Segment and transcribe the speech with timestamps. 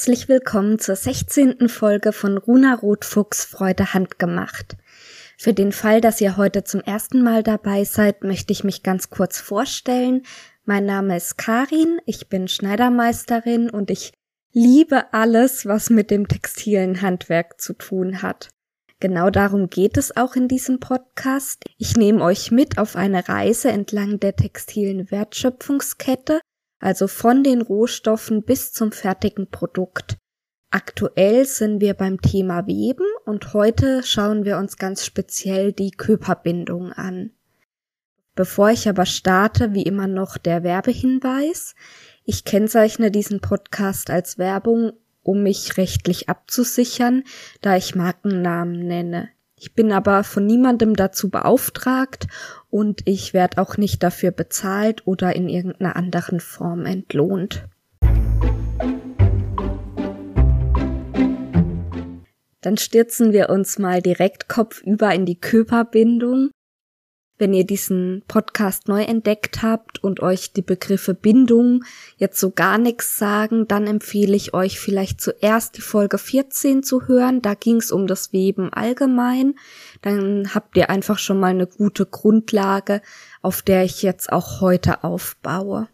[0.00, 1.68] herzlich willkommen zur 16.
[1.68, 4.78] Folge von Runa Rotfuchs Freude handgemacht.
[5.36, 9.10] Für den Fall, dass ihr heute zum ersten Mal dabei seid, möchte ich mich ganz
[9.10, 10.22] kurz vorstellen.
[10.64, 14.14] Mein Name ist Karin, ich bin Schneidermeisterin und ich
[14.54, 18.48] liebe alles, was mit dem textilen Handwerk zu tun hat.
[19.00, 21.62] Genau darum geht es auch in diesem Podcast.
[21.76, 26.40] Ich nehme euch mit auf eine Reise entlang der textilen Wertschöpfungskette,
[26.80, 30.16] also von den Rohstoffen bis zum fertigen Produkt.
[30.70, 36.92] Aktuell sind wir beim Thema Weben und heute schauen wir uns ganz speziell die Körperbindung
[36.92, 37.32] an.
[38.34, 41.74] Bevor ich aber starte, wie immer noch der Werbehinweis.
[42.24, 47.24] Ich kennzeichne diesen Podcast als Werbung, um mich rechtlich abzusichern,
[47.60, 49.28] da ich Markennamen nenne.
[49.56, 52.28] Ich bin aber von niemandem dazu beauftragt
[52.70, 57.68] und ich werde auch nicht dafür bezahlt oder in irgendeiner anderen Form entlohnt.
[62.62, 66.50] Dann stürzen wir uns mal direkt kopfüber in die Körperbindung.
[67.40, 71.84] Wenn ihr diesen Podcast neu entdeckt habt und euch die Begriffe Bindung
[72.18, 77.08] jetzt so gar nichts sagen, dann empfehle ich euch vielleicht zuerst die Folge 14 zu
[77.08, 77.40] hören.
[77.40, 79.54] Da ging es um das Weben allgemein.
[80.02, 83.00] Dann habt ihr einfach schon mal eine gute Grundlage,
[83.40, 85.88] auf der ich jetzt auch heute aufbaue.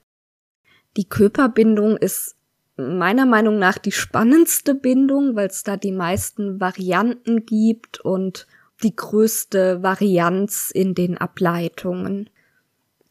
[0.97, 2.34] Die Körperbindung ist
[2.77, 8.48] meiner Meinung nach die spannendste Bindung, weil es da die meisten Varianten gibt und
[8.82, 12.30] die größte Varianz in den Ableitungen.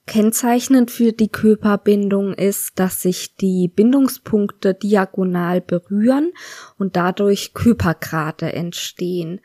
[0.08, 6.32] Kennzeichnend für die Körperbindung ist, dass sich die Bindungspunkte diagonal berühren
[6.78, 9.42] und dadurch Körpergrate entstehen.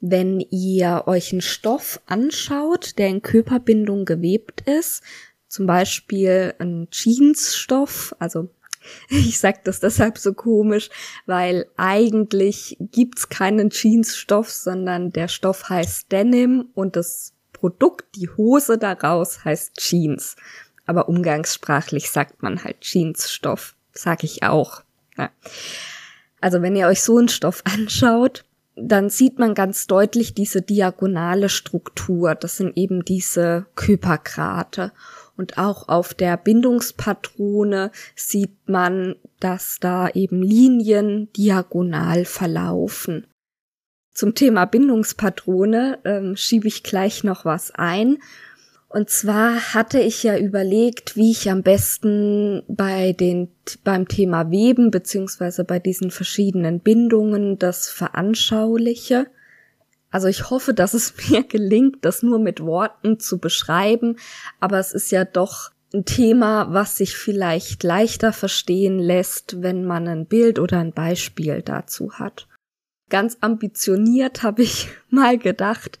[0.00, 5.02] Wenn ihr euch einen Stoff anschaut, der in Körperbindung gewebt ist,
[5.46, 8.50] zum Beispiel ein Jeansstoff, also
[9.08, 10.90] ich sag das deshalb so komisch,
[11.26, 18.78] weil eigentlich gibt's keinen Jeansstoff, sondern der Stoff heißt Denim und das Produkt, die Hose
[18.78, 20.36] daraus heißt Jeans.
[20.86, 24.82] Aber umgangssprachlich sagt man halt Jeansstoff, sag ich auch.
[25.16, 25.30] Ja.
[26.40, 28.44] Also wenn ihr euch so einen Stoff anschaut,
[28.76, 32.34] dann sieht man ganz deutlich diese diagonale Struktur.
[32.34, 34.92] Das sind eben diese Kypergrate.
[35.40, 43.26] Und auch auf der Bindungspatrone sieht man, dass da eben Linien diagonal verlaufen.
[44.12, 48.18] Zum Thema Bindungspatrone ähm, schiebe ich gleich noch was ein.
[48.90, 53.48] Und zwar hatte ich ja überlegt, wie ich am besten bei den,
[53.82, 59.26] beim Thema Weben beziehungsweise bei diesen verschiedenen Bindungen das veranschauliche.
[60.10, 64.16] Also ich hoffe, dass es mir gelingt, das nur mit Worten zu beschreiben,
[64.58, 70.06] aber es ist ja doch ein Thema, was sich vielleicht leichter verstehen lässt, wenn man
[70.06, 72.46] ein Bild oder ein Beispiel dazu hat
[73.10, 75.98] ganz ambitioniert habe ich mal gedacht,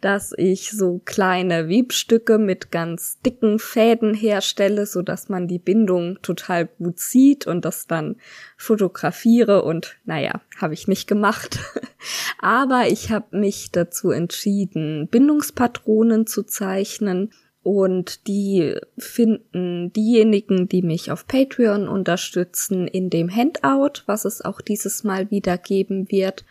[0.00, 6.18] dass ich so kleine Webstücke mit ganz dicken Fäden herstelle, so dass man die Bindung
[6.22, 8.16] total gut sieht und das dann
[8.56, 11.58] fotografiere und naja, habe ich nicht gemacht.
[12.38, 17.30] Aber ich habe mich dazu entschieden, Bindungspatronen zu zeichnen
[17.62, 24.60] und die finden diejenigen, die mich auf Patreon unterstützen, in dem Handout, was es auch
[24.60, 26.44] dieses Mal wieder geben wird.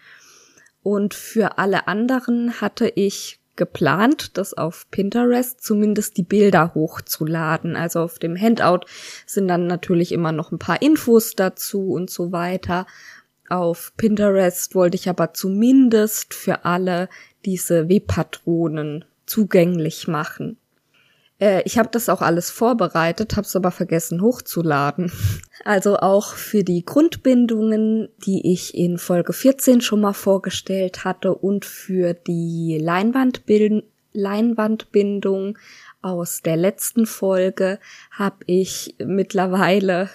[0.84, 7.76] Und für alle anderen hatte ich geplant, das auf Pinterest zumindest die Bilder hochzuladen.
[7.76, 8.86] Also auf dem Handout
[9.26, 12.88] sind dann natürlich immer noch ein paar Infos dazu und so weiter.
[13.50, 17.10] Auf Pinterest wollte ich aber zumindest für alle
[17.44, 20.58] diese Webpatronen zugänglich machen.
[21.42, 25.12] Äh, ich habe das auch alles vorbereitet, habe es aber vergessen hochzuladen.
[25.64, 31.66] Also auch für die Grundbindungen, die ich in Folge 14 schon mal vorgestellt hatte und
[31.66, 33.84] für die Leinwandbild
[34.14, 35.60] Leinwandbindung
[36.02, 37.78] aus der letzten Folge
[38.10, 40.10] habe ich mittlerweile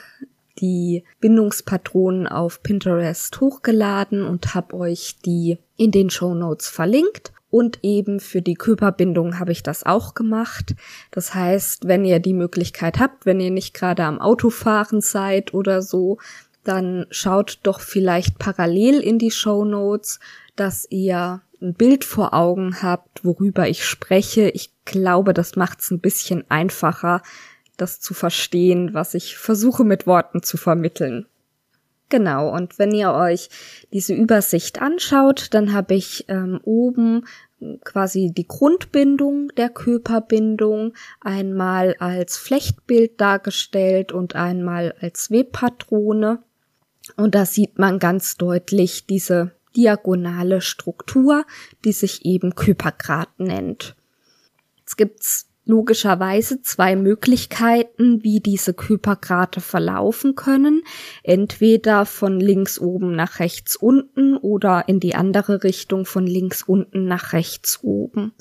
[0.59, 7.33] die Bindungspatronen auf Pinterest hochgeladen und habe euch die in den Show Notes verlinkt.
[7.51, 10.75] Und eben für die Körperbindung habe ich das auch gemacht.
[11.11, 15.81] Das heißt, wenn ihr die Möglichkeit habt, wenn ihr nicht gerade am Autofahren seid oder
[15.81, 16.19] so,
[16.65, 20.19] dann schaut doch vielleicht parallel in die Show Notes,
[20.57, 24.51] dass ihr ein Bild vor Augen habt, worüber ich spreche.
[24.51, 27.23] Ich glaube, das macht es ein bisschen einfacher,
[27.77, 31.27] das zu verstehen, was ich versuche mit Worten zu vermitteln.
[32.09, 33.49] Genau, und wenn ihr euch
[33.93, 37.25] diese Übersicht anschaut, dann habe ich ähm, oben
[37.85, 46.43] quasi die Grundbindung der Körperbindung einmal als Flechtbild dargestellt und einmal als Webpatrone.
[47.17, 51.45] Und da sieht man ganz deutlich diese diagonale Struktur,
[51.85, 53.97] die sich eben Kypergrad nennt.
[54.79, 60.83] Jetzt gibt's logischerweise zwei Möglichkeiten, wie diese Kypergrate verlaufen können.
[61.23, 67.07] Entweder von links oben nach rechts unten oder in die andere Richtung von links unten
[67.07, 68.33] nach rechts oben.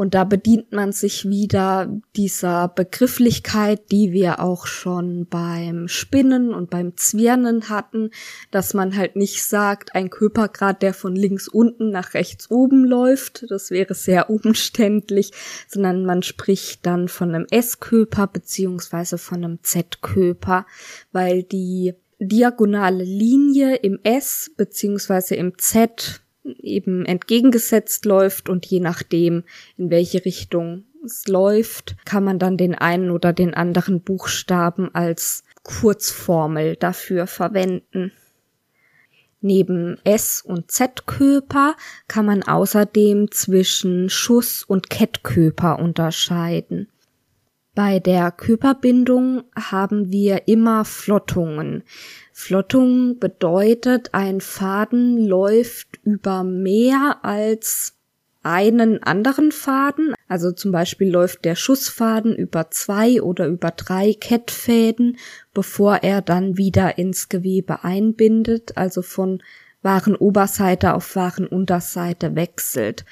[0.00, 6.70] Und da bedient man sich wieder dieser Begrifflichkeit, die wir auch schon beim Spinnen und
[6.70, 8.10] beim Zwirnen hatten,
[8.50, 13.44] dass man halt nicht sagt, ein Körpergrad, der von links unten nach rechts oben läuft,
[13.50, 15.32] das wäre sehr umständlich,
[15.68, 20.64] sondern man spricht dann von einem S-Köper beziehungsweise von einem Z-Köper,
[21.12, 26.22] weil die diagonale Linie im S beziehungsweise im Z
[26.56, 29.44] eben entgegengesetzt läuft und je nachdem,
[29.76, 35.44] in welche Richtung es läuft, kann man dann den einen oder den anderen Buchstaben als
[35.62, 38.12] Kurzformel dafür verwenden.
[39.40, 41.74] Neben S- und Z-Köper
[42.08, 46.88] kann man außerdem zwischen Schuss- und Kettköper unterscheiden.
[47.74, 51.84] Bei der Köperbindung haben wir immer Flottungen.
[52.32, 57.96] Flottung bedeutet, ein Faden läuft über mehr als
[58.42, 60.14] einen anderen Faden.
[60.26, 65.18] Also zum Beispiel läuft der Schussfaden über zwei oder über drei Kettfäden,
[65.52, 69.42] bevor er dann wieder ins Gewebe einbindet, also von
[69.82, 73.04] wahren Oberseite auf wahren Unterseite wechselt.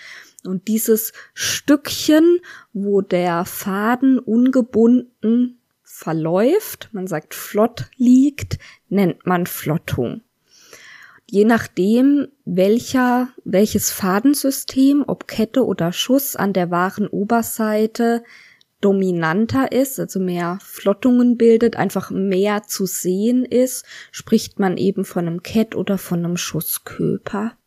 [0.49, 2.41] Und dieses Stückchen,
[2.73, 8.59] wo der Faden ungebunden verläuft, man sagt flott liegt,
[8.89, 10.23] nennt man Flottung.
[11.27, 18.25] Je nachdem, welcher, welches Fadensystem, ob Kette oder Schuss an der wahren Oberseite
[18.81, 25.27] dominanter ist, also mehr Flottungen bildet, einfach mehr zu sehen ist, spricht man eben von
[25.27, 27.59] einem Kett oder von einem Schusskörper.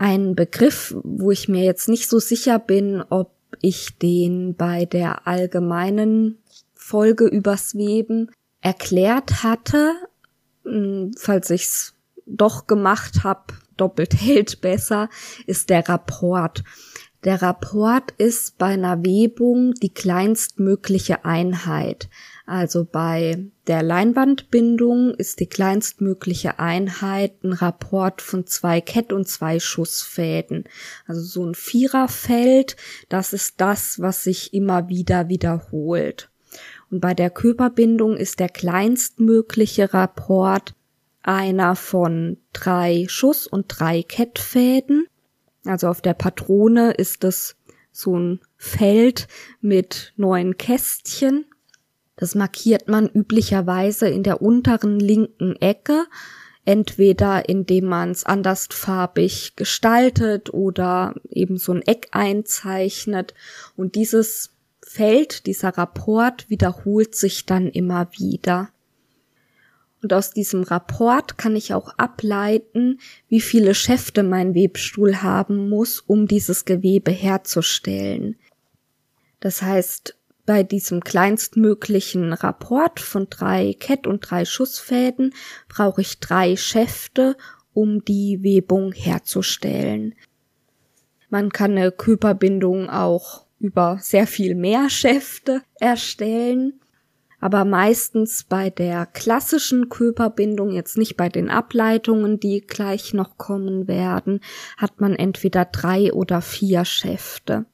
[0.00, 5.26] Ein Begriff, wo ich mir jetzt nicht so sicher bin, ob ich den bei der
[5.26, 6.38] allgemeinen
[6.72, 8.30] Folge übers Weben
[8.62, 9.92] erklärt hatte,
[10.64, 15.10] hm, falls ich's doch gemacht habe, doppelt hält besser,
[15.46, 16.64] ist der Rapport.
[17.24, 22.08] Der Rapport ist bei einer Webung die kleinstmögliche Einheit.
[22.50, 29.60] Also bei der Leinwandbindung ist die kleinstmögliche Einheit ein Rapport von zwei Kett- und zwei
[29.60, 30.64] Schussfäden.
[31.06, 32.74] Also so ein Viererfeld,
[33.08, 36.28] das ist das, was sich immer wieder wiederholt.
[36.90, 40.74] Und bei der Körperbindung ist der kleinstmögliche Rapport
[41.22, 45.06] einer von drei Schuss- und drei Kettfäden.
[45.66, 47.54] Also auf der Patrone ist es
[47.92, 49.28] so ein Feld
[49.60, 51.44] mit neun Kästchen.
[52.20, 56.04] Das markiert man üblicherweise in der unteren linken Ecke,
[56.66, 63.32] entweder indem man es andersfarbig gestaltet oder eben so ein Eck einzeichnet.
[63.74, 64.52] Und dieses
[64.82, 68.68] Feld, dieser Rapport wiederholt sich dann immer wieder.
[70.02, 76.00] Und aus diesem Rapport kann ich auch ableiten, wie viele Schäfte mein Webstuhl haben muss,
[76.00, 78.36] um dieses Gewebe herzustellen.
[79.40, 80.19] Das heißt,
[80.50, 85.32] bei diesem kleinstmöglichen Rapport von drei Kett- und drei Schussfäden
[85.68, 87.36] brauche ich drei Schäfte,
[87.72, 90.16] um die Webung herzustellen.
[91.28, 96.80] Man kann eine Körperbindung auch über sehr viel mehr Schäfte erstellen.
[97.38, 103.86] Aber meistens bei der klassischen Körperbindung, jetzt nicht bei den Ableitungen, die gleich noch kommen
[103.86, 104.40] werden,
[104.76, 107.66] hat man entweder drei oder vier Schäfte.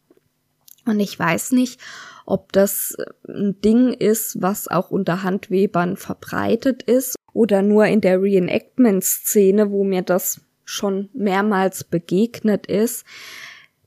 [0.85, 1.80] Und ich weiß nicht,
[2.26, 8.21] ob das ein Ding ist, was auch unter Handwebern verbreitet ist oder nur in der
[8.21, 13.06] Reenactment-Szene, wo mir das schon mehrmals begegnet ist.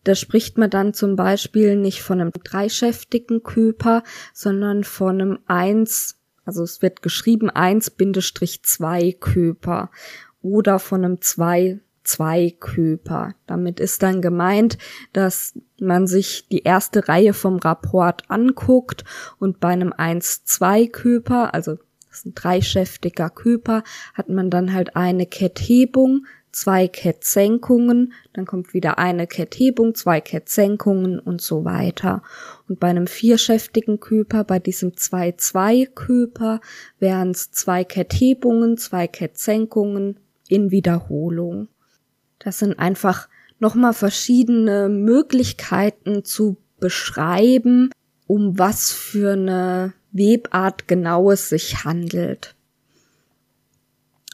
[0.05, 4.03] Da spricht man dann zum Beispiel nicht von einem dreischäftigen Köper,
[4.33, 9.91] sondern von einem eins, also es wird geschrieben eins Bindestrich zwei Köper
[10.41, 13.35] oder von einem zwei zwei Köper.
[13.45, 14.77] Damit ist dann gemeint,
[15.13, 19.03] dass man sich die erste Reihe vom Rapport anguckt
[19.37, 21.75] und bei einem 1-2 Köper, also
[22.09, 23.83] das ist ein dreischäftiger Köper,
[24.15, 31.19] hat man dann halt eine Ketthebung, zwei Kettsenkungen, dann kommt wieder eine Ketthebung, zwei Kettsenkungen
[31.19, 32.23] und so weiter.
[32.67, 36.59] Und bei einem vierschäftigen Köper, bei diesem 2-2-Köper,
[36.97, 41.67] wären es zwei Ketthebungen, zwei Kettsenkungen in Wiederholung.
[42.39, 43.27] Das sind einfach
[43.59, 47.91] nochmal verschiedene Möglichkeiten zu beschreiben,
[48.27, 52.55] um was für eine Webart genau es sich handelt.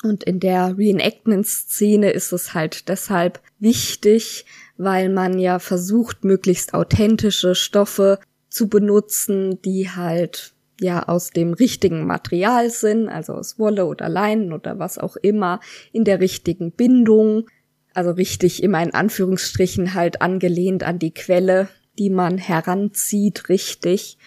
[0.03, 4.45] Und in der Reenactment-Szene ist es halt deshalb wichtig,
[4.77, 8.19] weil man ja versucht, möglichst authentische Stoffe
[8.49, 14.53] zu benutzen, die halt ja aus dem richtigen Material sind, also aus Wolle oder Leinen
[14.53, 15.59] oder was auch immer,
[15.91, 17.47] in der richtigen Bindung,
[17.95, 24.17] also richtig immer in Anführungsstrichen halt angelehnt an die Quelle, die man heranzieht, richtig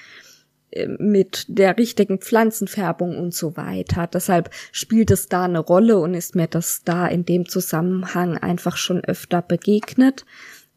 [0.70, 4.06] äh, mit der richtigen Pflanzenfärbung und so weiter.
[4.06, 8.76] Deshalb spielt es da eine Rolle und ist mir das da in dem Zusammenhang einfach
[8.76, 10.24] schon öfter begegnet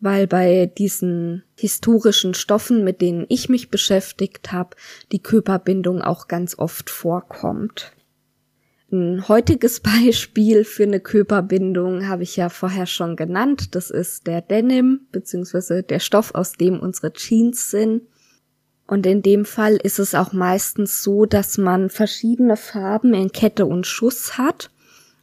[0.02, 4.76] weil bei diesen historischen Stoffen, mit denen ich mich beschäftigt habe,
[5.12, 7.94] die Körperbindung auch ganz oft vorkommt.
[8.92, 13.76] Ein heutiges Beispiel für eine Körperbindung habe ich ja vorher schon genannt.
[13.76, 18.04] Das ist der Denim, beziehungsweise der Stoff, aus dem unsere Jeans sind.
[18.88, 23.66] Und in dem Fall ist es auch meistens so, dass man verschiedene Farben in Kette
[23.66, 24.70] und Schuss hat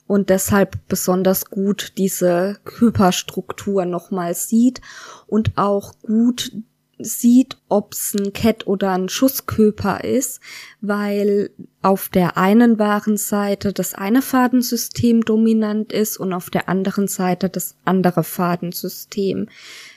[0.07, 4.81] und deshalb besonders gut diese Körperstruktur nochmal sieht
[5.27, 6.53] und auch gut
[6.99, 10.41] sieht, ob's ein Kett oder ein Schusskörper ist,
[10.81, 11.51] weil
[11.81, 17.77] auf der einen Warenseite das eine Fadensystem dominant ist und auf der anderen Seite das
[17.85, 19.49] andere Fadensystem.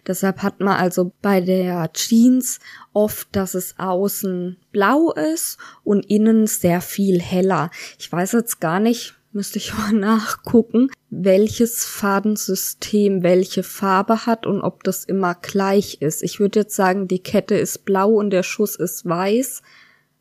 [0.05, 2.59] Deshalb hat man also bei der Jeans
[2.93, 7.71] oft, dass es außen blau ist und innen sehr viel heller.
[7.97, 14.61] Ich weiß jetzt gar nicht, müsste ich mal nachgucken, welches Fadensystem welche Farbe hat und
[14.61, 16.23] ob das immer gleich ist.
[16.23, 19.61] Ich würde jetzt sagen, die Kette ist blau und der Schuss ist weiß,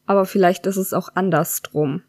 [0.07, 2.03] aber vielleicht ist es auch andersrum.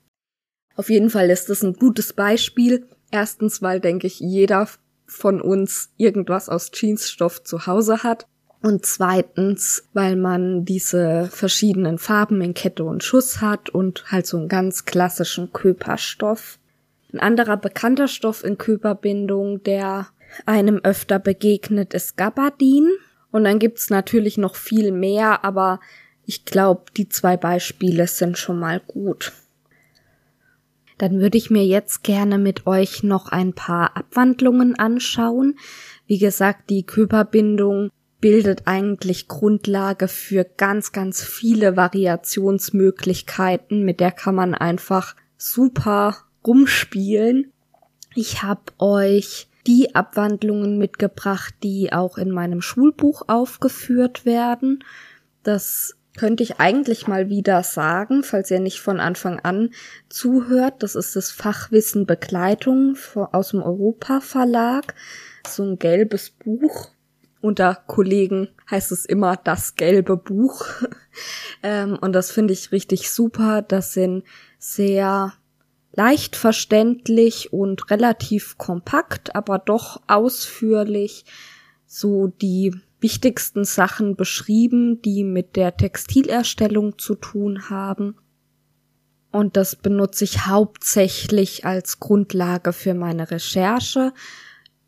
[0.75, 2.88] Auf jeden Fall ist das ein gutes Beispiel.
[3.12, 4.67] Erstens, weil, denke ich, jeder
[5.05, 8.25] von uns irgendwas aus Jeansstoff zu Hause hat.
[8.62, 14.38] Und zweitens, weil man diese verschiedenen Farben in Kette und Schuss hat und halt so
[14.38, 16.60] einen ganz klassischen Köperstoff.
[17.13, 20.08] Ein anderer bekannter Stoff in Körperbindung, der
[20.46, 22.89] einem öfter begegnet, ist Gabardin.
[23.32, 25.80] Und dann gibt's natürlich noch viel mehr, aber
[26.25, 29.34] ich glaube, die zwei Beispiele sind schon mal gut.
[30.98, 35.58] Dann würde ich mir jetzt gerne mit euch noch ein paar Abwandlungen anschauen.
[36.06, 37.89] Wie gesagt, die Körperbindung
[38.20, 43.84] bildet eigentlich Grundlage für ganz, ganz viele Variationsmöglichkeiten.
[43.84, 47.51] Mit der kann man einfach super rumspielen.
[48.15, 54.83] Ich habe euch die Abwandlungen mitgebracht, die auch in meinem Schulbuch aufgeführt werden.
[55.43, 59.69] Das könnte ich eigentlich mal wieder sagen, falls ihr nicht von Anfang an
[60.10, 60.83] zuhört.
[60.83, 62.98] Das ist das Fachwissen Begleitung
[63.31, 64.93] aus dem Europa Verlag.
[65.48, 66.89] So ein gelbes Buch.
[67.39, 70.65] Unter Kollegen heißt es immer das gelbe Buch.
[71.63, 73.62] Ähm, und das finde ich richtig super.
[73.62, 74.24] Das sind
[74.57, 75.33] sehr
[75.93, 81.25] leicht verständlich und relativ kompakt, aber doch ausführlich
[81.86, 88.15] so die wichtigsten Sachen beschrieben, die mit der Textilerstellung zu tun haben.
[89.31, 94.13] Und das benutze ich hauptsächlich als Grundlage für meine Recherche.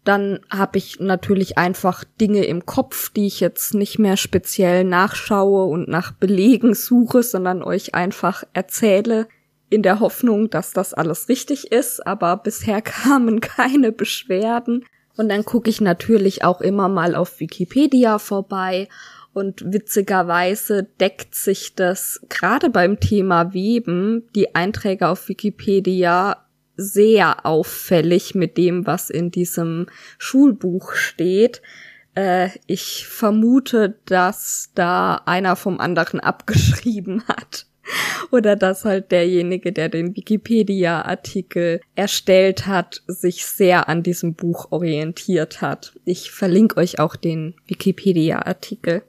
[0.04, 5.66] Dann habe ich natürlich einfach Dinge im Kopf, die ich jetzt nicht mehr speziell nachschaue
[5.66, 9.28] und nach Belegen suche, sondern euch einfach erzähle,
[9.70, 14.86] in der Hoffnung, dass das alles richtig ist, aber bisher kamen keine Beschwerden.
[15.16, 18.88] Und dann gucke ich natürlich auch immer mal auf Wikipedia vorbei
[19.34, 28.36] und witzigerweise deckt sich das gerade beim Thema Weben, die Einträge auf Wikipedia sehr auffällig
[28.36, 31.62] mit dem, was in diesem Schulbuch steht.
[32.16, 37.66] Äh, ich vermute, dass da einer vom anderen abgeschrieben hat.
[38.32, 45.62] Oder dass halt derjenige, der den Wikipedia-Artikel erstellt hat, sich sehr an diesem Buch orientiert
[45.62, 45.94] hat.
[46.06, 49.04] Ich verlinke euch auch den Wikipedia-Artikel.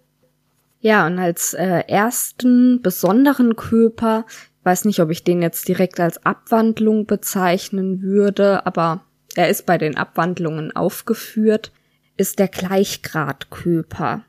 [0.81, 4.27] Ja, und als äh, ersten besonderen Körper,
[4.65, 9.05] weiß nicht, ob ich den jetzt direkt als Abwandlung bezeichnen würde, aber
[9.35, 11.73] er ist bei den Abwandlungen aufgeführt,
[12.17, 14.25] ist der Gleichgradkörper.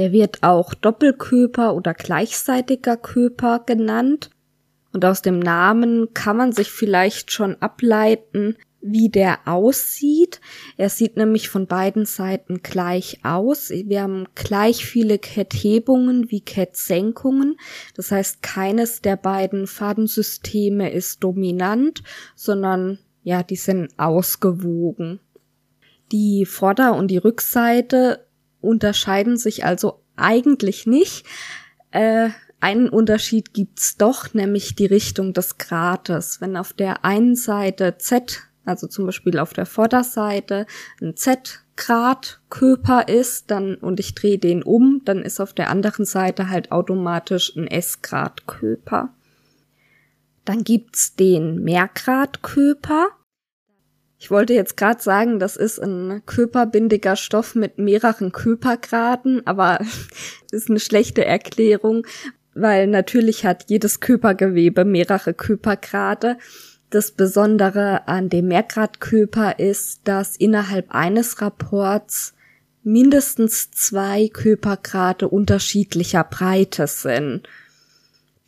[0.00, 4.30] Der wird auch Doppelköper oder gleichseitiger Köper genannt.
[4.94, 10.40] Und aus dem Namen kann man sich vielleicht schon ableiten, wie der aussieht.
[10.78, 13.68] Er sieht nämlich von beiden Seiten gleich aus.
[13.68, 17.58] Wir haben gleich viele Ketthebungen wie Kettsenkungen.
[17.94, 22.02] Das heißt, keines der beiden Fadensysteme ist dominant,
[22.34, 25.20] sondern ja, die sind ausgewogen.
[26.10, 28.24] Die Vorder- und die Rückseite
[28.60, 31.26] unterscheiden sich also eigentlich nicht.
[31.90, 36.40] Äh, einen Unterschied gibt's doch, nämlich die Richtung des Grates.
[36.40, 40.66] Wenn auf der einen Seite Z, also zum Beispiel auf der Vorderseite,
[41.00, 46.04] ein Z-Grad Körper ist, dann, und ich drehe den um, dann ist auf der anderen
[46.04, 49.14] Seite halt automatisch ein S-Grad Körper.
[50.44, 53.08] Dann gibt's den Mehrgrad Körper.
[54.22, 59.80] Ich wollte jetzt gerade sagen, das ist ein körperbindiger Stoff mit mehreren Körpergraden, aber
[60.52, 62.06] ist eine schlechte Erklärung,
[62.52, 66.36] weil natürlich hat jedes Körpergewebe mehrere Körpergrade.
[66.90, 72.34] Das Besondere an dem Mehrgradkörper ist, dass innerhalb eines Rapports
[72.82, 77.48] mindestens zwei Körpergrade unterschiedlicher Breite sind.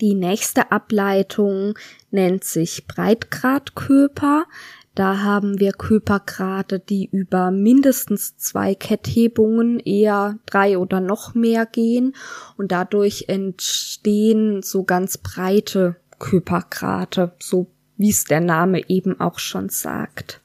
[0.02, 1.78] Die nächste Ableitung
[2.10, 4.44] nennt sich Breitgradkörper.
[4.94, 12.14] Da haben wir Körpergrade, die über mindestens zwei Ketthebungen, eher drei oder noch mehr gehen
[12.58, 19.70] und dadurch entstehen so ganz breite Körpergrade, so wie es der Name eben auch schon
[19.70, 20.42] sagt.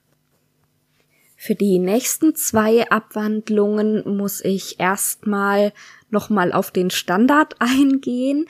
[1.35, 5.71] Für die nächsten zwei Abwandlungen muss ich erstmal
[6.09, 8.47] nochmal auf den Standard eingehen.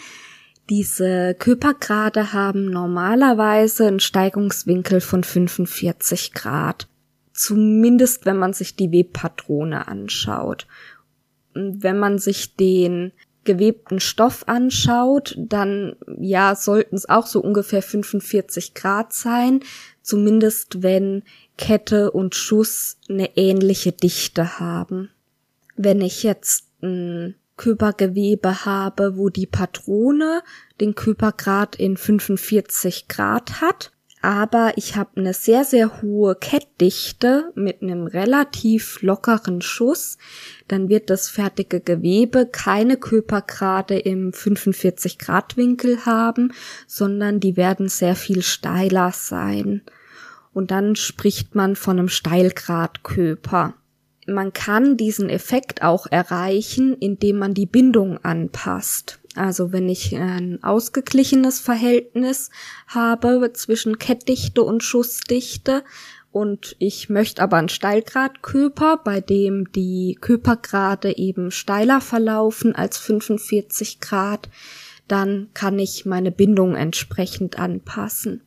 [0.69, 6.87] Diese Körpergrade haben normalerweise einen Steigungswinkel von 45 Grad.
[7.33, 10.67] Zumindest wenn man sich die Webpatrone anschaut.
[11.53, 13.13] Und wenn man sich den
[13.45, 19.61] gewebten Stoff anschaut, dann ja, sollten es auch so ungefähr 45 Grad sein,
[20.01, 21.23] zumindest wenn
[21.57, 25.09] Kette und Schuss eine ähnliche Dichte haben.
[25.77, 30.43] Wenn ich jetzt ein Körpergewebe habe, wo die Patrone
[30.79, 37.81] den Körpergrad in 45 Grad hat, aber ich habe eine sehr, sehr hohe Kettdichte mit
[37.81, 40.17] einem relativ lockeren Schuss,
[40.67, 46.51] dann wird das fertige Gewebe keine Körpergrade im 45 Grad Winkel haben,
[46.87, 49.83] sondern die werden sehr viel steiler sein.
[50.51, 53.75] Und dann spricht man von einem Steilgradkörper
[54.27, 59.19] man kann diesen Effekt auch erreichen, indem man die Bindung anpasst.
[59.35, 62.49] Also wenn ich ein ausgeglichenes Verhältnis
[62.87, 65.83] habe zwischen Kettdichte und Schussdichte
[66.31, 73.99] und ich möchte aber einen Steilgradkörper, bei dem die Körpergrade eben steiler verlaufen als 45
[73.99, 74.49] Grad,
[75.07, 78.41] dann kann ich meine Bindung entsprechend anpassen.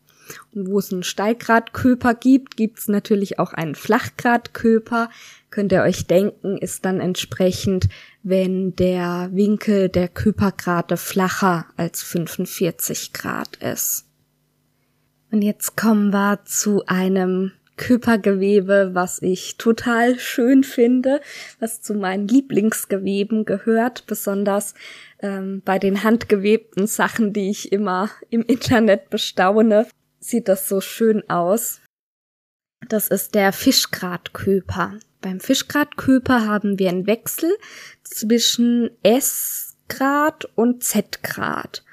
[0.55, 5.11] Und wo es einen Steilgradkörper gibt, gibt es natürlich auch einen Flachgradkörper.
[5.51, 7.89] Könnt ihr euch denken, ist dann entsprechend,
[8.23, 14.07] wenn der Winkel der Körpergrade flacher als 45 Grad ist.
[15.33, 21.21] Und jetzt kommen wir zu einem Körpergewebe, was ich total schön finde,
[21.61, 24.75] was zu meinen Lieblingsgeweben gehört, besonders
[25.21, 29.87] ähm, bei den handgewebten Sachen, die ich immer im Internet bestaune
[30.21, 31.80] sieht das so schön aus.
[32.89, 34.99] Das ist der Fischgradköper.
[35.21, 37.51] Beim Fischgradköper haben wir einen Wechsel
[38.03, 41.85] zwischen S-Grad und Z-Grad.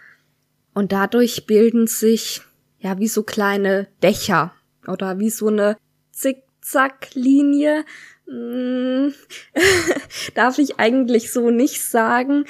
[0.73, 2.41] Und dadurch bilden sich
[2.80, 4.54] ja wie so kleine Dächer
[4.88, 5.78] oder wie so eine
[6.12, 7.84] Zickzacklinie.
[8.28, 9.13] Hm,
[10.36, 12.45] darf ich eigentlich so nicht sagen.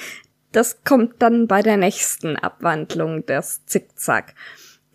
[0.52, 4.34] Das kommt dann bei der nächsten Abwandlung des Zickzack.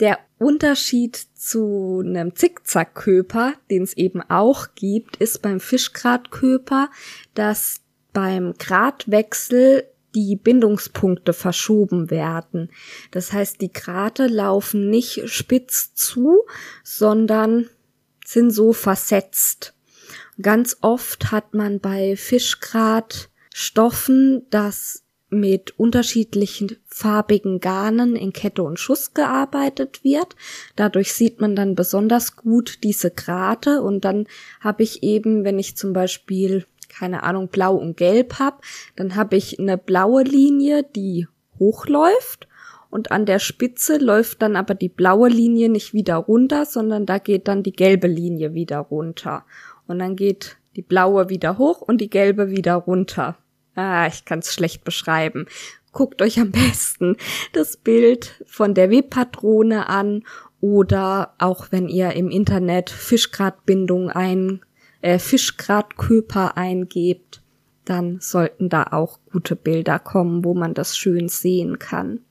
[0.03, 6.89] Der Unterschied zu einem Zickzackköper, den es eben auch gibt, ist beim Fischgradköper,
[7.35, 7.79] dass
[8.11, 12.69] beim Gradwechsel die Bindungspunkte verschoben werden.
[13.11, 16.43] Das heißt, die Grate laufen nicht spitz zu,
[16.83, 17.69] sondern
[18.25, 19.73] sind so versetzt.
[20.41, 25.02] Ganz oft hat man bei Fischgradstoffen das
[25.33, 30.35] mit unterschiedlichen farbigen Garnen in Kette und Schuss gearbeitet wird.
[30.75, 34.27] Dadurch sieht man dann besonders gut diese Grate und dann
[34.59, 38.57] habe ich eben, wenn ich zum Beispiel keine Ahnung blau und gelb habe,
[38.95, 41.27] dann habe ich eine blaue Linie, die
[41.59, 42.47] hochläuft
[42.93, 47.17] und an der Spitze läuft dann aber die blaue Linie nicht wieder runter, sondern da
[47.17, 49.45] geht dann die gelbe Linie wieder runter
[49.87, 53.37] und dann geht die blaue wieder hoch und die gelbe wieder runter.
[53.75, 55.47] Ah, ich kann es schlecht beschreiben.
[55.91, 57.17] Guckt euch am besten
[57.53, 60.23] das Bild von der Webpatrone an
[60.61, 64.61] oder auch wenn ihr im Internet Fischgradbindung ein,
[65.01, 67.41] äh, Fischgradköper eingebt,
[67.85, 72.21] dann sollten da auch gute Bilder kommen, wo man das schön sehen kann.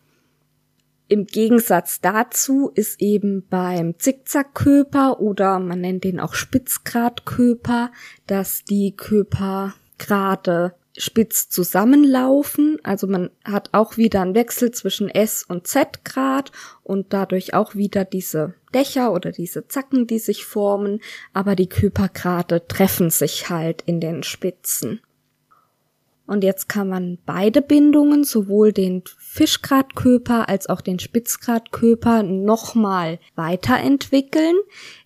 [1.09, 7.93] Im Gegensatz dazu ist eben beim Zickzackköper oder man nennt den auch Spitzgradköper,
[8.27, 12.79] dass die Köper gerade spitz zusammenlaufen.
[12.83, 16.53] Also man hat auch wieder einen Wechsel zwischen S und Z-Grad
[16.83, 21.01] und dadurch auch wieder diese Dächer oder diese Zacken, die sich formen,
[21.33, 25.01] aber die Körpergrade treffen sich halt in den Spitzen.
[26.27, 34.57] Und jetzt kann man beide Bindungen, sowohl den Fischgradköper als auch den Spitzgradköper, nochmal weiterentwickeln,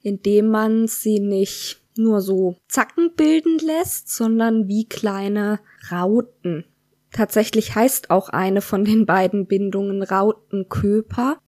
[0.03, 6.65] indem man sie nicht nur so Zacken bilden lässt, sondern wie kleine Rauten.
[7.13, 11.39] Tatsächlich heißt auch eine von den beiden Bindungen Rautenköper.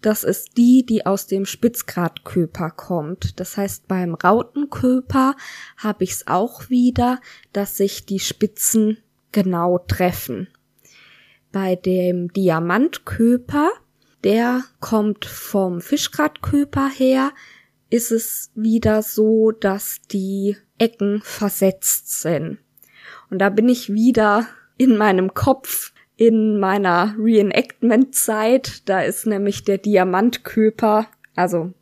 [0.00, 3.38] Das ist die, die aus dem Spitzgradköper kommt.
[3.38, 5.36] Das heißt, beim Rautenköper
[5.76, 7.20] habe ich es auch wieder,
[7.52, 8.98] dass sich die Spitzen
[9.32, 10.48] genau treffen.
[11.52, 13.70] Bei dem Diamantköper,
[14.24, 17.32] der kommt vom Fischgradköper her,
[17.90, 22.58] ist es wieder so, dass die Ecken versetzt sind.
[23.30, 28.88] Und da bin ich wieder in meinem Kopf in meiner Reenactment-Zeit.
[28.88, 31.72] Da ist nämlich der Diamantköper, also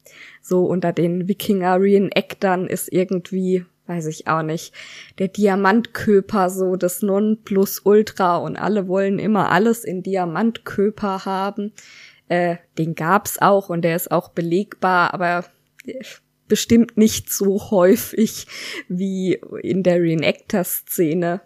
[0.43, 4.73] so unter den Wikinger-Reenactern ist irgendwie, weiß ich auch nicht,
[5.19, 11.73] der Diamantköper so das Nonplusultra und alle wollen immer alles in Diamantköper haben.
[12.29, 15.45] Äh, den gab's auch und der ist auch belegbar, aber
[16.49, 18.47] bestimmt nicht so häufig
[18.89, 21.41] wie in der Reenactor-Szene.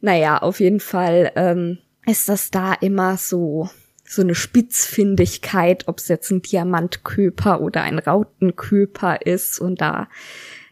[0.00, 3.68] Naja, auf jeden Fall ähm, ist das da immer so
[4.10, 10.08] so eine Spitzfindigkeit, ob es jetzt ein Diamantköper oder ein Rautenköper ist und da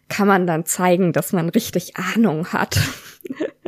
[0.09, 2.81] kann man dann zeigen, dass man richtig Ahnung hat.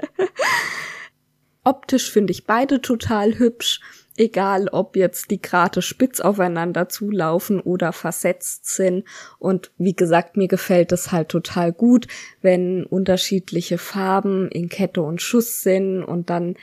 [1.64, 3.81] Optisch finde ich beide total hübsch
[4.20, 9.04] egal ob jetzt die Grate spitz aufeinander zulaufen oder versetzt sind.
[9.38, 12.06] Und wie gesagt, mir gefällt es halt total gut,
[12.42, 16.56] wenn unterschiedliche Farben in Kette und Schuss sind und dann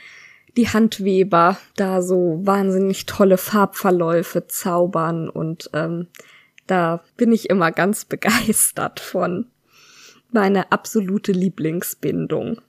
[0.56, 6.06] die Handweber da so wahnsinnig tolle Farbverläufe zaubern und ähm,
[6.66, 9.46] da bin ich immer ganz begeistert von.
[10.30, 12.60] Meine absolute Lieblingsbindung.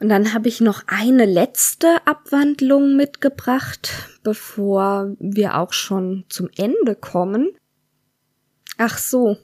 [0.00, 6.96] Und dann habe ich noch eine letzte Abwandlung mitgebracht, bevor wir auch schon zum Ende
[6.96, 7.50] kommen.
[8.78, 9.36] Ach so,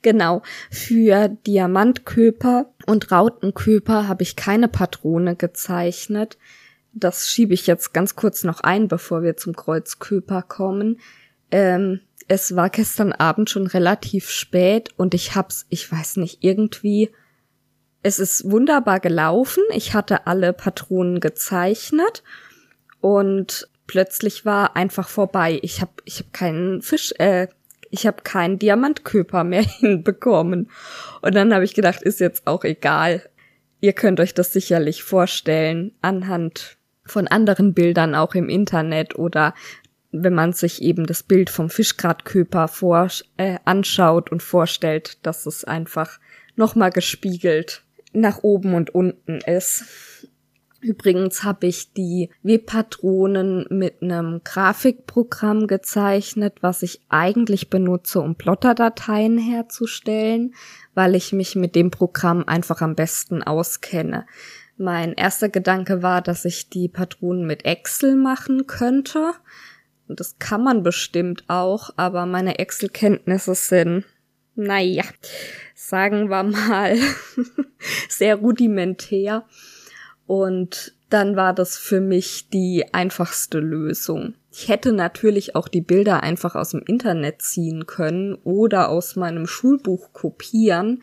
[0.00, 0.42] genau.
[0.70, 6.38] Für Diamantköper und Rautenköper habe ich keine Patrone gezeichnet.
[6.94, 10.98] Das schiebe ich jetzt ganz kurz noch ein, bevor wir zum Kreuzköper kommen.
[11.50, 17.10] Ähm, es war gestern Abend schon relativ spät und ich hab's, ich weiß nicht, irgendwie
[18.02, 19.62] es ist wunderbar gelaufen.
[19.74, 22.22] Ich hatte alle Patronen gezeichnet
[23.00, 25.58] und plötzlich war einfach vorbei.
[25.62, 27.48] Ich habe ich hab keinen Fisch, äh,
[27.90, 30.70] ich habe keinen Diamantköper mehr hinbekommen.
[31.20, 33.28] Und dann habe ich gedacht, ist jetzt auch egal.
[33.80, 39.54] Ihr könnt euch das sicherlich vorstellen anhand von anderen Bildern auch im Internet oder
[40.12, 45.64] wenn man sich eben das Bild vom Fischgradköper vor, äh, anschaut und vorstellt, dass es
[45.64, 46.18] einfach
[46.56, 49.84] nochmal gespiegelt nach oben und unten ist.
[50.80, 59.36] Übrigens habe ich die Webpatronen mit einem Grafikprogramm gezeichnet, was ich eigentlich benutze, um Plotterdateien
[59.36, 60.54] herzustellen,
[60.94, 64.24] weil ich mich mit dem Programm einfach am besten auskenne.
[64.78, 69.32] Mein erster Gedanke war, dass ich die Patronen mit Excel machen könnte.
[70.08, 74.04] Und das kann man bestimmt auch, aber meine Excel-Kenntnisse sind
[74.56, 75.04] naja,
[75.88, 76.96] sagen wir mal,
[78.08, 79.44] sehr rudimentär.
[80.26, 84.34] Und dann war das für mich die einfachste Lösung.
[84.52, 89.46] Ich hätte natürlich auch die Bilder einfach aus dem Internet ziehen können oder aus meinem
[89.46, 91.02] Schulbuch kopieren,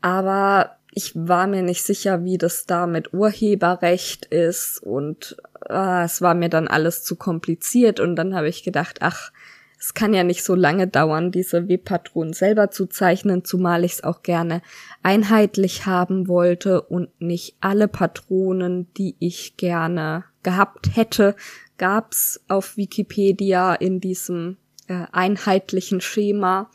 [0.00, 5.36] aber ich war mir nicht sicher, wie das da mit Urheberrecht ist und
[5.68, 9.32] äh, es war mir dann alles zu kompliziert und dann habe ich gedacht, ach,
[9.80, 14.04] es kann ja nicht so lange dauern, diese Webpatronen selber zu zeichnen, zumal ich es
[14.04, 14.60] auch gerne
[15.02, 21.34] einheitlich haben wollte und nicht alle Patronen, die ich gerne gehabt hätte,
[21.78, 26.70] gab's auf Wikipedia in diesem äh, einheitlichen Schema.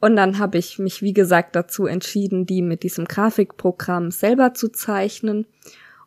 [0.00, 4.70] Und dann habe ich mich, wie gesagt, dazu entschieden, die mit diesem Grafikprogramm selber zu
[4.70, 5.46] zeichnen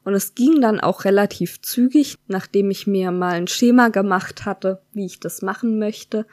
[0.08, 4.82] und es ging dann auch relativ zügig, nachdem ich mir mal ein Schema gemacht hatte,
[4.94, 6.26] wie ich das machen möchte.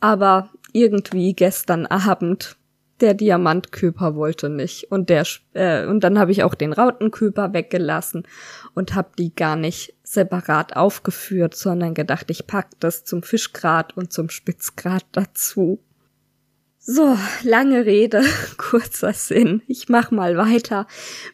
[0.00, 2.58] Aber irgendwie gestern Abend
[3.00, 5.24] der Diamantköper wollte nicht und der
[5.54, 8.28] äh, und dann habe ich auch den Rautenköper weggelassen
[8.74, 14.12] und habe die gar nicht separat aufgeführt, sondern gedacht, ich pack das zum Fischgrad und
[14.12, 15.80] zum Spitzgrad dazu.
[16.88, 18.22] So, lange Rede,
[18.58, 19.60] kurzer Sinn.
[19.66, 20.86] Ich mach mal weiter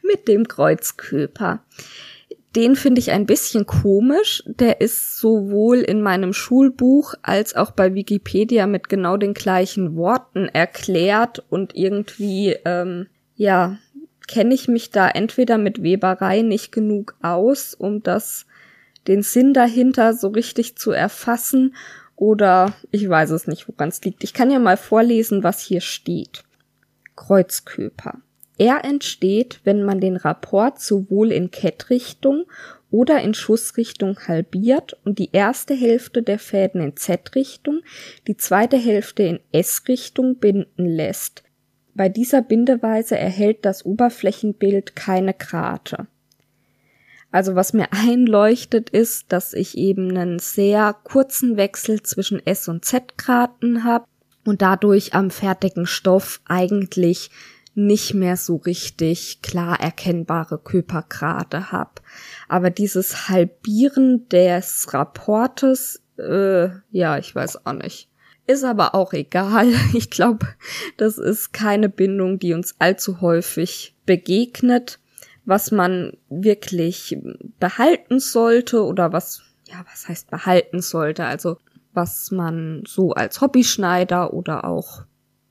[0.02, 1.62] mit dem Kreuzköper.
[2.56, 4.42] Den finde ich ein bisschen komisch.
[4.46, 10.48] Der ist sowohl in meinem Schulbuch als auch bei Wikipedia mit genau den gleichen Worten
[10.48, 13.76] erklärt und irgendwie, ähm, ja,
[14.28, 18.46] kenne ich mich da entweder mit Weberei nicht genug aus, um das,
[19.06, 21.74] den Sinn dahinter so richtig zu erfassen
[22.22, 24.22] oder ich weiß es nicht, woran es liegt.
[24.22, 26.44] Ich kann ja mal vorlesen, was hier steht.
[27.16, 28.20] Kreuzköper.
[28.58, 32.44] Er entsteht, wenn man den Rapport sowohl in Kettrichtung
[32.92, 37.80] oder in Schussrichtung halbiert und die erste Hälfte der Fäden in Z-Richtung,
[38.28, 41.42] die zweite Hälfte in S-Richtung binden lässt.
[41.92, 46.06] Bei dieser Bindeweise erhält das Oberflächenbild keine Grate.
[47.32, 52.84] Also was mir einleuchtet ist, dass ich eben einen sehr kurzen Wechsel zwischen S und
[52.84, 54.04] Z-Graten habe
[54.44, 57.30] und dadurch am fertigen Stoff eigentlich
[57.74, 62.02] nicht mehr so richtig klar erkennbare Körpergrade habe.
[62.48, 68.10] Aber dieses Halbieren des Rapportes, äh, ja, ich weiß auch nicht.
[68.46, 69.68] Ist aber auch egal.
[69.94, 70.46] Ich glaube,
[70.98, 74.98] das ist keine Bindung, die uns allzu häufig begegnet
[75.44, 77.18] was man wirklich
[77.58, 81.56] behalten sollte oder was, ja, was heißt behalten sollte, also
[81.92, 85.04] was man so als Hobbyschneider oder auch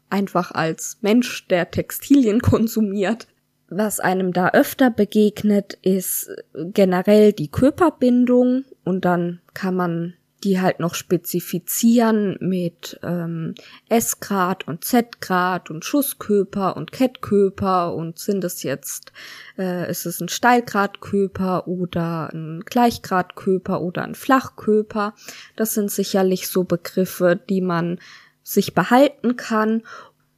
[0.10, 3.28] einfach als Mensch, der Textilien konsumiert.
[3.70, 10.80] Was einem da öfter begegnet, ist generell die Körperbindung und dann kann man die halt
[10.80, 13.54] noch spezifizieren mit ähm,
[13.90, 19.12] S-Grad und Z-Grad und Schusskörper und Kettkörper und sind es jetzt,
[19.58, 25.14] äh, ist es ein Steilgradkörper oder ein Gleichgradkörper oder ein Flachkörper.
[25.56, 28.00] Das sind sicherlich so Begriffe, die man
[28.44, 29.84] sich behalten kann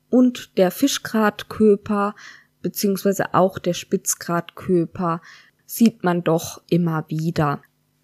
[0.09, 2.15] und der Fischgradkörper
[2.61, 5.21] beziehungsweise auch der Spitzgradkörper
[5.65, 7.61] sieht man doch immer wieder.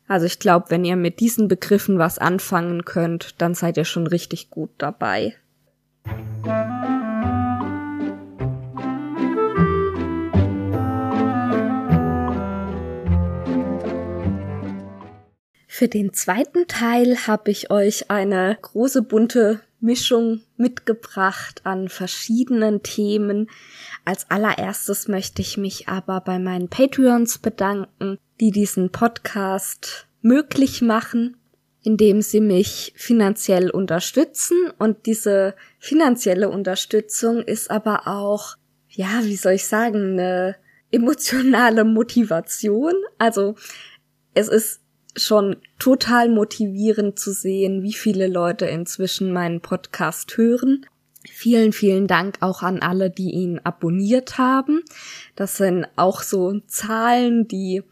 [0.09, 4.07] Also ich glaube, wenn ihr mit diesen Begriffen was anfangen könnt, dann seid ihr schon
[4.07, 5.35] richtig gut dabei.
[15.67, 23.49] Für den zweiten Teil habe ich euch eine große bunte Mischung mitgebracht an verschiedenen Themen.
[24.05, 31.37] Als allererstes möchte ich mich aber bei meinen Patreons bedanken, die diesen Podcast möglich machen,
[31.81, 34.57] indem sie mich finanziell unterstützen.
[34.77, 38.55] Und diese finanzielle Unterstützung ist aber auch,
[38.89, 40.55] ja, wie soll ich sagen, eine
[40.91, 42.93] emotionale Motivation.
[43.17, 43.55] Also
[44.33, 44.81] es ist
[45.15, 50.85] schon total motivierend zu sehen, wie viele Leute inzwischen meinen Podcast hören.
[51.27, 54.81] Vielen, vielen Dank auch an alle, die ihn abonniert haben.
[55.35, 57.83] Das sind auch so Zahlen, die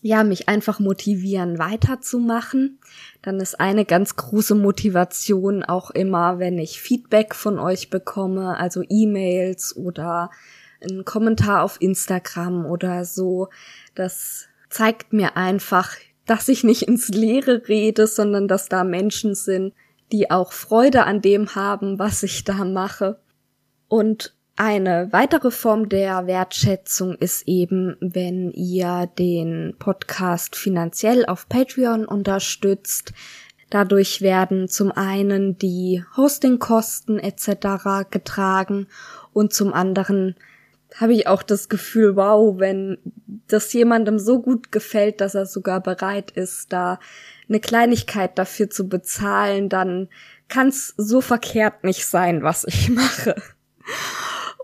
[0.00, 2.78] ja, mich einfach motivieren, weiterzumachen.
[3.22, 8.84] Dann ist eine ganz große Motivation auch immer, wenn ich Feedback von euch bekomme, also
[8.88, 10.30] E-Mails oder
[10.80, 13.48] einen Kommentar auf Instagram oder so.
[13.96, 15.96] Das zeigt mir einfach,
[16.28, 19.72] dass ich nicht ins Leere rede, sondern dass da Menschen sind,
[20.12, 23.18] die auch Freude an dem haben, was ich da mache.
[23.88, 32.04] Und eine weitere Form der Wertschätzung ist eben, wenn ihr den Podcast finanziell auf Patreon
[32.04, 33.12] unterstützt.
[33.70, 38.10] Dadurch werden zum einen die Hostingkosten etc.
[38.10, 38.88] getragen
[39.32, 40.34] und zum anderen
[40.96, 42.98] habe ich auch das Gefühl, wow, wenn
[43.46, 46.98] das jemandem so gut gefällt, dass er sogar bereit ist, da
[47.48, 50.08] eine Kleinigkeit dafür zu bezahlen, dann
[50.48, 53.36] kann es so verkehrt nicht sein, was ich mache.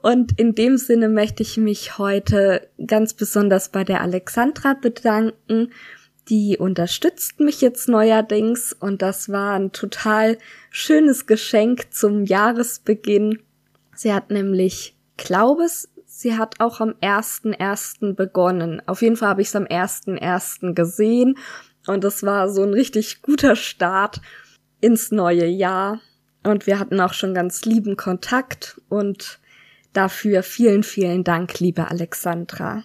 [0.03, 5.73] Und in dem Sinne möchte ich mich heute ganz besonders bei der Alexandra bedanken.
[6.29, 10.39] Die unterstützt mich jetzt neuerdings und das war ein total
[10.71, 13.41] schönes Geschenk zum Jahresbeginn.
[13.95, 15.89] Sie hat nämlich, glaube es,
[16.25, 18.83] sie hat auch am ersten ersten begonnen.
[18.87, 21.39] Auf jeden Fall habe ich es am ersten ersten gesehen
[21.87, 24.21] und es war so ein richtig guter Start
[24.81, 26.01] ins neue Jahr.
[26.43, 29.39] Und wir hatten auch schon ganz lieben Kontakt und
[29.95, 32.83] Dafür vielen, vielen Dank, liebe Alexandra.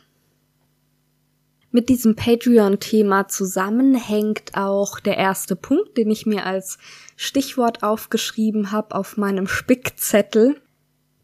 [1.71, 6.77] Mit diesem Patreon-Thema zusammenhängt auch der erste Punkt, den ich mir als
[7.15, 10.61] Stichwort aufgeschrieben habe auf meinem Spickzettel,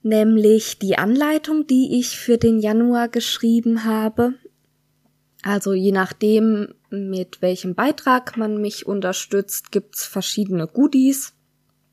[0.05, 4.35] nämlich die Anleitung, die ich für den Januar geschrieben habe.
[5.41, 11.33] Also je nachdem, mit welchem Beitrag man mich unterstützt, gibt's verschiedene Goodies.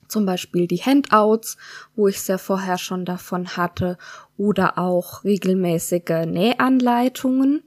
[0.09, 1.57] Zum Beispiel die Handouts,
[1.97, 3.97] wo ich es ja vorher schon davon hatte,
[4.37, 7.63] oder auch regelmäßige Nähanleitungen.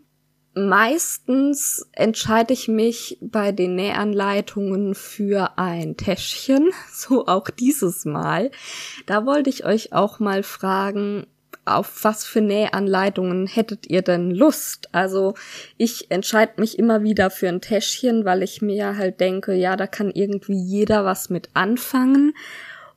[0.57, 8.51] Meistens entscheide ich mich bei den Nähanleitungen für ein Täschchen, so auch dieses Mal.
[9.05, 11.27] Da wollte ich euch auch mal fragen,
[11.65, 14.87] auf was für Nähanleitungen hättet ihr denn Lust?
[14.93, 15.33] Also
[15.75, 19.87] ich entscheide mich immer wieder für ein Täschchen, weil ich mir halt denke, ja, da
[19.87, 22.33] kann irgendwie jeder was mit anfangen.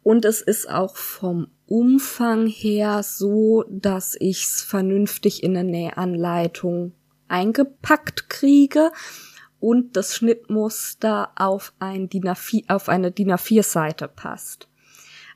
[0.05, 6.93] Und es ist auch vom Umfang her so, dass ich's vernünftig in eine Nähanleitung
[7.29, 8.91] eingepackt kriege
[9.61, 14.69] und das Schnittmuster auf, ein DIN A4, auf eine DIN A4-Seite passt.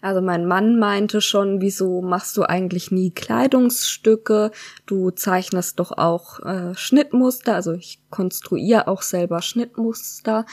[0.00, 4.50] Also mein Mann meinte schon, wieso machst du eigentlich nie Kleidungsstücke?
[4.84, 10.44] Du zeichnest doch auch äh, Schnittmuster, also ich konstruiere auch selber Schnittmuster.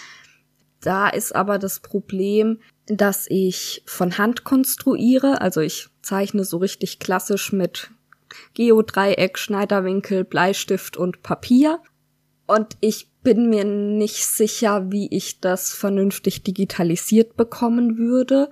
[0.82, 7.00] Da ist aber das Problem, dass ich von Hand konstruiere, also ich zeichne so richtig
[7.00, 7.90] klassisch mit
[8.54, 11.80] Geodreieck, Schneiderwinkel, Bleistift und Papier.
[12.48, 18.50] Und ich bin mir nicht sicher, wie ich das vernünftig digitalisiert bekommen würde.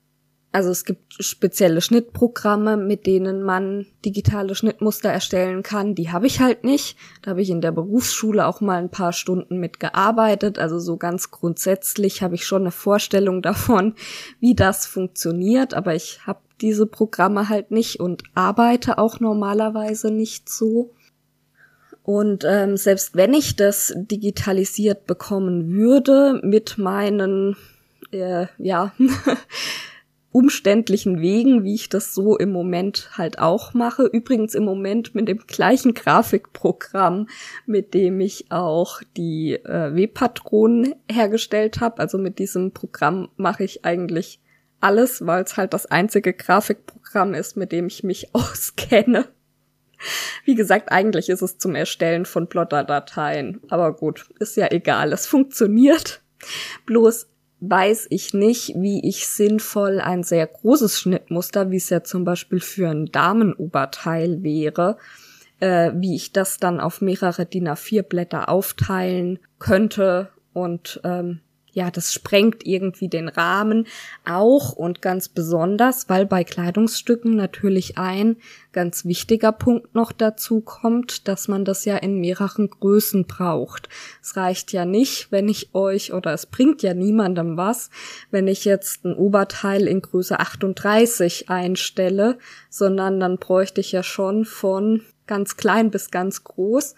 [0.51, 5.93] Also es gibt spezielle Schnittprogramme, mit denen man digitale Schnittmuster erstellen kann.
[5.93, 6.97] Die habe ich halt nicht.
[7.21, 10.57] Da habe ich in der Berufsschule auch mal ein paar Stunden mitgearbeitet.
[10.57, 13.93] Also so ganz grundsätzlich habe ich schon eine Vorstellung davon,
[14.39, 15.73] wie das funktioniert.
[15.73, 20.93] Aber ich habe diese Programme halt nicht und arbeite auch normalerweise nicht so.
[22.03, 27.57] Und ähm, selbst wenn ich das digitalisiert bekommen würde mit meinen
[28.11, 28.93] äh, ja
[30.31, 34.03] umständlichen Wegen, wie ich das so im Moment halt auch mache.
[34.03, 37.27] Übrigens im Moment mit dem gleichen Grafikprogramm,
[37.65, 41.99] mit dem ich auch die äh, W-Patronen hergestellt habe.
[41.99, 44.39] Also mit diesem Programm mache ich eigentlich
[44.79, 49.25] alles, weil es halt das einzige Grafikprogramm ist, mit dem ich mich auskenne.
[50.45, 53.61] Wie gesagt, eigentlich ist es zum Erstellen von Plotter-Dateien.
[53.69, 56.21] Aber gut, ist ja egal, es funktioniert.
[56.85, 57.27] Bloß
[57.59, 62.59] weiß ich nicht, wie ich sinnvoll ein sehr großes Schnittmuster, wie es ja zum Beispiel
[62.59, 64.97] für ein Damenoberteil wäre,
[65.59, 71.39] äh, wie ich das dann auf mehrere DIN A4 Blätter aufteilen könnte und ähm,
[71.77, 73.85] ja, das sprengt irgendwie den Rahmen
[74.25, 78.37] auch und ganz besonders, weil bei Kleidungsstücken natürlich ein
[78.71, 83.89] ganz wichtiger Punkt noch dazu kommt, dass man das ja in mehreren Größen braucht.
[84.23, 87.91] Es reicht ja nicht, wenn ich euch oder es bringt ja niemandem was,
[88.31, 92.39] wenn ich jetzt ein Oberteil in Größe 38 einstelle,
[92.71, 96.95] sondern dann bräuchte ich ja schon von ganz klein bis ganz groß.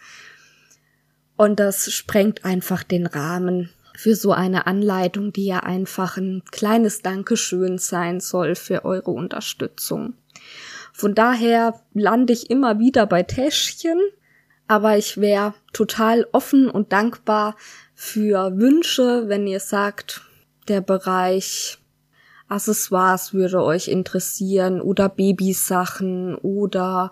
[1.35, 7.01] Und das sprengt einfach den Rahmen für so eine Anleitung, die ja einfach ein kleines
[7.01, 10.13] Dankeschön sein soll für eure Unterstützung.
[10.93, 13.99] Von daher lande ich immer wieder bei Täschchen,
[14.67, 17.57] aber ich wäre total offen und dankbar
[17.93, 20.21] für Wünsche, wenn ihr sagt,
[20.69, 21.77] der Bereich
[22.47, 27.11] Accessoires würde euch interessieren oder Babysachen oder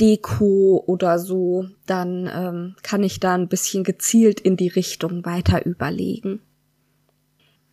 [0.00, 5.64] Deko oder so, dann ähm, kann ich da ein bisschen gezielt in die Richtung weiter
[5.64, 6.40] überlegen.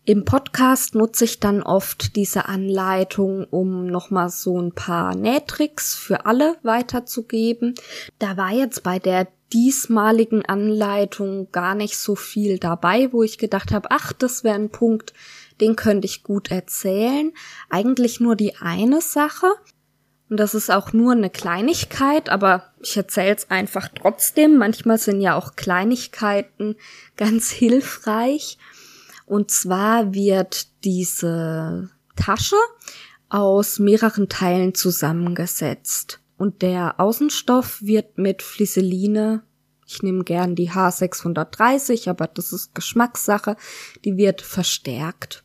[0.04, 6.26] Im Podcast nutze ich dann oft diese Anleitung, um nochmal so ein paar Nähtricks für
[6.26, 7.76] alle weiterzugeben.
[8.18, 13.70] Da war jetzt bei der diesmaligen Anleitung gar nicht so viel dabei, wo ich gedacht
[13.70, 15.12] habe, ach, das wäre ein Punkt,
[15.60, 17.32] den könnte ich gut erzählen.
[17.70, 19.46] Eigentlich nur die eine Sache.
[20.32, 24.56] Und das ist auch nur eine Kleinigkeit, aber ich erzähle es einfach trotzdem.
[24.56, 26.76] Manchmal sind ja auch Kleinigkeiten
[27.18, 28.56] ganz hilfreich.
[29.26, 32.56] Und zwar wird diese Tasche
[33.28, 36.20] aus mehreren Teilen zusammengesetzt.
[36.38, 39.42] Und der Außenstoff wird mit Flisseline,
[39.86, 43.58] ich nehme gern die H630, aber das ist Geschmackssache,
[44.06, 45.44] die wird verstärkt.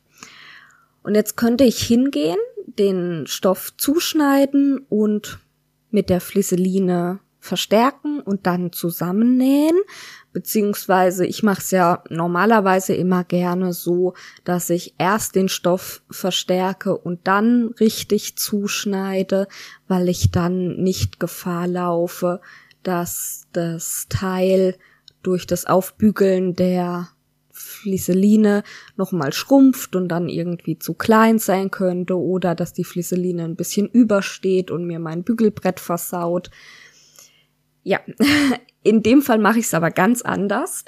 [1.03, 5.39] Und jetzt könnte ich hingehen den Stoff zuschneiden und
[5.89, 9.78] mit der Flisseline verstärken und dann zusammennähen.
[10.34, 14.13] Beziehungsweise ich mache es ja normalerweise immer gerne so,
[14.43, 19.47] dass ich erst den Stoff verstärke und dann richtig zuschneide,
[19.88, 22.41] weil ich dann nicht Gefahr laufe,
[22.84, 24.78] dass das Teil
[25.24, 27.09] durch das Aufbügeln der
[27.58, 28.64] Flisseline
[28.95, 33.88] nochmal schrumpft und dann irgendwie zu klein sein könnte oder dass die Flisseline ein bisschen
[33.88, 36.51] übersteht und mir mein Bügelbrett versaut.
[37.84, 37.99] Ja,
[38.84, 40.86] in dem Fall mache ich es aber ganz anders.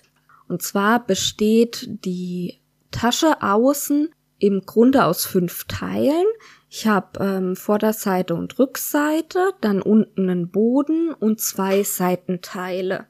[0.48, 2.60] Und zwar besteht die
[2.92, 4.10] Tasche außen
[4.40, 6.26] im Grunde aus fünf Teilen.
[6.70, 13.08] Ich habe ähm, Vorderseite und Rückseite, dann unten einen Boden und zwei Seitenteile.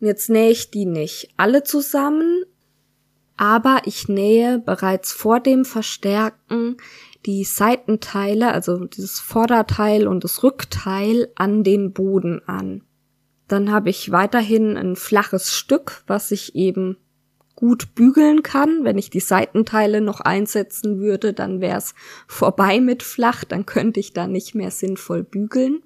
[0.00, 2.44] Und jetzt nähe ich die nicht alle zusammen,
[3.36, 6.76] aber ich nähe bereits vor dem Verstärken
[7.26, 12.82] die Seitenteile, also dieses Vorderteil und das Rückteil an den Boden an.
[13.48, 16.96] Dann habe ich weiterhin ein flaches Stück, was ich eben
[17.54, 18.84] gut bügeln kann.
[18.84, 21.94] Wenn ich die Seitenteile noch einsetzen würde, dann wäre es
[22.26, 25.82] vorbei mit flach, dann könnte ich da nicht mehr sinnvoll bügeln.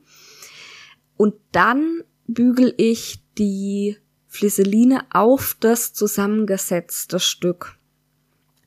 [1.16, 3.96] Und dann bügel ich die
[4.36, 7.76] Flisseline auf das zusammengesetzte Stück.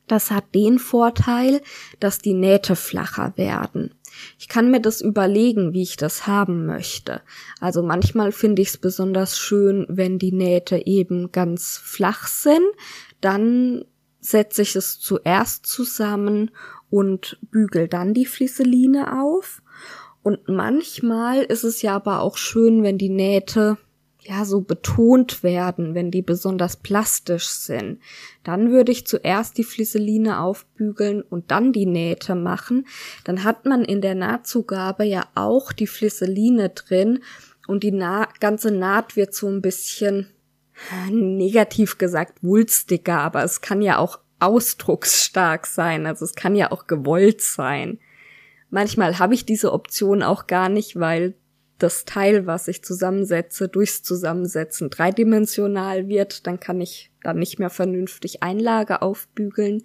[0.08, 1.60] Das hat den Vorteil,
[2.00, 3.94] dass die Nähte flacher werden.
[4.40, 7.22] Ich kann mir das überlegen, wie ich das haben möchte.
[7.60, 12.66] Also manchmal finde ich es besonders schön, wenn die Nähte eben ganz flach sind.
[13.20, 13.84] Dann
[14.18, 16.50] setze ich es zuerst zusammen
[16.90, 19.62] und bügel dann die Flisseline auf.
[20.24, 23.78] Und manchmal ist es ja aber auch schön, wenn die Nähte
[24.30, 27.98] ja so betont werden, wenn die besonders plastisch sind,
[28.44, 32.86] dann würde ich zuerst die Flisseline aufbügeln und dann die Nähte machen.
[33.24, 37.24] Dann hat man in der Nahtzugabe ja auch die Flisseline drin
[37.66, 40.28] und die Na ganze Naht wird so ein bisschen
[41.10, 46.86] negativ gesagt wulstiger, aber es kann ja auch ausdrucksstark sein, also es kann ja auch
[46.86, 47.98] gewollt sein.
[48.70, 51.34] Manchmal habe ich diese Option auch gar nicht, weil
[51.82, 57.70] das Teil, was ich zusammensetze, durchs Zusammensetzen dreidimensional wird, dann kann ich dann nicht mehr
[57.70, 59.82] vernünftig Einlage aufbügeln.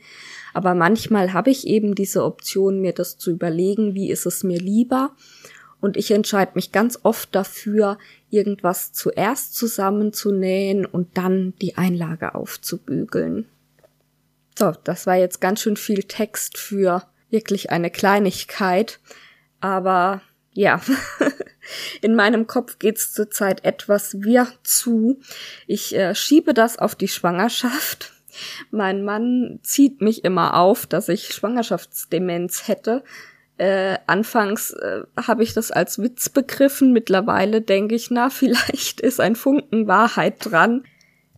[0.54, 4.60] Aber manchmal habe ich eben diese Option, mir das zu überlegen, wie ist es mir
[4.60, 5.16] lieber.
[5.82, 7.98] Und ich entscheide mich ganz oft dafür,
[8.30, 13.46] irgendwas zuerst zusammenzunähen und dann die Einlage aufzubügeln.
[14.58, 19.00] So, das war jetzt ganz schön viel Text für wirklich eine Kleinigkeit.
[19.60, 20.22] Aber
[20.54, 20.82] ja,
[22.02, 25.20] in meinem Kopf geht's zurzeit etwas wir zu.
[25.68, 28.14] Ich äh, schiebe das auf die Schwangerschaft.
[28.72, 33.04] Mein Mann zieht mich immer auf, dass ich Schwangerschaftsdemenz hätte.
[33.58, 36.92] Äh, anfangs äh, habe ich das als Witz begriffen.
[36.92, 40.84] Mittlerweile denke ich, na, vielleicht ist ein Funken Wahrheit dran.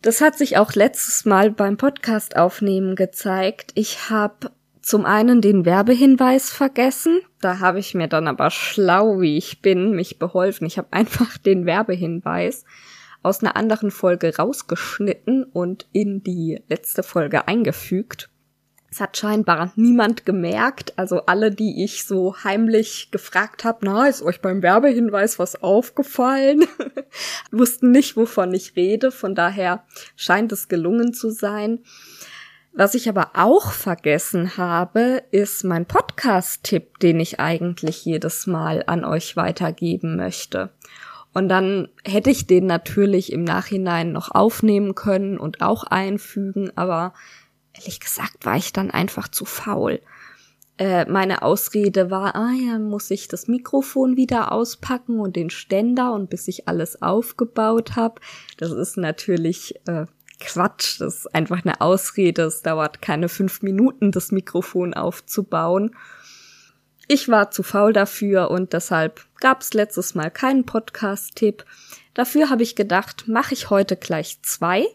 [0.01, 3.71] Das hat sich auch letztes Mal beim Podcast aufnehmen gezeigt.
[3.75, 4.51] Ich habe
[4.87, 7.19] zum einen den Werbehinweis vergessen.
[7.41, 10.65] Da habe ich mir dann aber schlau, wie ich bin, mich beholfen.
[10.65, 12.63] Ich habe einfach den Werbehinweis
[13.21, 18.29] aus einer anderen Folge rausgeschnitten und in die letzte Folge eingefügt.
[18.89, 24.21] Es hat scheinbar niemand gemerkt, also alle, die ich so heimlich gefragt habe, na, ist
[24.21, 26.65] euch beim Werbehinweis was aufgefallen?
[27.51, 29.83] Wussten nicht, wovon ich rede, von daher
[30.15, 31.83] scheint es gelungen zu sein.
[32.79, 39.03] Was ich aber auch vergessen habe, ist mein Podcast-Tipp, den ich eigentlich jedes Mal an
[39.03, 40.69] euch weitergeben möchte.
[41.33, 47.15] Und dann hätte ich den natürlich im Nachhinein noch aufnehmen können und auch einfügen, aber
[47.73, 49.99] ehrlich gesagt war ich dann einfach zu faul.
[50.77, 56.13] Äh, meine Ausrede war, ah ja, muss ich das Mikrofon wieder auspacken und den Ständer
[56.13, 58.21] und bis ich alles aufgebaut habe.
[58.57, 60.05] Das ist natürlich äh,
[60.39, 62.43] Quatsch, das ist einfach eine Ausrede.
[62.43, 65.95] Es dauert keine fünf Minuten, das Mikrofon aufzubauen.
[67.07, 71.65] Ich war zu faul dafür und deshalb gab's letztes Mal keinen Podcast-Tipp.
[72.13, 74.85] Dafür habe ich gedacht, mache ich heute gleich zwei.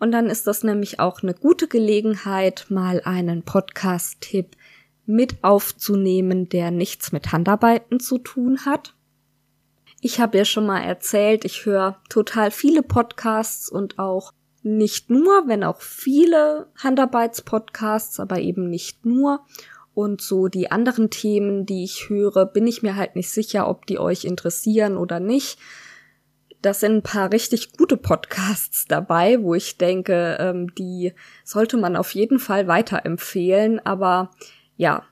[0.00, 4.56] Und dann ist das nämlich auch eine gute Gelegenheit, mal einen Podcast-Tipp
[5.06, 8.94] mit aufzunehmen, der nichts mit Handarbeiten zu tun hat.
[10.00, 14.32] Ich habe ja schon mal erzählt, ich höre total viele Podcasts und auch
[14.64, 19.44] nicht nur, wenn auch viele Handarbeitspodcasts, aber eben nicht nur.
[19.92, 23.86] Und so die anderen Themen, die ich höre, bin ich mir halt nicht sicher, ob
[23.86, 25.58] die euch interessieren oder nicht.
[26.62, 31.12] Das sind ein paar richtig gute Podcasts dabei, wo ich denke, ähm, die
[31.44, 33.84] sollte man auf jeden Fall weiterempfehlen.
[33.84, 34.30] Aber
[34.78, 35.04] ja,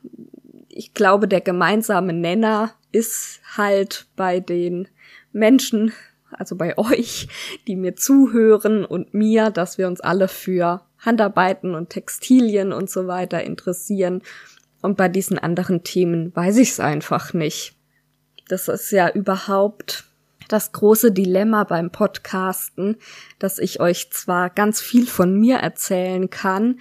[0.68, 4.88] ich glaube, der gemeinsame Nenner ist halt bei den
[5.30, 5.92] Menschen,
[6.38, 7.28] also bei euch,
[7.66, 13.06] die mir zuhören und mir, dass wir uns alle für Handarbeiten und Textilien und so
[13.06, 14.22] weiter interessieren.
[14.80, 17.74] Und bei diesen anderen Themen weiß ich es einfach nicht.
[18.48, 20.04] Das ist ja überhaupt
[20.48, 22.96] das große Dilemma beim Podcasten,
[23.38, 26.80] dass ich euch zwar ganz viel von mir erzählen kann,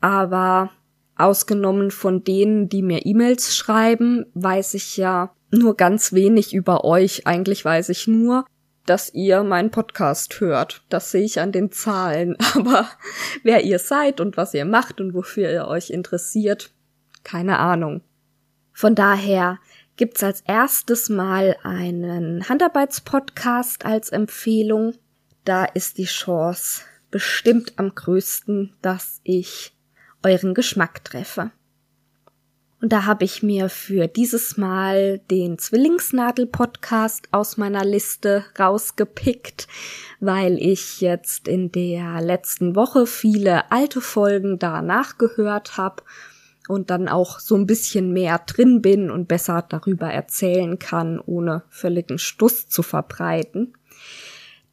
[0.00, 0.70] aber
[1.16, 7.26] ausgenommen von denen, die mir E-Mails schreiben, weiß ich ja nur ganz wenig über euch.
[7.26, 8.44] Eigentlich weiß ich nur,
[8.86, 10.82] dass ihr meinen Podcast hört.
[10.88, 12.36] Das sehe ich an den Zahlen.
[12.54, 12.88] Aber
[13.42, 16.70] wer ihr seid und was ihr macht und wofür ihr euch interessiert,
[17.22, 18.02] keine Ahnung.
[18.72, 19.58] Von daher
[19.96, 24.94] gibt's als erstes mal einen Handarbeitspodcast als Empfehlung.
[25.44, 29.76] Da ist die Chance bestimmt am größten, dass ich
[30.24, 31.52] euren Geschmack treffe.
[32.84, 39.68] Und da habe ich mir für dieses Mal den Zwillingsnadel-Podcast aus meiner Liste rausgepickt,
[40.20, 46.02] weil ich jetzt in der letzten Woche viele alte Folgen da nachgehört habe
[46.68, 51.62] und dann auch so ein bisschen mehr drin bin und besser darüber erzählen kann, ohne
[51.70, 53.72] völligen Stuss zu verbreiten.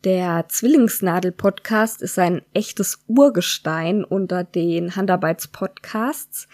[0.03, 6.47] Der Zwillingsnadel-Podcast ist ein echtes Urgestein unter den Handarbeits-Podcasts.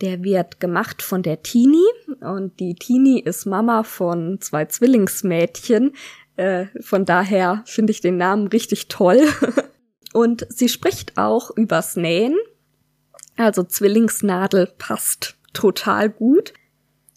[0.00, 1.84] Der wird gemacht von der Tini
[2.20, 5.92] und die Tini ist Mama von zwei Zwillingsmädchen.
[6.36, 9.20] Äh, von daher finde ich den Namen richtig toll.
[10.14, 12.36] und sie spricht auch übers Nähen.
[13.36, 16.54] Also Zwillingsnadel passt total gut.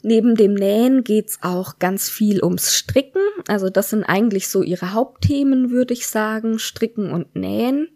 [0.03, 3.21] Neben dem Nähen geht's auch ganz viel ums Stricken.
[3.47, 6.59] Also das sind eigentlich so ihre Hauptthemen, würde ich sagen.
[6.59, 7.89] Stricken und Nähen.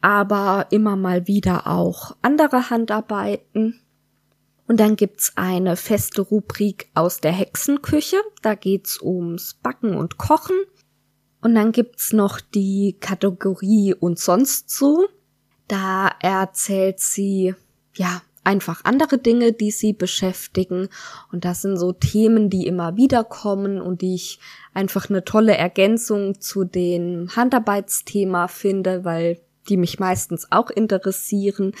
[0.00, 3.80] Aber immer mal wieder auch andere Handarbeiten.
[4.66, 8.16] Und dann gibt's eine feste Rubrik aus der Hexenküche.
[8.42, 10.56] Da geht's ums Backen und Kochen.
[11.40, 15.06] Und dann gibt's noch die Kategorie und sonst so.
[15.68, 17.54] Da erzählt sie,
[17.94, 20.88] ja, einfach andere Dinge, die sie beschäftigen.
[21.32, 24.38] Und das sind so Themen, die immer wieder kommen und die ich
[24.72, 31.72] einfach eine tolle Ergänzung zu dem Handarbeitsthema finde, weil die mich meistens auch interessieren.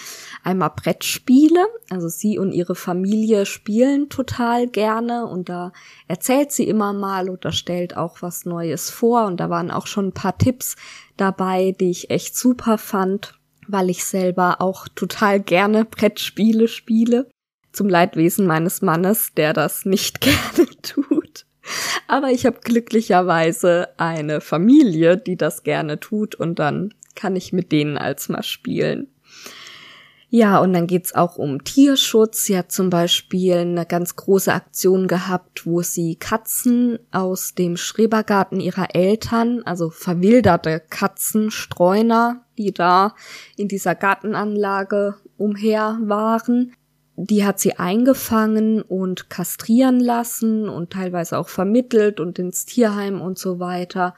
[0.42, 5.72] Einmal Brettspiele, also sie und ihre Familie spielen total gerne und da
[6.08, 10.08] erzählt sie immer mal oder stellt auch was Neues vor und da waren auch schon
[10.08, 10.76] ein paar Tipps
[11.16, 13.38] dabei, die ich echt super fand
[13.68, 17.28] weil ich selber auch total gerne Brettspiele spiele.
[17.72, 21.46] Zum Leidwesen meines Mannes, der das nicht gerne tut.
[22.06, 27.72] Aber ich habe glücklicherweise eine Familie, die das gerne tut und dann kann ich mit
[27.72, 29.08] denen als mal spielen.
[30.36, 32.44] Ja, und dann geht's auch um Tierschutz.
[32.44, 38.58] Sie hat zum Beispiel eine ganz große Aktion gehabt, wo sie Katzen aus dem Schrebergarten
[38.58, 43.14] ihrer Eltern, also verwilderte Katzen, Streuner, die da
[43.56, 46.72] in dieser Gartenanlage umher waren,
[47.16, 53.38] die hat sie eingefangen und kastrieren lassen und teilweise auch vermittelt und ins Tierheim und
[53.38, 54.14] so weiter.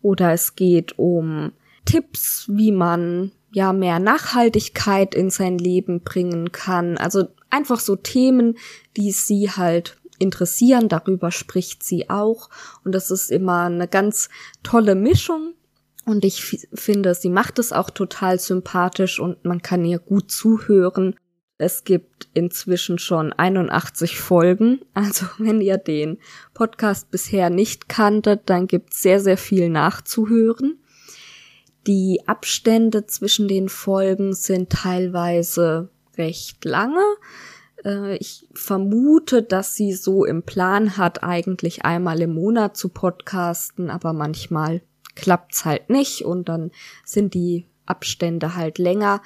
[0.00, 1.52] Oder es geht um
[1.84, 6.98] Tipps, wie man ja mehr Nachhaltigkeit in sein Leben bringen kann.
[6.98, 8.56] Also einfach so Themen,
[8.96, 12.50] die sie halt interessieren, darüber spricht sie auch.
[12.84, 14.28] Und das ist immer eine ganz
[14.62, 15.54] tolle Mischung.
[16.08, 16.42] Und ich
[16.72, 21.14] finde, sie macht es auch total sympathisch und man kann ihr gut zuhören.
[21.58, 24.80] Es gibt inzwischen schon 81 Folgen.
[24.94, 26.16] Also wenn ihr den
[26.54, 30.78] Podcast bisher nicht kanntet, dann gibt es sehr, sehr viel nachzuhören.
[31.86, 37.04] Die Abstände zwischen den Folgen sind teilweise recht lange.
[37.84, 43.90] Äh, ich vermute, dass sie so im Plan hat, eigentlich einmal im Monat zu podcasten,
[43.90, 44.80] aber manchmal
[45.18, 46.70] klappt's halt nicht und dann
[47.04, 49.20] sind die Abstände halt länger.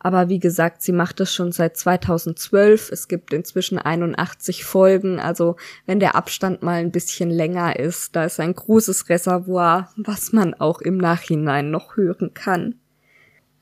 [0.00, 2.92] Aber wie gesagt, sie macht es schon seit 2012.
[2.92, 5.18] Es gibt inzwischen 81 Folgen.
[5.18, 10.32] Also wenn der Abstand mal ein bisschen länger ist, da ist ein großes Reservoir, was
[10.32, 12.76] man auch im Nachhinein noch hören kann.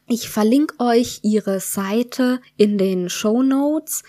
[0.09, 4.03] Ich verlinke euch ihre Seite in den Show Notes.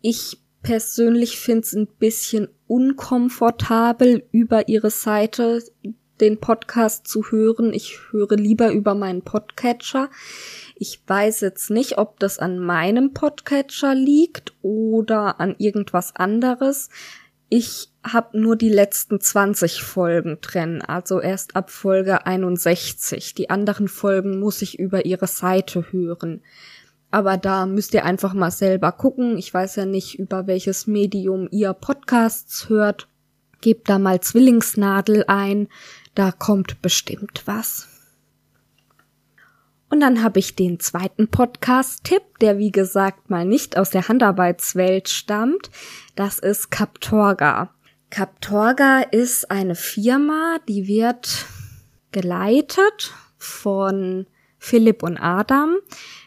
[0.00, 5.62] Ich persönlich finde es ein bisschen unkomfortabel, über ihre Seite
[6.20, 7.72] den Podcast zu hören.
[7.72, 10.10] Ich höre lieber über meinen Podcatcher.
[10.76, 16.88] Ich weiß jetzt nicht, ob das an meinem Podcatcher liegt oder an irgendwas anderes.
[17.48, 23.34] Ich habe nur die letzten 20 Folgen drin, also erst ab Folge 61.
[23.34, 26.42] Die anderen Folgen muss ich über ihre Seite hören.
[27.10, 29.38] Aber da müsst ihr einfach mal selber gucken.
[29.38, 33.06] Ich weiß ja nicht, über welches Medium ihr Podcasts hört.
[33.60, 35.68] Gebt da mal Zwillingsnadel ein.
[36.14, 37.88] Da kommt bestimmt was.
[39.90, 45.08] Und dann habe ich den zweiten Podcast-Tipp, der wie gesagt mal nicht aus der Handarbeitswelt
[45.08, 45.70] stammt.
[46.16, 47.74] Das ist Captorga.
[48.10, 51.46] Captorga ist eine Firma, die wird
[52.12, 54.26] geleitet von
[54.58, 55.76] Philipp und Adam.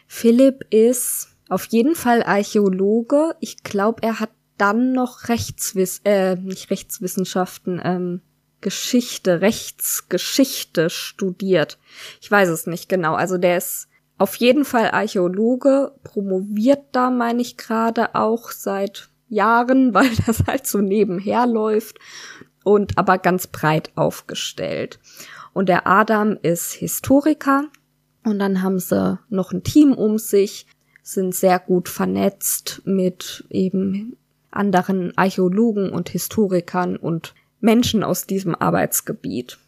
[0.06, 3.36] Philipp ist auf jeden Fall Archäologe.
[3.40, 8.22] Ich glaube, er hat dann noch Rechtswiss äh, nicht Rechtswissenschaften, ähm,
[8.60, 11.78] Geschichte, Rechtsgeschichte studiert.
[12.20, 13.14] Ich weiß es nicht genau.
[13.14, 13.88] Also der ist
[14.18, 20.66] auf jeden Fall Archäologe, promoviert da, meine ich gerade auch seit Jahren, weil das halt
[20.66, 21.98] so nebenher läuft
[22.64, 24.98] und aber ganz breit aufgestellt.
[25.52, 27.64] Und der Adam ist Historiker
[28.24, 30.66] und dann haben sie noch ein Team um sich,
[31.02, 34.16] sind sehr gut vernetzt mit eben
[34.50, 39.58] anderen Archäologen und Historikern und Menschen aus diesem Arbeitsgebiet.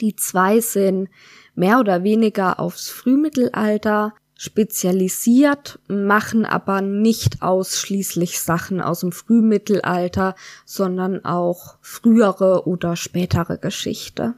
[0.00, 1.08] Die zwei sind
[1.54, 10.34] mehr oder weniger aufs Frühmittelalter spezialisiert, machen aber nicht ausschließlich Sachen aus dem Frühmittelalter,
[10.66, 14.34] sondern auch frühere oder spätere Geschichte.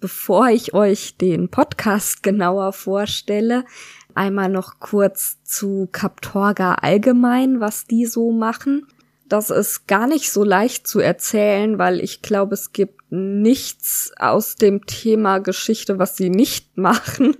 [0.00, 3.64] Bevor ich euch den Podcast genauer vorstelle,
[4.14, 8.86] einmal noch kurz zu Kaptorga allgemein, was die so machen.
[9.32, 14.56] Das ist gar nicht so leicht zu erzählen, weil ich glaube, es gibt nichts aus
[14.56, 17.38] dem Thema Geschichte, was sie nicht machen.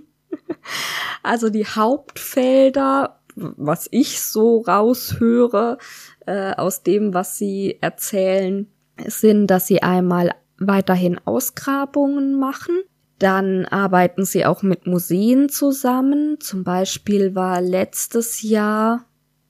[1.21, 5.77] Also die Hauptfelder, was ich so raushöre
[6.25, 8.65] äh, aus dem, was sie erzählen,
[9.05, 12.81] sind, dass sie einmal weiterhin Ausgrabungen machen.
[13.19, 16.39] Dann arbeiten sie auch mit Museen zusammen.
[16.39, 19.05] Zum Beispiel war letztes Jahr,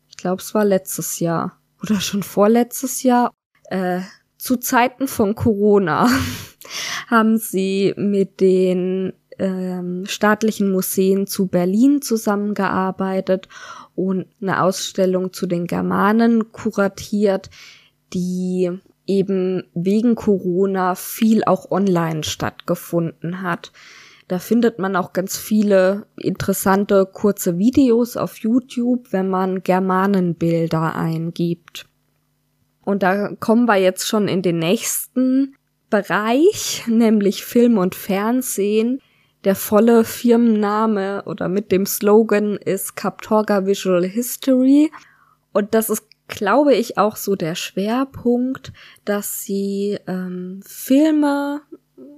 [0.09, 3.33] ich glaube es war letztes Jahr oder schon vorletztes Jahr,
[3.65, 4.01] äh,
[4.37, 6.09] zu Zeiten von Corona
[7.07, 13.47] haben sie mit den ähm, staatlichen Museen zu Berlin zusammengearbeitet
[13.95, 17.49] und eine Ausstellung zu den Germanen kuratiert,
[18.13, 18.71] die
[19.05, 23.71] eben wegen Corona viel auch online stattgefunden hat.
[24.27, 31.85] Da findet man auch ganz viele interessante kurze Videos auf YouTube, wenn man Germanenbilder eingibt.
[32.85, 35.55] Und da kommen wir jetzt schon in den nächsten
[35.89, 39.01] Bereich, nämlich Film und Fernsehen.
[39.43, 44.89] Der volle Firmenname oder mit dem Slogan ist Kaptorga Visual History.
[45.51, 48.71] Und das ist, glaube ich, auch so der Schwerpunkt,
[49.03, 51.61] dass sie ähm, Filme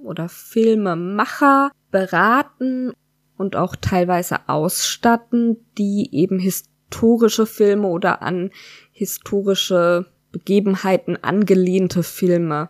[0.04, 2.92] oder Filmemacher beraten
[3.38, 8.50] und auch teilweise ausstatten, die eben historische Filme oder an
[8.92, 12.68] historische Begebenheiten angelehnte Filme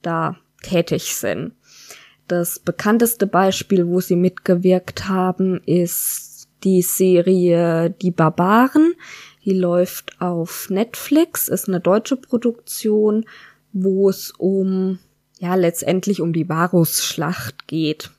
[0.00, 1.52] da tätig sind.
[2.26, 8.94] Das bekannteste Beispiel, wo sie mitgewirkt haben, ist die Serie Die Barbaren.
[9.44, 13.26] Die läuft auf Netflix, ist eine deutsche Produktion,
[13.74, 15.00] wo es um,
[15.38, 18.10] ja, letztendlich um die Varusschlacht geht.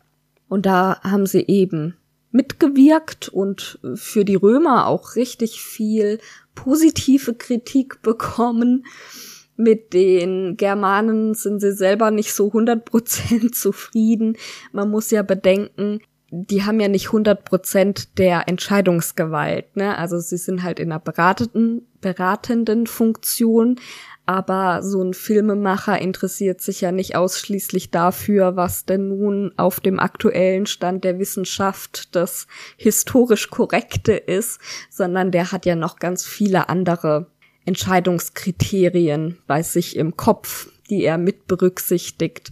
[0.47, 1.95] Und da haben sie eben
[2.31, 6.19] mitgewirkt und für die Römer auch richtig viel
[6.53, 8.85] positive Kritik bekommen
[9.57, 14.37] mit den Germanen sind sie selber nicht so 100% zufrieden.
[14.71, 19.97] Man muss ja bedenken, die haben ja nicht 100% der Entscheidungsgewalt, ne?
[19.97, 23.79] Also sie sind halt in einer beratenden, beratenden Funktion,
[24.26, 29.99] aber so ein Filmemacher interessiert sich ja nicht ausschließlich dafür, was denn nun auf dem
[29.99, 32.47] aktuellen Stand der Wissenschaft das
[32.78, 34.59] historisch korrekte ist,
[34.89, 37.28] sondern der hat ja noch ganz viele andere
[37.65, 42.51] Entscheidungskriterien bei sich im Kopf, die er mit berücksichtigt.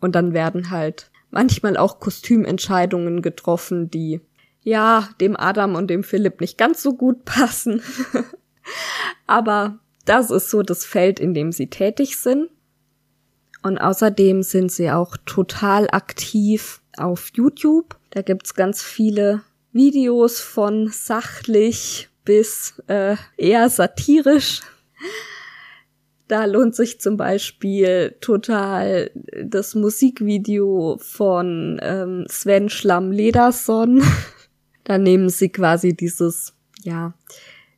[0.00, 4.20] Und dann werden halt manchmal auch Kostümentscheidungen getroffen, die
[4.62, 7.82] ja dem Adam und dem Philipp nicht ganz so gut passen.
[9.26, 12.50] Aber das ist so das Feld, in dem sie tätig sind.
[13.62, 17.96] Und außerdem sind sie auch total aktiv auf YouTube.
[18.10, 19.42] Da gibt's ganz viele
[19.72, 24.60] Videos von sachlich bis äh, eher satirisch.
[26.28, 29.10] Da lohnt sich zum Beispiel total
[29.44, 34.02] das Musikvideo von ähm, Sven Schlamm Lederson.
[34.84, 37.14] da nehmen sie quasi dieses, ja,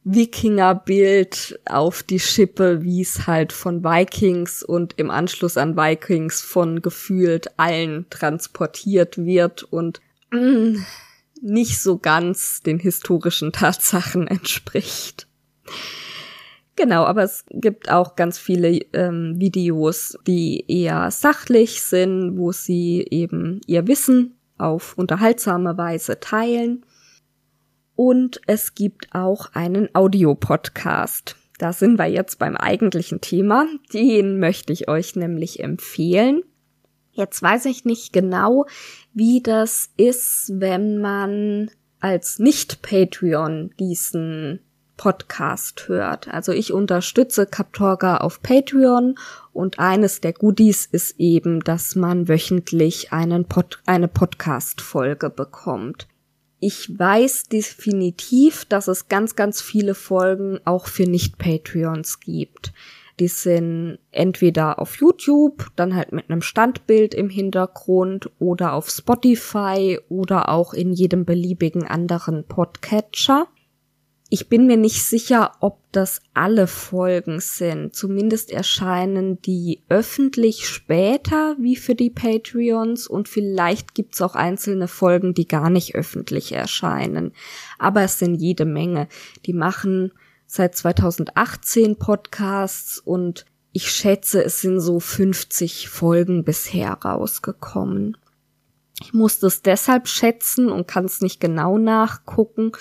[0.09, 6.81] Wikingerbild auf die Schippe, wie es halt von Vikings und im Anschluss an Vikings von
[6.81, 10.01] gefühlt allen transportiert wird und
[10.31, 10.87] mh, mm,
[11.43, 15.27] nicht so ganz den historischen Tatsachen entspricht.
[16.77, 23.05] Genau, aber es gibt auch ganz viele ähm, Videos, die eher sachlich sind, wo sie
[23.11, 26.86] eben ihr Wissen auf unterhaltsame Weise teilen.
[27.97, 31.37] Und es gibt auch einen Audiopodcast.
[31.59, 33.67] Da sind wir jetzt beim eigentlichen Thema.
[33.93, 36.43] Den möchte ich euch nämlich empfehlen.
[37.13, 38.67] Jetzt weiß ich nicht genau,
[39.15, 44.61] wie das ist, wenn man als Nicht-Patreon diesen
[44.99, 46.29] Podcast hört.
[46.29, 49.19] Also ich unterstütze Kaptorga auf Patreon
[49.53, 56.07] und eines der Goodies ist eben, dass man wöchentlich einen Pod eine Podcast-Folge bekommt.
[56.59, 62.73] Ich weiß definitiv, dass es ganz, ganz viele Folgen auch für Nicht-Patreons gibt.
[63.19, 69.99] Die sind entweder auf YouTube, dann halt mit einem Standbild im Hintergrund oder auf Spotify
[70.09, 73.49] oder auch in jedem beliebigen anderen Podcatcher.
[74.29, 77.95] Ich bin mir nicht sicher, ob das alle Folgen sind.
[77.95, 85.33] Zumindest erscheinen die öffentlich später wie für die Patreons und vielleicht gibt's auch einzelne Folgen,
[85.33, 87.33] die gar nicht öffentlich erscheinen.
[87.79, 89.07] Aber es sind jede Menge.
[89.47, 90.13] Die machen
[90.47, 98.17] seit 2018 Podcasts und ich schätze, es sind so 50 Folgen bisher rausgekommen.
[99.03, 102.73] Ich muss das deshalb schätzen und kann es nicht genau nachgucken,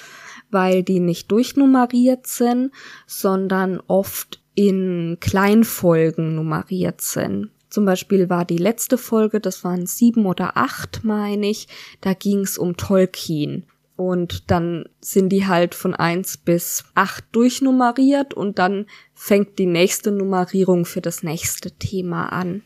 [0.56, 2.72] weil die nicht durchnummeriert sind,
[3.06, 7.50] sondern oft in Kleinfolgen nummeriert sind.
[7.70, 11.68] Zum Beispiel war die letzte Folge, das waren sieben oder acht, meine ich,
[12.00, 13.66] da ging es um Tolkien.
[13.98, 20.14] Und dann sind die halt von eins bis acht durchnummeriert und dann fängt die nächste
[20.14, 22.64] Nummerierung für das nächste Thema an.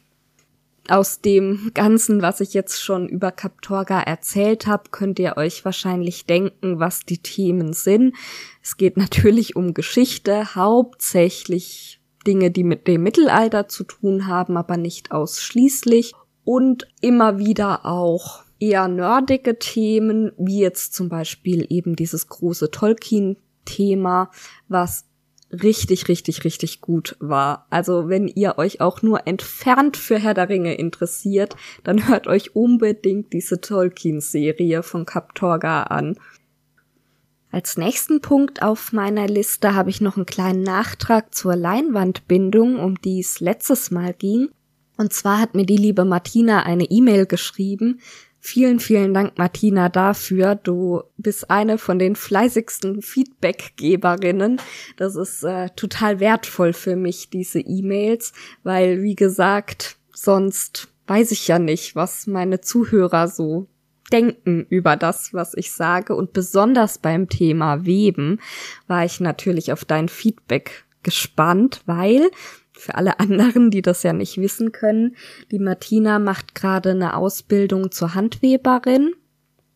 [0.90, 6.26] Aus dem Ganzen, was ich jetzt schon über Kaptorga erzählt habe, könnt ihr euch wahrscheinlich
[6.26, 8.16] denken, was die Themen sind.
[8.64, 14.78] Es geht natürlich um Geschichte, hauptsächlich Dinge, die mit dem Mittelalter zu tun haben, aber
[14.78, 16.14] nicht ausschließlich.
[16.44, 24.32] Und immer wieder auch eher nerdige Themen, wie jetzt zum Beispiel eben dieses große Tolkien-Thema,
[24.68, 25.06] was
[25.52, 27.66] richtig, richtig, richtig gut war.
[27.70, 32.56] Also wenn ihr euch auch nur entfernt für Herr der Ringe interessiert, dann hört euch
[32.56, 36.18] unbedingt diese Tolkien-Serie von Kaptorga an.
[37.52, 43.02] Als nächsten Punkt auf meiner Liste habe ich noch einen kleinen Nachtrag zur Leinwandbindung, um
[43.02, 44.50] die es letztes Mal ging.
[44.98, 48.02] Und zwar hat mir die liebe Martina eine E-Mail geschrieben,
[48.42, 50.56] Vielen, vielen Dank, Martina, dafür.
[50.56, 54.62] Du bist eine von den fleißigsten Feedbackgeberinnen.
[54.96, 58.32] Das ist äh, total wertvoll für mich, diese E-Mails,
[58.64, 63.68] weil, wie gesagt, sonst weiß ich ja nicht, was meine Zuhörer so
[64.12, 66.16] denken über das, was ich sage.
[66.16, 68.40] Und besonders beim Thema Weben
[68.88, 72.30] war ich natürlich auf dein Feedback gespannt, weil
[72.80, 75.16] für alle anderen, die das ja nicht wissen können,
[75.52, 79.14] die Martina macht gerade eine Ausbildung zur Handweberin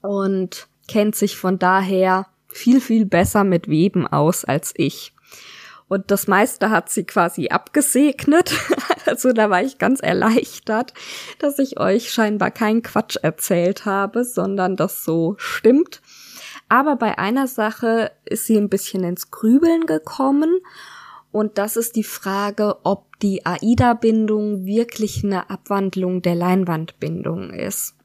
[0.01, 5.14] und kennt sich von daher viel, viel besser mit Weben aus als ich.
[5.88, 8.54] Und das meiste hat sie quasi abgesegnet.
[9.06, 10.93] Also da war ich ganz erleichtert,
[11.38, 16.01] dass ich euch scheinbar keinen Quatsch erzählt habe, sondern das so stimmt.
[16.70, 20.62] Aber bei einer Sache ist sie ein bisschen ins Grübeln gekommen
[21.34, 27.95] und das ist die Frage, ob die AIDA-Bindung wirklich eine Abwandlung der Leinwandbindung ist.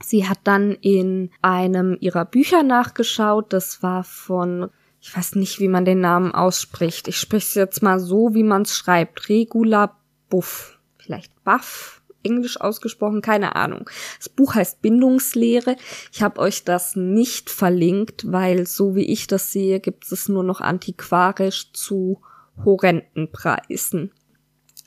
[0.00, 5.66] Sie hat dann in einem ihrer Bücher nachgeschaut, das war von, ich weiß nicht, wie
[5.66, 7.08] man den Namen ausspricht.
[7.08, 9.28] Ich spreche es jetzt mal so, wie man es schreibt.
[9.28, 9.96] Regula
[10.28, 10.78] Buff.
[10.96, 13.90] Vielleicht Buff, englisch ausgesprochen, keine Ahnung.
[14.18, 15.74] Das Buch heißt Bindungslehre.
[16.12, 20.44] Ich habe euch das nicht verlinkt, weil so wie ich das sehe, gibt es nur
[20.44, 22.20] noch antiquarisch zu
[22.64, 24.12] horrenden Preisen.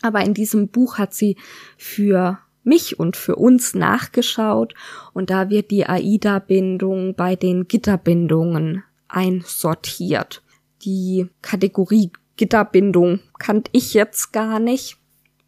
[0.01, 1.37] Aber in diesem Buch hat sie
[1.77, 4.73] für mich und für uns nachgeschaut
[5.13, 10.43] und da wird die AIDA-Bindung bei den Gitterbindungen einsortiert.
[10.83, 14.97] Die Kategorie Gitterbindung kannte ich jetzt gar nicht,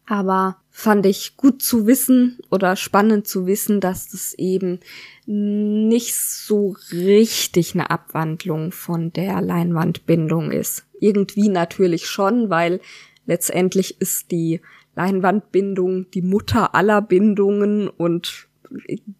[0.06, 4.80] aber fand ich gut zu wissen oder spannend zu wissen, dass das eben
[5.26, 10.85] nicht so richtig eine Abwandlung von der Leinwandbindung ist.
[11.00, 12.80] Irgendwie natürlich schon, weil
[13.26, 14.60] letztendlich ist die
[14.94, 18.48] Leinwandbindung die Mutter aller Bindungen und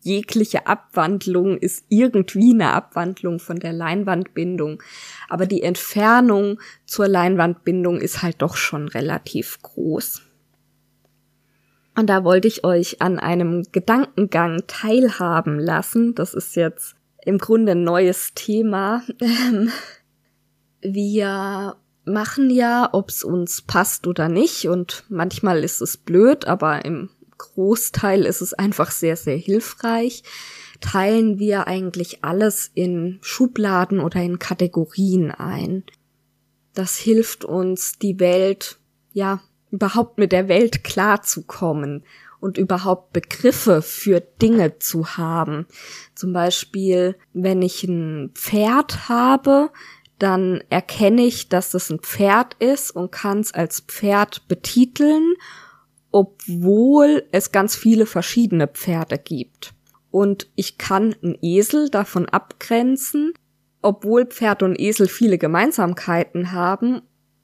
[0.00, 4.82] jegliche Abwandlung ist irgendwie eine Abwandlung von der Leinwandbindung.
[5.28, 10.22] Aber die Entfernung zur Leinwandbindung ist halt doch schon relativ groß.
[11.96, 16.14] Und da wollte ich euch an einem Gedankengang teilhaben lassen.
[16.14, 19.02] Das ist jetzt im Grunde ein neues Thema.
[20.92, 24.68] Wir machen ja, ob's uns passt oder nicht.
[24.68, 30.22] Und manchmal ist es blöd, aber im Großteil ist es einfach sehr, sehr hilfreich.
[30.80, 35.84] Teilen wir eigentlich alles in Schubladen oder in Kategorien ein.
[36.74, 38.78] Das hilft uns, die Welt,
[39.12, 42.04] ja, überhaupt mit der Welt klarzukommen
[42.40, 45.66] und überhaupt Begriffe für Dinge zu haben.
[46.14, 49.70] Zum Beispiel, wenn ich ein Pferd habe,
[50.18, 55.34] dann erkenne ich, dass das ein Pferd ist und kann es als Pferd betiteln,
[56.10, 59.74] obwohl es ganz viele verschiedene Pferde gibt.
[60.10, 63.34] Und ich kann einen Esel davon abgrenzen,
[63.82, 67.02] obwohl Pferd und Esel viele Gemeinsamkeiten haben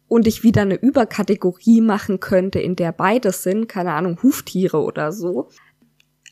[0.09, 5.13] und ich wieder eine Überkategorie machen könnte, in der beides sind, keine Ahnung, Huftiere oder
[5.13, 5.49] so.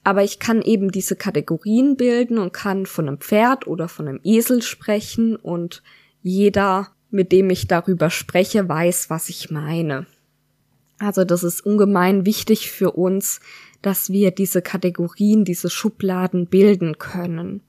[0.03, 4.21] Aber ich kann eben diese Kategorien bilden und kann von einem Pferd oder von einem
[4.25, 5.83] Esel sprechen und
[6.23, 10.07] jeder, mit dem ich darüber spreche, weiß, was ich meine.
[10.99, 13.41] Also das ist ungemein wichtig für uns,
[13.83, 17.63] dass wir diese Kategorien, diese Schubladen bilden können.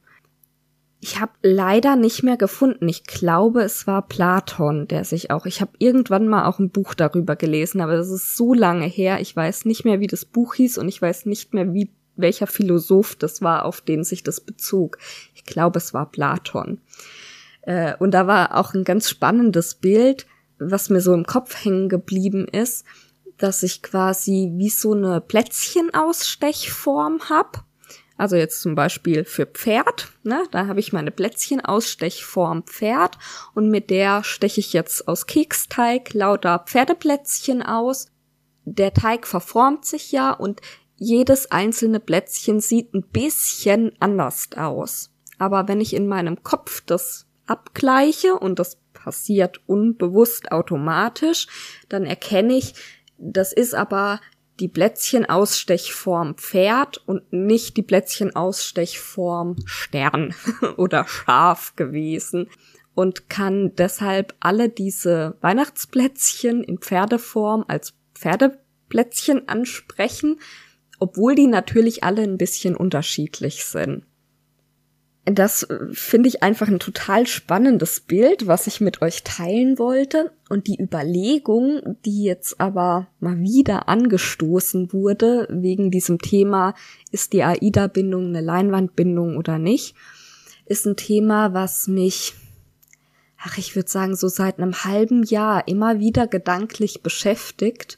[1.04, 2.88] Ich habe leider nicht mehr gefunden.
[2.88, 5.48] Ich glaube, es war Platon, der sich auch.
[5.48, 9.20] Ich habe irgendwann mal auch ein Buch darüber gelesen, aber das ist so lange her.
[9.20, 12.46] Ich weiß nicht mehr, wie das Buch hieß und ich weiß nicht mehr, wie welcher
[12.46, 15.00] Philosoph das war, auf den sich das bezog.
[15.34, 16.80] Ich glaube, es war Platon.
[17.62, 20.26] Äh, und da war auch ein ganz spannendes Bild,
[20.60, 22.86] was mir so im Kopf hängen geblieben ist,
[23.38, 27.66] dass ich quasi wie so eine Plätzchenausstechform hab.
[28.18, 30.44] Also jetzt zum Beispiel für Pferd, ne?
[30.52, 33.18] Da habe ich meine Plätzchenausstechform Pferd
[33.56, 38.12] und mit der steche ich jetzt aus Keksteig lauter Pferdeplätzchen aus.
[38.64, 40.62] Der Teig verformt sich ja und
[40.98, 45.10] jedes einzelne Plätzchen sieht ein bisschen anders aus.
[45.40, 51.48] Aber wenn ich in meinem Kopf das abgleiche und das passiert unbewusst automatisch,
[51.90, 52.74] dann erkenne ich,
[53.18, 54.20] das ist aber
[54.60, 60.36] die Plätzchenausstechform Pferd und nicht die Plätzchenausstechform Stern
[60.78, 62.48] oder Schaf gewesen
[62.94, 70.40] und kann deshalb alle diese Weihnachtsplätzchen in Pferdeform als Pferdeplätzchen ansprechen,
[71.00, 74.06] obwohl die natürlich alle ein bisschen unterschiedlich sind.
[75.42, 80.32] Das äh, finde ich einfach ein total spannendes Bild, was ich mit euch teilen wollte.
[80.50, 86.76] Und die Überlegung, die jetzt aber mal wieder angestoßen wurde, wegen diesem Thema,
[87.10, 89.96] ist die AIDA-Bindung eine Leinwandbindung oder nicht,
[90.68, 92.36] ist ein Thema, was mich,
[93.40, 97.98] ach, ich würde sagen, so seit einem halben Jahr immer wieder gedanklich beschäftigt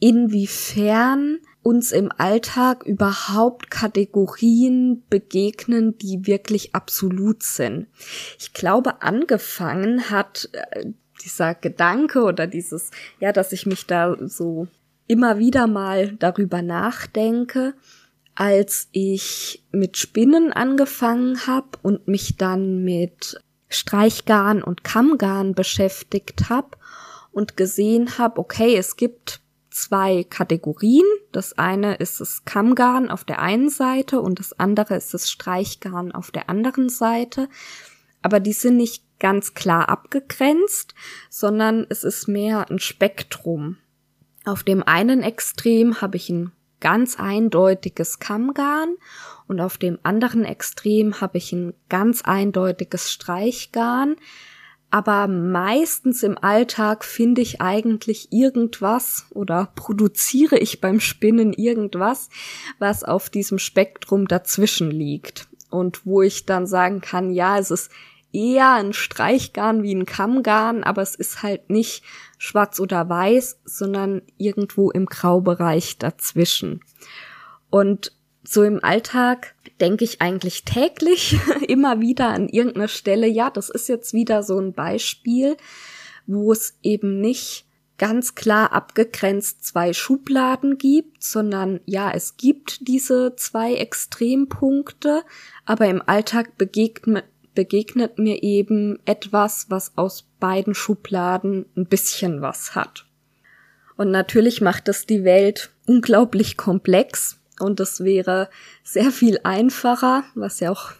[0.00, 7.88] inwiefern uns im Alltag überhaupt Kategorien begegnen, die wirklich absolut sind.
[8.38, 10.84] Ich glaube, angefangen hat äh,
[11.24, 14.68] dieser Gedanke oder dieses, ja, dass ich mich da so
[15.06, 17.74] immer wieder mal darüber nachdenke,
[18.34, 23.40] als ich mit Spinnen angefangen habe und mich dann mit
[23.70, 26.76] Streichgarn und Kammgarn beschäftigt habe
[27.32, 29.40] und gesehen habe, okay, es gibt
[29.74, 31.04] zwei Kategorien.
[31.32, 36.12] Das eine ist das Kammgarn auf der einen Seite und das andere ist das Streichgarn
[36.12, 37.48] auf der anderen Seite.
[38.22, 40.94] Aber die sind nicht ganz klar abgegrenzt,
[41.28, 43.76] sondern es ist mehr ein Spektrum.
[44.44, 48.96] Auf dem einen Extrem habe ich ein ganz eindeutiges Kammgarn
[49.48, 54.16] und auf dem anderen Extrem habe ich ein ganz eindeutiges Streichgarn
[54.94, 62.28] aber meistens im Alltag finde ich eigentlich irgendwas oder produziere ich beim Spinnen irgendwas,
[62.78, 67.90] was auf diesem Spektrum dazwischen liegt und wo ich dann sagen kann, ja, es ist
[68.32, 72.04] eher ein Streichgarn wie ein Kammgarn, aber es ist halt nicht
[72.38, 76.82] schwarz oder weiß, sondern irgendwo im Graubereich dazwischen.
[77.68, 78.12] Und
[78.44, 81.36] so im Alltag denke ich eigentlich täglich
[81.68, 85.56] immer wieder an irgendeiner Stelle, ja, das ist jetzt wieder so ein Beispiel,
[86.26, 87.66] wo es eben nicht
[87.96, 95.22] ganz klar abgegrenzt zwei Schubladen gibt, sondern ja, es gibt diese zwei Extrempunkte,
[95.64, 97.24] aber im Alltag begegnet,
[97.54, 103.06] begegnet mir eben etwas, was aus beiden Schubladen ein bisschen was hat.
[103.96, 108.48] Und natürlich macht es die Welt unglaublich komplex, und es wäre
[108.82, 110.92] sehr viel einfacher, was ja auch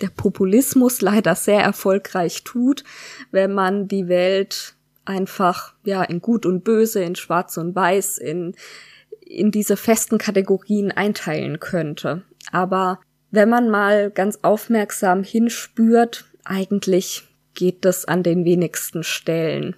[0.00, 2.84] der Populismus leider sehr erfolgreich tut,
[3.30, 8.54] wenn man die Welt einfach, ja, in gut und böse, in schwarz und weiß, in,
[9.20, 12.22] in diese festen Kategorien einteilen könnte.
[12.50, 13.00] Aber
[13.30, 19.76] wenn man mal ganz aufmerksam hinspürt, eigentlich geht das an den wenigsten Stellen.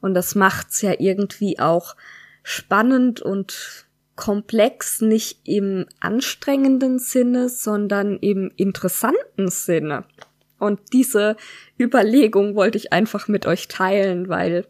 [0.00, 1.96] Und das macht's ja irgendwie auch
[2.42, 3.86] spannend und
[4.20, 10.04] komplex nicht im anstrengenden Sinne, sondern im interessanten Sinne.
[10.58, 11.38] Und diese
[11.80, 14.66] Überlegung wollte ich einfach mit euch teilen, weil,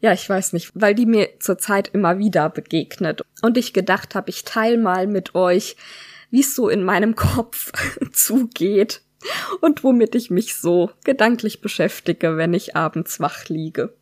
[0.00, 3.20] ja, ich weiß nicht, weil die mir zurzeit immer wieder begegnet.
[3.42, 5.76] Und ich gedacht habe, ich teile mal mit euch,
[6.30, 7.72] wie es so in meinem Kopf
[8.10, 9.02] zugeht,
[9.62, 13.94] und womit ich mich so gedanklich beschäftige, wenn ich abends wach liege.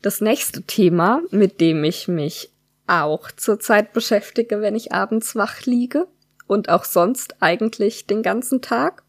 [0.00, 2.51] Das nächste Thema, mit dem ich mich
[2.92, 6.06] auch zurzeit beschäftige, wenn ich abends wach liege
[6.46, 9.02] und auch sonst eigentlich den ganzen Tag,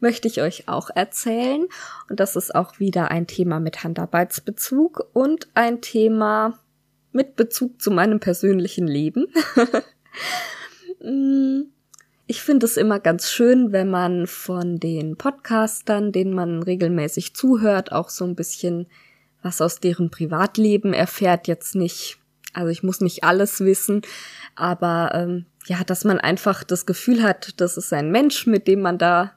[0.00, 1.66] möchte ich euch auch erzählen.
[2.10, 6.58] Und das ist auch wieder ein Thema mit Handarbeitsbezug und ein Thema
[7.12, 9.26] mit Bezug zu meinem persönlichen Leben.
[11.00, 11.64] Mm,
[12.26, 17.92] ich finde es immer ganz schön, wenn man von den Podcastern, denen man regelmäßig zuhört,
[17.92, 18.86] auch so ein bisschen
[19.42, 21.48] was aus deren Privatleben erfährt.
[21.48, 22.18] Jetzt nicht,
[22.54, 24.02] also ich muss nicht alles wissen,
[24.54, 28.80] aber ähm, ja, dass man einfach das Gefühl hat, das ist ein Mensch, mit dem
[28.80, 29.32] man da,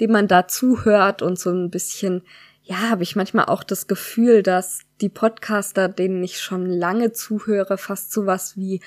[0.00, 2.22] dem man da zuhört und so ein bisschen,
[2.64, 7.78] ja, habe ich manchmal auch das Gefühl, dass die Podcaster, denen ich schon lange zuhöre,
[7.78, 8.80] fast so was wie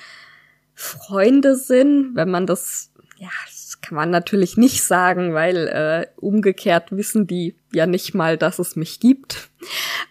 [0.74, 6.92] Freunde sind, wenn man das ja, das kann man natürlich nicht sagen, weil äh, umgekehrt
[6.92, 9.48] wissen die ja nicht mal, dass es mich gibt.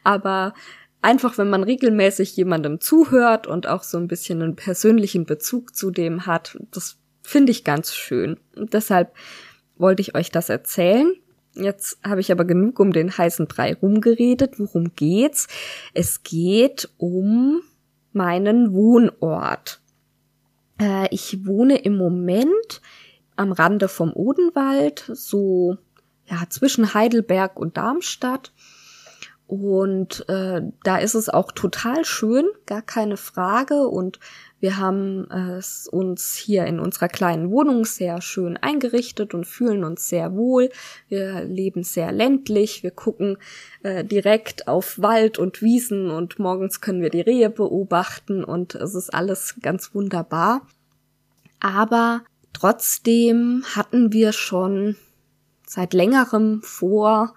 [0.04, 0.54] Aber
[1.06, 5.92] einfach, wenn man regelmäßig jemandem zuhört und auch so ein bisschen einen persönlichen Bezug zu
[5.92, 8.38] dem hat, das finde ich ganz schön.
[8.56, 9.14] Und deshalb
[9.78, 11.14] wollte ich euch das erzählen.
[11.54, 14.60] Jetzt habe ich aber genug um den heißen Brei rumgeredet.
[14.60, 15.48] Worum geht's?
[15.94, 17.62] Es geht um
[18.12, 19.82] meinen Wohnort.
[20.82, 22.82] Äh, ich wohne im Moment
[23.36, 25.78] am Rande vom Odenwald, so
[26.26, 28.52] ja zwischen Heidelberg und Darmstadt.
[29.48, 33.88] Und äh, da ist es auch total schön, gar keine Frage.
[33.88, 34.20] Und
[34.60, 40.10] wir haben es uns hier in unserer kleinen Wohnung sehr schön eingerichtet und fühlen uns
[40.10, 40.72] sehr wohl.
[41.10, 42.82] Wir leben sehr ländlich.
[42.82, 43.38] Wir gucken
[43.84, 48.96] äh, direkt auf Wald und Wiesen und morgens können wir die Rehe beobachten und es
[48.96, 50.66] ist alles ganz wunderbar.
[51.60, 54.96] Aber trotzdem hatten wir schon
[55.68, 57.36] seit längerem vor,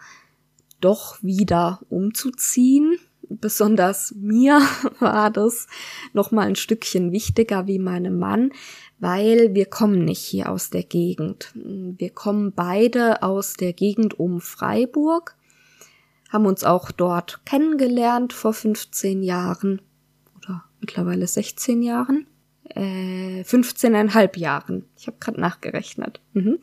[0.81, 2.99] doch wieder umzuziehen.
[3.29, 4.61] Besonders mir
[5.01, 5.67] war das
[6.13, 8.53] noch mal ein Stückchen wichtiger wie meinem Mann,
[8.99, 11.53] weil wir kommen nicht hier aus der Gegend.
[11.55, 15.37] Wir kommen beide aus der Gegend um Freiburg,
[16.31, 19.81] haben uns auch dort kennengelernt vor 15 Jahren
[20.37, 22.27] oder mittlerweile 16 Jahren
[22.75, 24.85] äh, 15,5 Jahren.
[24.97, 26.21] Ich habe gerade nachgerechnet.
[26.33, 26.59] Mhm.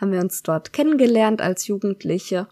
[0.00, 2.48] Haben wir uns dort kennengelernt als Jugendliche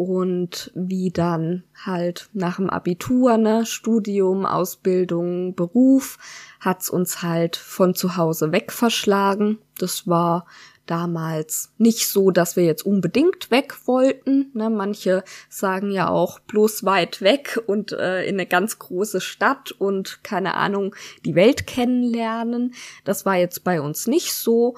[0.00, 6.16] und wie dann halt nach dem Abitur, ne, Studium, Ausbildung, Beruf,
[6.58, 9.58] hat's uns halt von zu Hause weg verschlagen.
[9.76, 10.46] Das war
[10.86, 14.50] damals nicht so, dass wir jetzt unbedingt weg wollten.
[14.54, 19.70] Ne, manche sagen ja auch bloß weit weg und äh, in eine ganz große Stadt
[19.70, 20.96] und keine Ahnung,
[21.26, 22.72] die Welt kennenlernen.
[23.04, 24.76] Das war jetzt bei uns nicht so.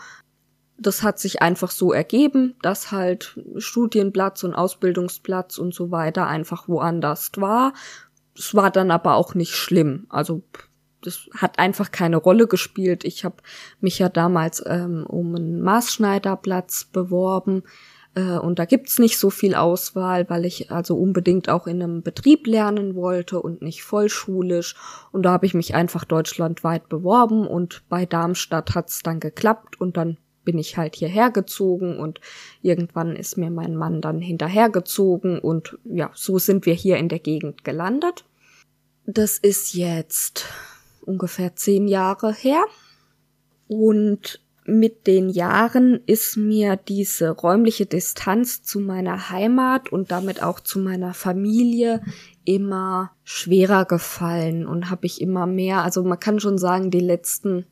[0.83, 6.69] Das hat sich einfach so ergeben, dass halt Studienplatz und Ausbildungsplatz und so weiter einfach
[6.69, 7.73] woanders war.
[8.37, 10.07] Es war dann aber auch nicht schlimm.
[10.09, 10.43] Also
[11.03, 13.05] das hat einfach keine Rolle gespielt.
[13.05, 13.37] Ich habe
[13.81, 17.65] mich ja damals ähm, um einen Maßschneiderplatz beworben
[18.15, 22.03] äh, und da gibt's nicht so viel Auswahl, weil ich also unbedingt auch in einem
[22.03, 24.77] Betrieb lernen wollte und nicht vollschulisch.
[25.13, 29.97] Und da habe ich mich einfach deutschlandweit beworben und bei Darmstadt hat's dann geklappt und
[29.97, 32.21] dann bin ich halt hierher gezogen und
[32.63, 37.21] irgendwann ist mir mein Mann dann hinterhergezogen und ja, so sind wir hier in der
[37.21, 38.25] Gegend gelandet.
[39.07, 40.47] Das ist jetzt
[41.01, 42.65] ungefähr zehn Jahre her.
[43.69, 50.61] Und mit den Jahren ist mir diese räumliche Distanz zu meiner Heimat und damit auch
[50.61, 52.01] zu meiner Familie
[52.45, 57.67] immer schwerer gefallen und habe ich immer mehr, also man kann schon sagen, die letzten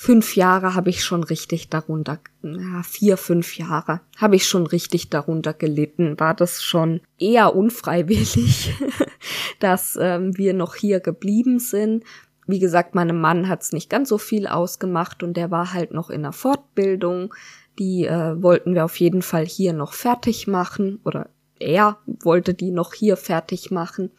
[0.00, 5.10] fünf Jahre habe ich schon richtig darunter, ja, vier, fünf Jahre habe ich schon richtig
[5.10, 6.18] darunter gelitten.
[6.18, 8.72] War das schon eher unfreiwillig,
[9.60, 12.04] dass ähm, wir noch hier geblieben sind,
[12.46, 16.08] wie gesagt, meinem Mann hat's nicht ganz so viel ausgemacht und der war halt noch
[16.08, 17.34] in der Fortbildung.
[17.78, 21.28] Die äh, wollten wir auf jeden Fall hier noch fertig machen oder
[21.58, 24.10] er wollte die noch hier fertig machen.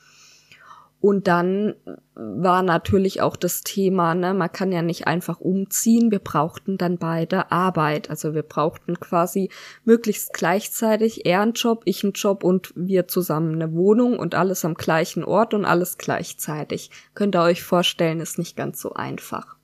[1.02, 1.74] Und dann
[2.14, 6.12] war natürlich auch das Thema, ne, man kann ja nicht einfach umziehen.
[6.12, 8.12] Wir brauchten dann beide Arbeit.
[8.12, 9.50] Also wir brauchten quasi
[9.84, 14.64] möglichst gleichzeitig er einen Job, ich einen Job und wir zusammen eine Wohnung und alles
[14.64, 16.92] am gleichen Ort und alles gleichzeitig.
[17.16, 19.56] Könnt ihr euch vorstellen, ist nicht ganz so einfach.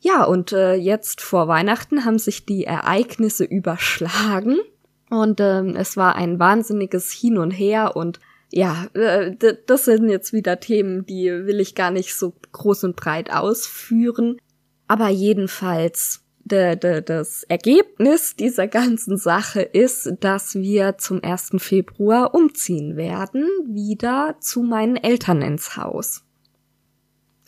[0.00, 4.56] Ja, und äh, jetzt vor Weihnachten haben sich die Ereignisse überschlagen.
[5.10, 8.20] Und ähm, es war ein wahnsinniges Hin und Her und
[8.52, 9.36] ja, äh,
[9.66, 14.38] das sind jetzt wieder Themen, die will ich gar nicht so groß und breit ausführen.
[14.88, 21.52] Aber jedenfalls de, de, das Ergebnis dieser ganzen Sache ist, dass wir zum 1.
[21.58, 26.24] Februar umziehen werden, wieder zu meinen Eltern ins Haus.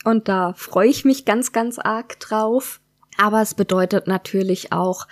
[0.04, 2.80] Und da freue ich mich ganz, ganz arg drauf.
[3.18, 5.06] Aber es bedeutet natürlich auch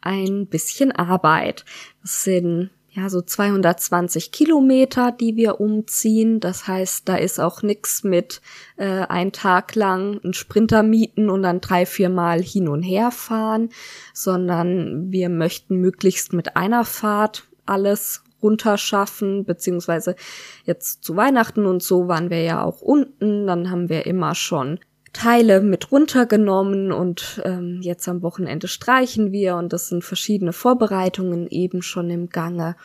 [0.00, 1.64] ein bisschen Arbeit.
[2.02, 6.40] Das sind ja, so 220 Kilometer, die wir umziehen.
[6.40, 8.40] Das heißt, da ist auch nix mit
[8.76, 13.12] äh, ein Tag lang einen Sprinter mieten und dann drei, vier Mal hin und her
[13.12, 13.68] fahren,
[14.12, 20.16] sondern wir möchten möglichst mit einer Fahrt alles runterschaffen, beziehungsweise
[20.64, 24.80] jetzt zu Weihnachten und so waren wir ja auch unten, dann haben wir immer schon
[25.12, 31.48] Teile mit runtergenommen und ähm, jetzt am Wochenende streichen wir und das sind verschiedene Vorbereitungen
[31.48, 32.76] eben schon im Gange.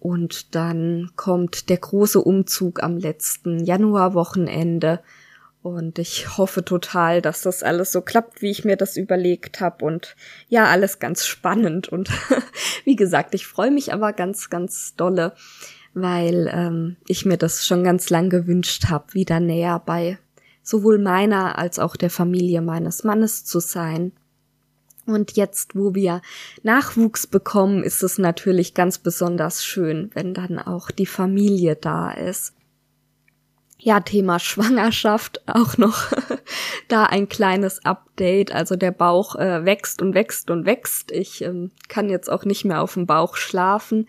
[0.00, 5.00] Und dann kommt der große Umzug am letzten Januarwochenende.
[5.60, 9.84] Und ich hoffe total, dass das alles so klappt, wie ich mir das überlegt habe.
[9.84, 10.14] Und
[10.48, 11.88] ja, alles ganz spannend.
[11.88, 12.10] Und
[12.84, 15.34] wie gesagt, ich freue mich aber ganz, ganz dolle,
[15.94, 20.18] weil ähm, ich mir das schon ganz lang gewünscht habe, wieder näher bei
[20.68, 24.12] sowohl meiner als auch der Familie meines Mannes zu sein.
[25.06, 26.20] Und jetzt, wo wir
[26.62, 32.52] Nachwuchs bekommen, ist es natürlich ganz besonders schön, wenn dann auch die Familie da ist.
[33.78, 36.12] Ja, Thema Schwangerschaft auch noch
[36.88, 38.52] da ein kleines Update.
[38.52, 41.12] Also der Bauch äh, wächst und wächst und wächst.
[41.12, 44.06] Ich ähm, kann jetzt auch nicht mehr auf dem Bauch schlafen.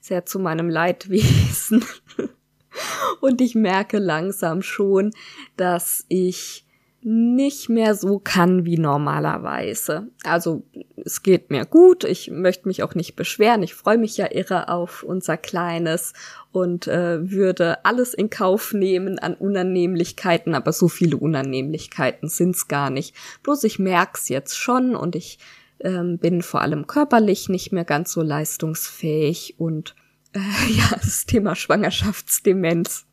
[0.00, 1.84] Sehr zu meinem Leidwesen.
[3.20, 5.12] Und ich merke langsam schon,
[5.56, 6.66] dass ich
[7.08, 10.08] nicht mehr so kann wie normalerweise.
[10.24, 10.64] Also
[11.04, 14.68] es geht mir gut, ich möchte mich auch nicht beschweren, ich freue mich ja irre
[14.68, 16.14] auf unser Kleines
[16.50, 22.90] und äh, würde alles in Kauf nehmen an Unannehmlichkeiten, aber so viele Unannehmlichkeiten sind's gar
[22.90, 23.14] nicht.
[23.44, 25.38] Bloß ich merk's jetzt schon und ich
[25.78, 29.94] ähm, bin vor allem körperlich nicht mehr ganz so leistungsfähig und
[30.36, 33.06] äh, ja, das Thema Schwangerschaftsdemenz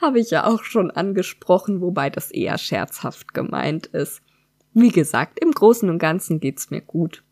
[0.00, 4.20] habe ich ja auch schon angesprochen, wobei das eher scherzhaft gemeint ist.
[4.72, 7.22] Wie gesagt, im Großen und Ganzen geht's mir gut.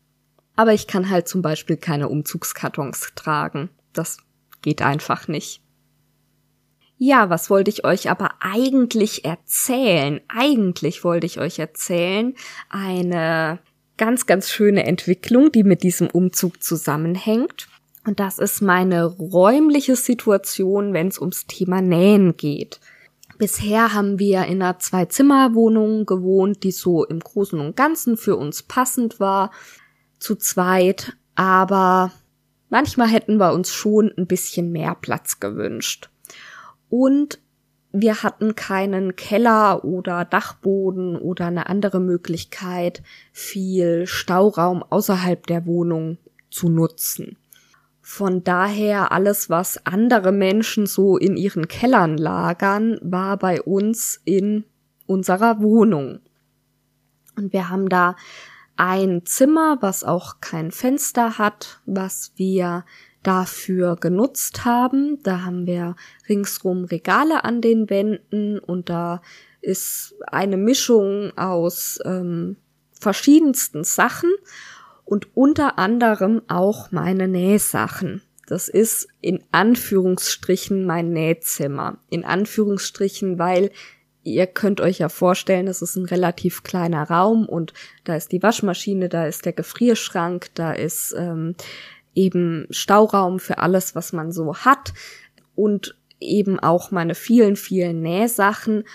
[0.55, 3.69] Aber ich kann halt zum Beispiel keine Umzugskartons tragen.
[3.91, 4.17] Das
[4.61, 5.61] geht einfach nicht.
[6.97, 10.21] Ja, was wollte ich euch aber eigentlich erzählen?
[10.29, 12.33] Eigentlich wollte ich euch erzählen
[12.69, 13.59] eine
[13.97, 17.67] ganz, ganz schöne Entwicklung, die mit diesem Umzug zusammenhängt.
[18.05, 22.79] Und das ist meine räumliche Situation, wenn es ums Thema Nähen geht.
[23.37, 28.63] Bisher haben wir in einer Zwei-Zimmer-Wohnung gewohnt, die so im Großen und Ganzen für uns
[28.63, 29.51] passend war,
[30.19, 32.11] zu zweit, aber
[32.69, 36.09] manchmal hätten wir uns schon ein bisschen mehr Platz gewünscht.
[36.89, 37.39] Und
[37.91, 46.17] wir hatten keinen Keller oder Dachboden oder eine andere Möglichkeit, viel Stauraum außerhalb der Wohnung
[46.49, 47.37] zu nutzen.
[48.05, 54.65] Von daher alles, was andere Menschen so in ihren Kellern lagern, war bei uns in
[55.07, 56.19] unserer Wohnung.
[57.37, 58.17] Und wir haben da
[58.75, 62.83] ein Zimmer, was auch kein Fenster hat, was wir
[63.23, 65.23] dafür genutzt haben.
[65.23, 65.95] Da haben wir
[66.27, 69.21] ringsrum Regale an den Wänden und da
[69.61, 72.57] ist eine Mischung aus ähm,
[72.99, 74.29] verschiedensten Sachen
[75.05, 78.21] und unter anderem auch meine Nähsachen.
[78.47, 81.97] Das ist in Anführungsstrichen mein Nähzimmer.
[82.09, 83.71] In Anführungsstrichen, weil
[84.23, 87.73] ihr könnt euch ja vorstellen, das ist ein relativ kleiner Raum und
[88.03, 91.55] da ist die Waschmaschine, da ist der Gefrierschrank, da ist ähm,
[92.15, 94.93] eben Stauraum für alles, was man so hat
[95.55, 98.85] und eben auch meine vielen, vielen Nähsachen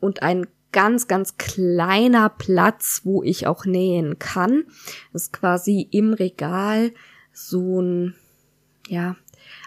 [0.00, 4.64] und ein ganz, ganz kleiner Platz, wo ich auch nähen kann.
[5.12, 6.92] Das ist quasi im Regal
[7.32, 8.14] so ein,
[8.88, 9.16] ja,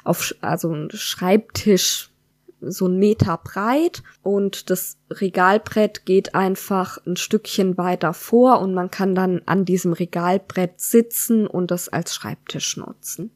[0.03, 2.11] auf, also ein Schreibtisch,
[2.59, 8.91] so ein Meter breit und das Regalbrett geht einfach ein Stückchen weiter vor und man
[8.91, 13.31] kann dann an diesem Regalbrett sitzen und das als Schreibtisch nutzen.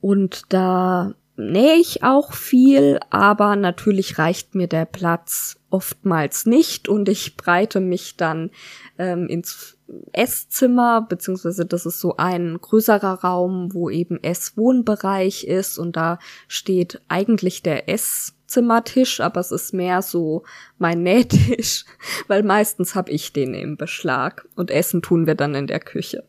[0.00, 6.88] Und da nähe ich auch viel, aber natürlich reicht mir der Platz oftmals nicht.
[6.88, 8.50] Und ich breite mich dann
[8.96, 9.76] ähm, ins
[10.12, 15.78] Esszimmer, beziehungsweise das ist so ein größerer Raum, wo eben Esswohnbereich ist.
[15.78, 20.44] Und da steht eigentlich der Esszimmertisch, aber es ist mehr so
[20.78, 21.84] mein Nähtisch,
[22.28, 24.48] weil meistens habe ich den im Beschlag.
[24.54, 26.22] Und Essen tun wir dann in der Küche.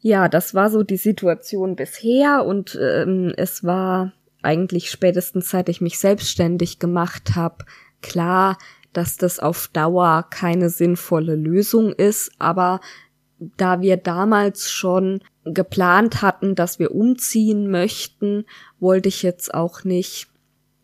[0.00, 2.44] Ja, das war so die Situation bisher.
[2.44, 4.12] Und ähm, es war
[4.42, 7.64] eigentlich spätestens seit ich mich selbstständig gemacht habe,
[8.04, 8.58] klar,
[8.92, 12.80] dass das auf Dauer keine sinnvolle Lösung ist, aber
[13.56, 18.44] da wir damals schon geplant hatten, dass wir umziehen möchten,
[18.78, 20.28] wollte ich jetzt auch nicht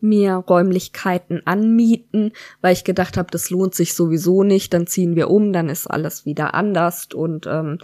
[0.01, 5.29] mir Räumlichkeiten anmieten, weil ich gedacht habe, das lohnt sich sowieso nicht, dann ziehen wir
[5.29, 7.77] um, dann ist alles wieder anders und ähm,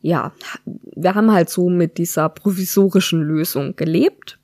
[0.00, 0.32] ja,
[0.64, 4.40] wir haben halt so mit dieser provisorischen Lösung gelebt.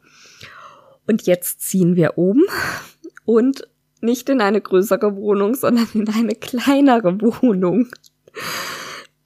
[1.09, 2.43] Und jetzt ziehen wir um
[3.25, 3.67] und
[4.03, 7.89] nicht in eine größere Wohnung, sondern in eine kleinere Wohnung.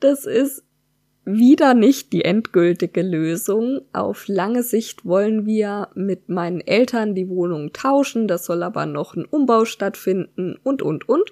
[0.00, 0.64] Das ist
[1.24, 3.82] wieder nicht die endgültige Lösung.
[3.92, 9.14] Auf lange Sicht wollen wir mit meinen Eltern die Wohnung tauschen, das soll aber noch
[9.14, 11.30] ein Umbau stattfinden und, und, und.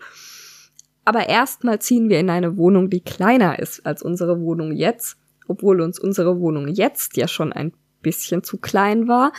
[1.05, 5.17] Aber erstmal ziehen wir in eine Wohnung, die kleiner ist als unsere Wohnung jetzt,
[5.49, 7.73] obwohl uns unsere Wohnung jetzt ja schon ein
[8.03, 9.33] bisschen zu klein war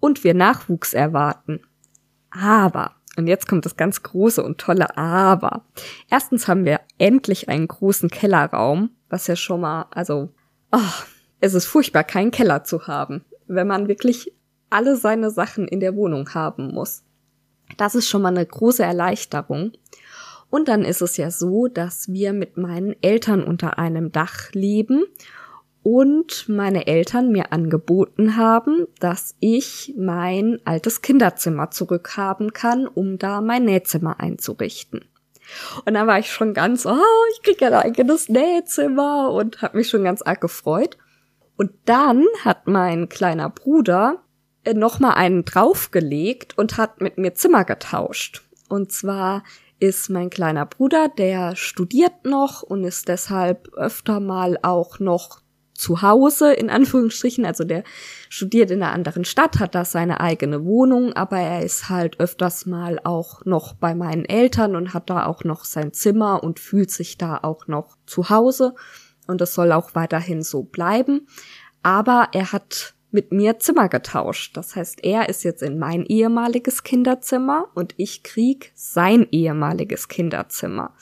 [0.00, 1.60] und wir Nachwuchs erwarten.
[2.30, 5.64] Aber, und jetzt kommt das ganz große und tolle Aber.
[6.08, 10.28] Erstens haben wir endlich einen großen Kellerraum, was ja schon mal, also,
[10.70, 10.78] oh,
[11.40, 14.32] es ist furchtbar, keinen Keller zu haben, wenn man wirklich
[14.70, 17.02] alle seine Sachen in der Wohnung haben muss.
[17.76, 19.72] Das ist schon mal eine große Erleichterung.
[20.48, 25.04] Und dann ist es ja so, dass wir mit meinen Eltern unter einem Dach leben
[25.90, 33.40] und meine Eltern mir angeboten haben, dass ich mein altes Kinderzimmer zurückhaben kann, um da
[33.40, 35.06] mein Nähzimmer einzurichten.
[35.86, 36.98] Und dann war ich schon ganz, oh,
[37.32, 40.98] ich krieg ja ein eigenes Nähzimmer und habe mich schon ganz arg gefreut.
[41.56, 44.22] Und dann hat mein kleiner Bruder
[44.64, 48.42] äh, nochmal einen draufgelegt und hat mit mir Zimmer getauscht.
[48.68, 49.42] Und zwar
[49.80, 55.40] ist mein kleiner Bruder, der studiert noch und ist deshalb öfter mal auch noch
[55.78, 57.46] zu Hause, in Anführungsstrichen.
[57.46, 57.84] Also der
[58.28, 62.66] studiert in einer anderen Stadt, hat da seine eigene Wohnung, aber er ist halt öfters
[62.66, 66.90] mal auch noch bei meinen Eltern und hat da auch noch sein Zimmer und fühlt
[66.90, 68.74] sich da auch noch zu Hause.
[69.26, 71.26] Und das soll auch weiterhin so bleiben.
[71.82, 74.56] Aber er hat mit mir Zimmer getauscht.
[74.56, 80.94] Das heißt, er ist jetzt in mein ehemaliges Kinderzimmer und ich krieg sein ehemaliges Kinderzimmer.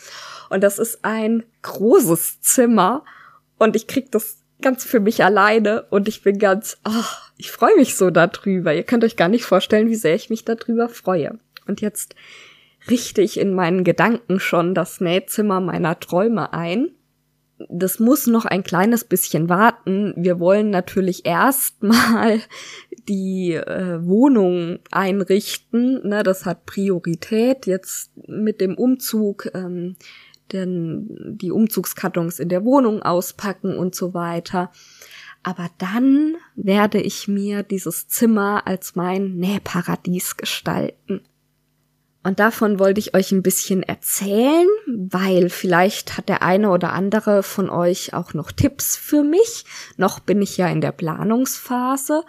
[0.50, 3.04] Und das ist ein großes Zimmer
[3.58, 7.76] und ich krieg das ganz für mich alleine und ich bin ganz, ach, ich freue
[7.76, 8.74] mich so darüber.
[8.74, 11.38] Ihr könnt euch gar nicht vorstellen, wie sehr ich mich darüber freue.
[11.66, 12.14] Und jetzt
[12.88, 16.90] richte ich in meinen Gedanken schon das Nähzimmer meiner Träume ein
[17.68, 20.12] das muss noch ein kleines bisschen warten.
[20.16, 22.40] Wir wollen natürlich erstmal
[23.08, 26.06] die äh, Wohnung einrichten.
[26.06, 27.66] Ne, das hat Priorität.
[27.66, 29.96] Jetzt mit dem Umzug, ähm,
[30.52, 34.70] denn die Umzugskartons in der Wohnung auspacken und so weiter.
[35.42, 41.20] Aber dann werde ich mir dieses Zimmer als mein Nähparadies gestalten.
[42.26, 47.44] Und davon wollte ich euch ein bisschen erzählen, weil vielleicht hat der eine oder andere
[47.44, 49.64] von euch auch noch Tipps für mich.
[49.96, 52.24] Noch bin ich ja in der Planungsphase.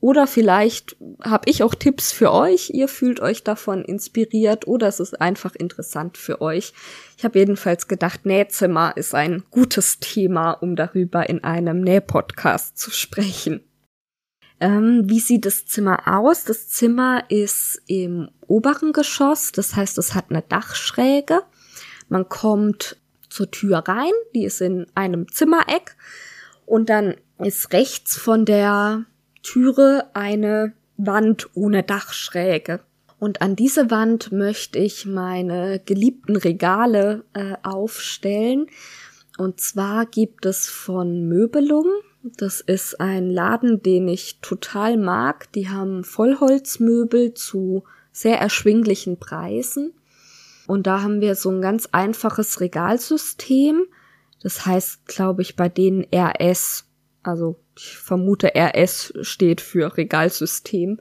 [0.00, 2.70] Oder vielleicht habe ich auch Tipps für euch.
[2.70, 6.74] Ihr fühlt euch davon inspiriert oder es ist einfach interessant für euch.
[7.16, 12.90] Ich habe jedenfalls gedacht, Nähzimmer ist ein gutes Thema, um darüber in einem Nähpodcast zu
[12.90, 13.62] sprechen.
[14.60, 16.44] Ähm, wie sieht das Zimmer aus?
[16.44, 21.42] Das Zimmer ist im oberen Geschoss, das heißt, es hat eine Dachschräge.
[22.08, 22.96] Man kommt
[23.28, 25.96] zur Tür rein, die ist in einem Zimmereck
[26.64, 29.04] und dann ist rechts von der
[29.46, 32.80] Türe eine Wand ohne Dachschräge.
[33.18, 38.66] Und an diese Wand möchte ich meine geliebten Regale äh, aufstellen.
[39.38, 41.86] Und zwar gibt es von Möbelum
[42.36, 45.52] das ist ein Laden, den ich total mag.
[45.52, 49.92] Die haben Vollholzmöbel zu sehr erschwinglichen Preisen.
[50.66, 53.84] Und da haben wir so ein ganz einfaches Regalsystem.
[54.42, 56.84] Das heißt, glaube ich, bei denen RS.
[57.26, 61.00] Also ich vermute, RS steht für Regalsystem.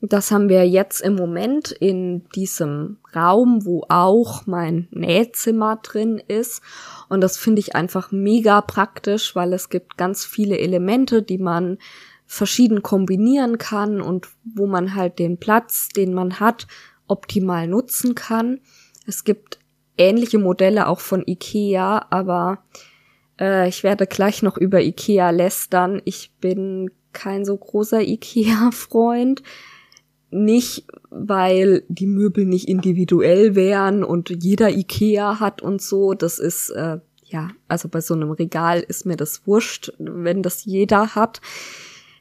[0.00, 6.60] Das haben wir jetzt im Moment in diesem Raum, wo auch mein Nähzimmer drin ist.
[7.08, 11.78] Und das finde ich einfach mega praktisch, weil es gibt ganz viele Elemente, die man
[12.26, 16.66] verschieden kombinieren kann und wo man halt den Platz, den man hat,
[17.06, 18.58] optimal nutzen kann.
[19.06, 19.60] Es gibt
[19.96, 22.64] ähnliche Modelle auch von Ikea, aber
[23.40, 26.00] äh, ich werde gleich noch über Ikea lästern.
[26.04, 29.42] Ich bin kein so großer Ikea-Freund
[30.32, 36.14] nicht, weil die Möbel nicht individuell wären und jeder Ikea hat und so.
[36.14, 40.64] Das ist, äh, ja, also bei so einem Regal ist mir das wurscht, wenn das
[40.64, 41.40] jeder hat.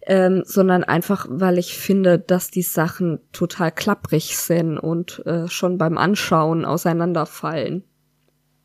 [0.03, 5.77] Ähm, sondern einfach, weil ich finde, dass die Sachen total klapprig sind und äh, schon
[5.77, 7.83] beim Anschauen auseinanderfallen.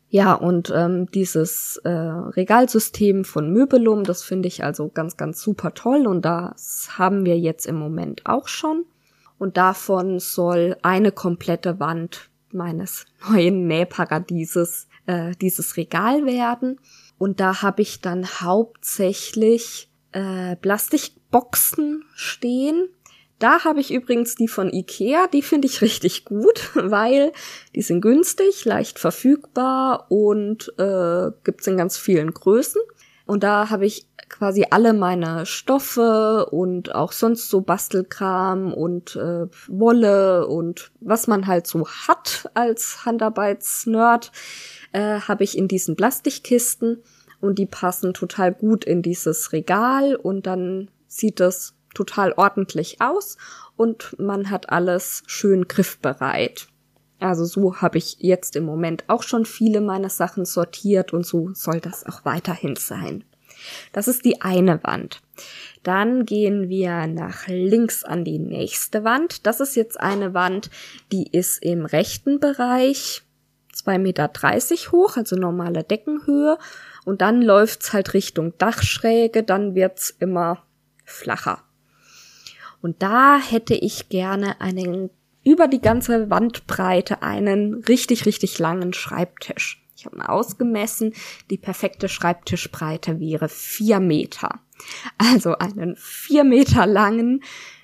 [0.09, 5.73] Ja, und ähm, dieses äh, Regalsystem von Möbelum, das finde ich also ganz, ganz super
[5.73, 8.85] toll und das haben wir jetzt im Moment auch schon.
[9.37, 16.79] Und davon soll eine komplette Wand meines neuen Nähparadieses äh, dieses Regal werden.
[17.17, 22.87] Und da habe ich dann hauptsächlich äh, Plastikboxen stehen,
[23.39, 27.31] da habe ich übrigens die von Ikea, die finde ich richtig gut, weil
[27.75, 32.81] die sind günstig, leicht verfügbar und äh, gibt's in ganz vielen Größen.
[33.25, 39.47] Und da habe ich quasi alle meine Stoffe und auch sonst so Bastelkram und äh,
[39.67, 44.31] Wolle und was man halt so hat als Handarbeitsnerd,
[44.93, 47.03] äh, habe ich in diesen Plastikkisten
[47.41, 53.37] und die passen total gut in dieses Regal und dann sieht das total ordentlich aus
[53.75, 56.67] und man hat alles schön griffbereit.
[57.19, 61.49] Also so habe ich jetzt im Moment auch schon viele meiner Sachen sortiert und so
[61.53, 63.23] soll das auch weiterhin sein.
[63.91, 65.21] Das ist die eine Wand.
[65.81, 69.47] Dann gehen wir nach links an die nächste Wand.
[69.47, 70.69] Das ist jetzt eine Wand,
[71.11, 73.23] die ist im rechten Bereich
[73.73, 74.31] 2,30 Meter
[74.91, 76.59] hoch, also normale Deckenhöhe.
[77.03, 80.63] Und dann läuft's halt Richtung Dachschräge, dann wird's immer
[81.03, 81.63] flacher.
[82.81, 85.09] Und da hätte ich gerne einen
[85.43, 89.81] über die ganze Wandbreite einen richtig, richtig langen Schreibtisch.
[89.95, 91.13] Ich habe mal ausgemessen,
[91.49, 94.59] die perfekte Schreibtischbreite wäre vier Meter.
[95.17, 97.43] Also einen vier Meter langen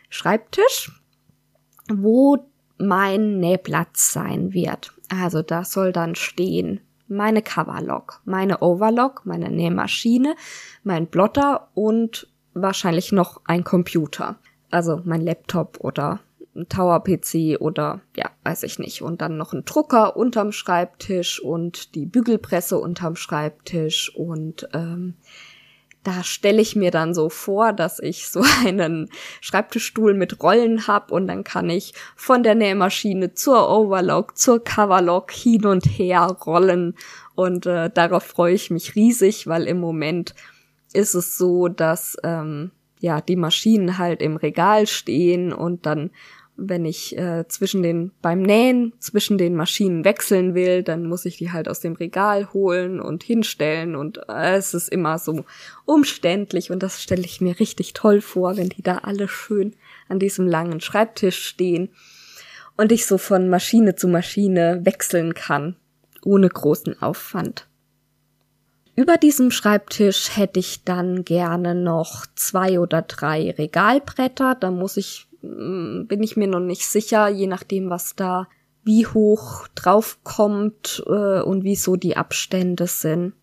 [0.10, 0.92] Schreibtisch,
[1.92, 4.94] wo mein Nähplatz sein wird.
[5.10, 10.36] Also da soll dann stehen meine Coverlock, meine Overlock, meine Nähmaschine,
[10.84, 14.38] mein Blotter und wahrscheinlich noch ein Computer
[14.74, 16.20] also mein Laptop oder
[16.56, 19.02] ein Tower-PC oder ja, weiß ich nicht.
[19.02, 25.16] Und dann noch ein Drucker unterm Schreibtisch und die Bügelpresse unterm Schreibtisch und ähm,
[26.04, 29.10] da stelle ich mir dann so vor, dass ich so einen
[29.42, 35.32] Schreibtischstuhl mit Rollen hab und dann kann ich von der Nähmaschine zur Overlock, zur Coverlock
[35.32, 36.96] hin und her rollen
[37.36, 40.36] und äh, darauf freue ich mich riesig, weil im Moment
[40.94, 42.72] ist es so, dass ähm,
[43.04, 46.10] ja, die Maschinen halt im Regal stehen und dann,
[46.56, 51.36] wenn ich äh, zwischen den, beim Nähen zwischen den Maschinen wechseln will, dann muss ich
[51.36, 55.44] die halt aus dem Regal holen und hinstellen und äh, es ist immer so
[55.84, 59.76] umständlich und das stelle ich mir richtig toll vor, wenn die da alle schön
[60.08, 61.90] an diesem langen Schreibtisch stehen
[62.78, 65.76] und ich so von Maschine zu Maschine wechseln kann,
[66.24, 67.68] ohne großen Aufwand.
[68.96, 74.56] Über diesem Schreibtisch hätte ich dann gerne noch zwei oder drei Regalbretter.
[74.56, 78.48] Da muss ich, mm, bin ich mir noch nicht sicher, je nachdem, was da
[78.84, 83.34] wie hoch draufkommt äh, und wie so die Abstände sind.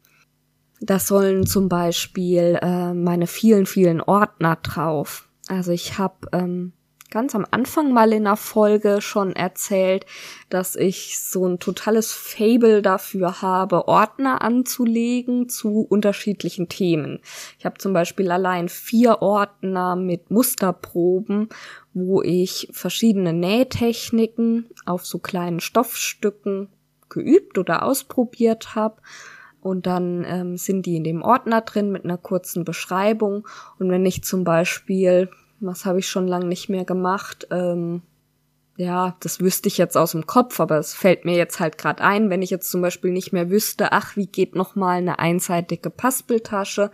[0.80, 5.28] Da sollen zum Beispiel äh, meine vielen, vielen Ordner drauf.
[5.48, 6.72] Also ich habe ähm,
[7.10, 10.06] ganz am Anfang mal in der Folge schon erzählt,
[10.48, 17.20] dass ich so ein totales Fable dafür habe, Ordner anzulegen zu unterschiedlichen Themen.
[17.58, 21.48] Ich habe zum Beispiel allein vier Ordner mit Musterproben,
[21.92, 26.68] wo ich verschiedene Nähtechniken auf so kleinen Stoffstücken
[27.08, 29.02] geübt oder ausprobiert habe.
[29.60, 33.46] Und dann ähm, sind die in dem Ordner drin mit einer kurzen Beschreibung.
[33.78, 35.28] Und wenn ich zum Beispiel
[35.60, 37.46] was habe ich schon lange nicht mehr gemacht?
[37.50, 38.02] Ähm,
[38.76, 42.02] ja, das wüsste ich jetzt aus dem Kopf, aber es fällt mir jetzt halt gerade
[42.02, 45.18] ein, wenn ich jetzt zum Beispiel nicht mehr wüsste, ach, wie geht noch mal eine
[45.18, 46.90] einseitige Paspeltasche,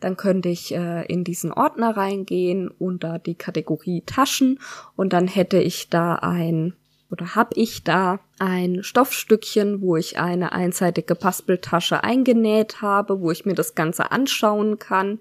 [0.00, 4.60] dann könnte ich äh, in diesen Ordner reingehen unter die Kategorie Taschen
[4.94, 6.74] und dann hätte ich da ein
[7.10, 13.44] oder habe ich da ein Stoffstückchen, wo ich eine einseitige Paspeltasche eingenäht habe, wo ich
[13.44, 15.20] mir das Ganze anschauen kann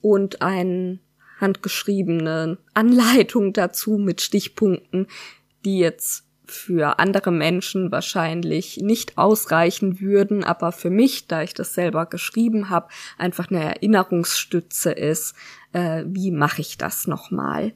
[0.00, 1.00] und ein
[1.40, 5.06] handgeschriebene Anleitung dazu mit Stichpunkten,
[5.64, 11.74] die jetzt für andere Menschen wahrscheinlich nicht ausreichen würden, aber für mich, da ich das
[11.74, 15.34] selber geschrieben habe, einfach eine Erinnerungsstütze ist,
[15.72, 17.72] äh, wie mache ich das nochmal.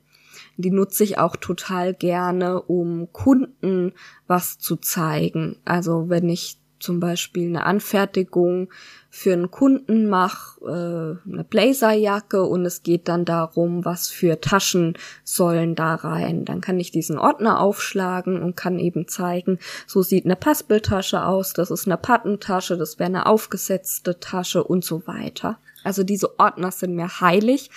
[0.57, 3.93] Die nutze ich auch total gerne, um Kunden
[4.27, 5.57] was zu zeigen.
[5.65, 8.69] Also wenn ich zum Beispiel eine Anfertigung
[9.11, 14.95] für einen Kunden mache, äh, eine Blazerjacke und es geht dann darum, was für Taschen
[15.25, 16.45] sollen da rein.
[16.45, 21.53] Dann kann ich diesen Ordner aufschlagen und kann eben zeigen, so sieht eine Paspeltasche aus,
[21.53, 25.59] das ist eine Pattentasche, das wäre eine aufgesetzte Tasche und so weiter.
[25.85, 27.71] Also diese Ordner sind mir heilig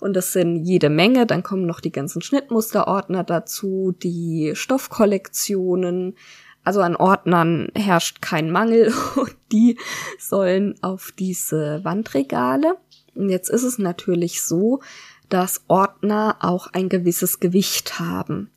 [0.00, 1.26] und das sind jede Menge.
[1.26, 6.14] Dann kommen noch die ganzen Schnittmusterordner dazu, die Stoffkollektionen,
[6.68, 9.78] Also an Ordnern herrscht kein Mangel und die
[10.18, 12.76] sollen auf diese Wandregale.
[13.14, 14.82] Und jetzt ist es natürlich so,
[15.30, 18.50] dass Ordner auch ein gewisses Gewicht haben.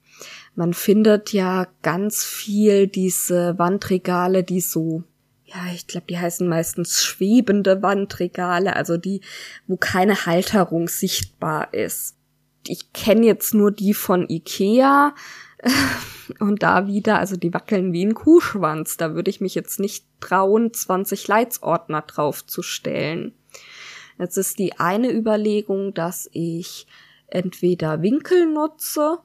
[0.56, 5.06] Man findet ja ganz viel diese Wandregale, die so,
[5.46, 9.22] ja, ich glaube, die heißen meistens schwebende Wandregale, also die,
[9.68, 12.18] wo keine Halterung sichtbar ist.
[12.68, 15.16] Ich kenne jetzt nur die von Ikea
[16.40, 18.98] und da wieder, also die wackeln wie ein Kuhschwanz.
[18.98, 23.34] Da würde ich mich jetzt nicht trauen, 20 Leitsordner draufzustellen.
[24.20, 26.88] Jetzt ist die eine Überlegung, dass ich
[27.28, 29.20] entweder Winkel nutze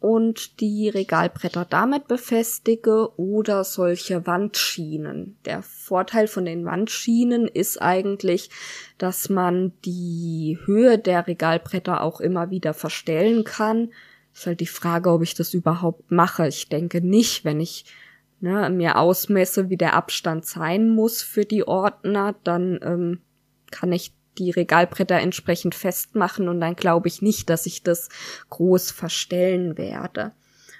[0.00, 5.36] und die Regalbretter damit befestige oder solche Wandschienen.
[5.44, 8.50] Der Vorteil von den Wandschienen ist eigentlich,
[8.96, 13.90] dass man die Höhe der Regalbretter auch immer wieder verstellen kann.
[14.38, 16.46] Ist halt die Frage, ob ich das überhaupt mache.
[16.46, 17.86] Ich denke nicht, wenn ich
[18.38, 23.20] ne, mir ausmesse, wie der Abstand sein muss für die Ordner, dann ähm,
[23.72, 28.10] kann ich die Regalbretter entsprechend festmachen und dann glaube ich nicht, dass ich das
[28.50, 30.30] groß verstellen werde.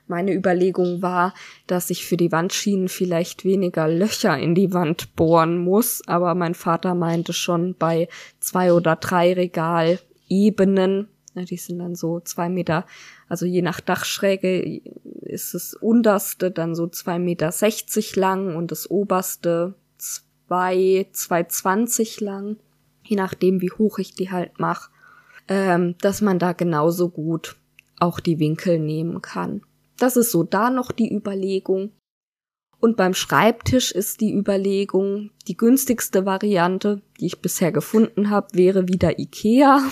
[0.06, 1.34] Meine Überlegung war,
[1.66, 6.54] dass ich für die Wandschienen vielleicht weniger Löcher in die Wand bohren muss, aber mein
[6.54, 8.06] Vater meinte schon bei
[8.38, 11.08] zwei oder drei Regalebenen,
[11.44, 12.86] die sind dann so zwei Meter,
[13.28, 14.80] also je nach Dachschräge
[15.22, 22.20] ist das unterste dann so zwei Meter sechzig lang und das oberste zwei, zwei zwanzig
[22.20, 22.56] lang
[23.08, 24.90] je nachdem, wie hoch ich die halt mache,
[25.48, 27.56] ähm, dass man da genauso gut
[27.98, 29.62] auch die Winkel nehmen kann.
[29.98, 31.90] Das ist so da noch die Überlegung.
[32.80, 38.88] Und beim Schreibtisch ist die Überlegung, die günstigste Variante, die ich bisher gefunden habe, wäre
[38.88, 39.82] wieder Ikea.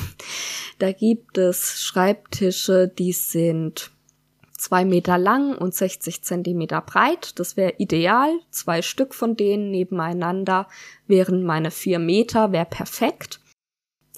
[0.78, 3.92] Da gibt es Schreibtische, die sind
[4.58, 7.38] zwei Meter lang und 60 Zentimeter breit.
[7.38, 8.38] Das wäre ideal.
[8.50, 10.68] Zwei Stück von denen nebeneinander
[11.06, 13.40] wären meine vier Meter, wäre perfekt.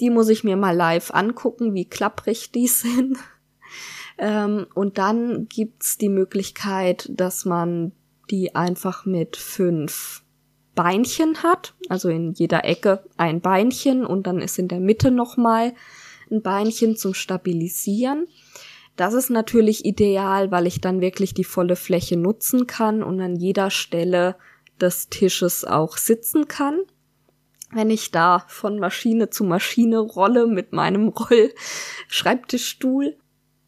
[0.01, 3.17] Die muss ich mir mal live angucken, wie klapprig die sind.
[4.17, 7.93] ähm, und dann gibt's die Möglichkeit, dass man
[8.29, 10.23] die einfach mit fünf
[10.75, 15.73] Beinchen hat, also in jeder Ecke ein Beinchen und dann ist in der Mitte nochmal
[16.31, 18.27] ein Beinchen zum Stabilisieren.
[18.95, 23.35] Das ist natürlich ideal, weil ich dann wirklich die volle Fläche nutzen kann und an
[23.35, 24.35] jeder Stelle
[24.79, 26.79] des Tisches auch sitzen kann.
[27.71, 33.17] Wenn ich da von Maschine zu Maschine rolle mit meinem Roll-Schreibtischstuhl.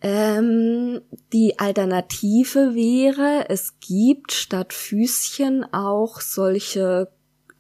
[0.02, 1.02] Ähm,
[1.32, 7.12] die Alternative wäre, es gibt statt Füßchen auch solche,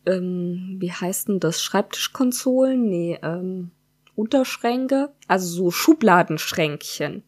[0.08, 2.90] ähm, wie heißt denn das, Schreibtischkonsolen?
[2.90, 3.72] Nee, ähm,
[4.16, 7.24] Unterschränke, also so Schubladenschränkchen.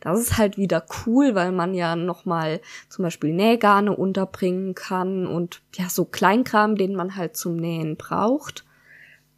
[0.00, 5.62] Das ist halt wieder cool, weil man ja nochmal zum Beispiel Nähgarne unterbringen kann und
[5.74, 8.64] ja, so Kleinkram, den man halt zum Nähen braucht.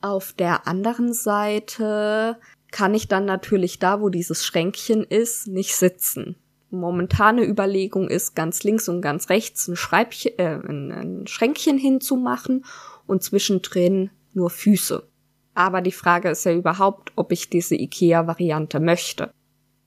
[0.00, 2.38] Auf der anderen Seite
[2.70, 6.36] kann ich dann natürlich da, wo dieses Schränkchen ist, nicht sitzen.
[6.70, 12.64] Momentane Überlegung ist, ganz links und ganz rechts ein, Schreibchen, äh, ein Schränkchen hinzumachen
[13.06, 15.06] und zwischendrin nur Füße.
[15.54, 19.32] Aber die Frage ist ja überhaupt, ob ich diese IKEA-Variante möchte.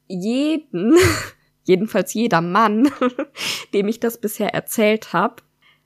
[0.08, 0.98] Jeden,
[1.64, 2.90] jedenfalls jeder Mann,
[3.74, 5.44] dem ich das bisher erzählt habe,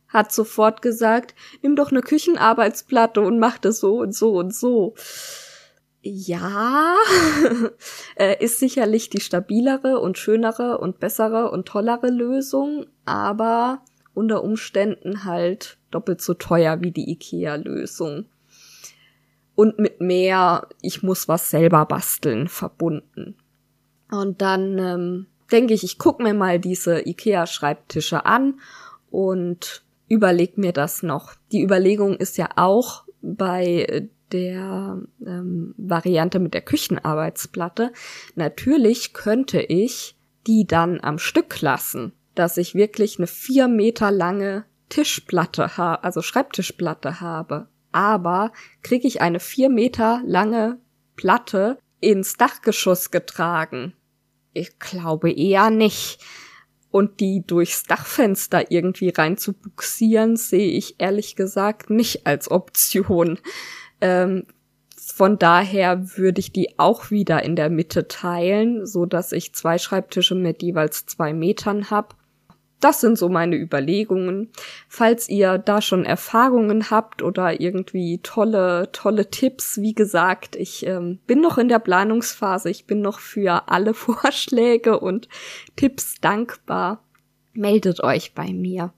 [0.08, 1.34] hat sofort gesagt,
[1.64, 4.94] nimm doch eine Küchenarbeitsplatte und mach das so und so und so.
[6.06, 6.98] Ja,
[8.18, 13.82] äh, ist sicherlich die stabilere und schönere und bessere und tollere Lösung, aber
[14.14, 18.26] unter Umständen halt doppelt so teuer wie die IKEA-Lösung
[19.56, 23.38] und mit mehr, ich muss was selber basteln verbunden.
[24.12, 28.60] Und dann ähm, denke ich, ich gucke mir mal diese IKEA-Schreibtische an
[29.10, 31.36] und überleg mir das noch.
[31.54, 37.94] Die Überlegung ist ja auch bei der ähm, Variante mit der Küchenarbeitsplatte.
[38.36, 44.66] Natürlich könnte ich die dann am Stück lassen, dass ich wirklich eine vier Meter lange
[44.90, 48.52] Tischplatte habe, also Schreibtischplatte habe aber
[48.82, 50.80] kriege ich eine vier Meter lange
[51.16, 53.94] Platte ins Dachgeschoss getragen?
[54.52, 56.20] Ich glaube eher nicht.
[56.90, 63.40] Und die durchs Dachfenster irgendwie rein zu buxieren, sehe ich ehrlich gesagt nicht als Option.
[64.04, 64.46] Ähm,
[64.96, 69.78] von daher würde ich die auch wieder in der Mitte teilen, so dass ich zwei
[69.78, 72.16] Schreibtische mit jeweils zwei Metern habe
[72.84, 74.50] das sind so meine Überlegungen.
[74.90, 81.20] Falls ihr da schon Erfahrungen habt oder irgendwie tolle, tolle Tipps, wie gesagt, ich ähm,
[81.26, 82.70] bin noch in der Planungsphase.
[82.70, 85.30] Ich bin noch für alle Vorschläge und
[85.76, 87.04] Tipps dankbar.
[87.54, 88.94] Meldet euch bei mir.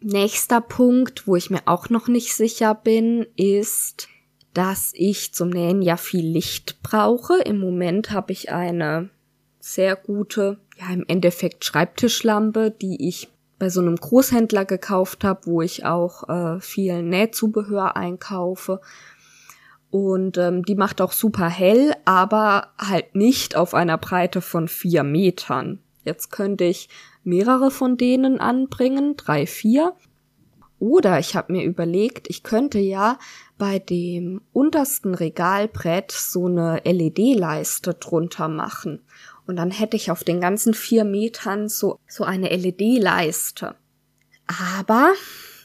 [0.00, 4.08] Nächster Punkt, wo ich mir auch noch nicht sicher bin, ist,
[4.54, 7.38] dass ich zum Nähen ja viel Licht brauche.
[7.38, 9.10] Im Moment habe ich eine
[9.60, 15.62] sehr gute, ja im Endeffekt Schreibtischlampe, die ich bei so einem Großhändler gekauft habe, wo
[15.62, 18.80] ich auch äh, viel Nähzubehör einkaufe.
[19.90, 25.04] Und ähm, die macht auch super hell, aber halt nicht auf einer Breite von vier
[25.04, 25.78] Metern.
[26.02, 26.88] Jetzt könnte ich
[27.22, 29.94] mehrere von denen anbringen, drei, vier.
[30.82, 33.20] Oder ich habe mir überlegt, ich könnte ja
[33.56, 39.00] bei dem untersten Regalbrett so eine LED-Leiste drunter machen.
[39.46, 43.76] Und dann hätte ich auf den ganzen vier Metern so, so eine LED-Leiste.
[44.72, 45.12] Aber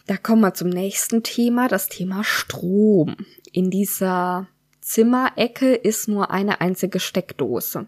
[0.06, 3.15] da kommen wir zum nächsten Thema, das Thema Strom.
[3.52, 4.48] In dieser
[4.81, 7.88] Zimmerecke ist nur eine einzige Steckdose.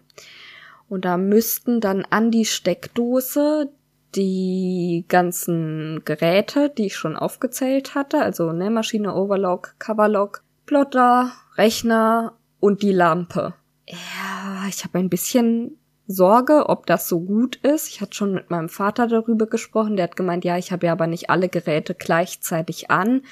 [0.88, 3.70] Und da müssten dann an die Steckdose
[4.14, 12.82] die ganzen Geräte, die ich schon aufgezählt hatte, also Nähmaschine, Overlock, Coverlock, Plotter, Rechner und
[12.82, 13.54] die Lampe.
[13.86, 15.76] Ja, ich habe ein bisschen
[16.06, 17.88] Sorge, ob das so gut ist.
[17.88, 19.96] Ich hatte schon mit meinem Vater darüber gesprochen.
[19.96, 23.22] Der hat gemeint, ja, ich habe ja aber nicht alle Geräte gleichzeitig an.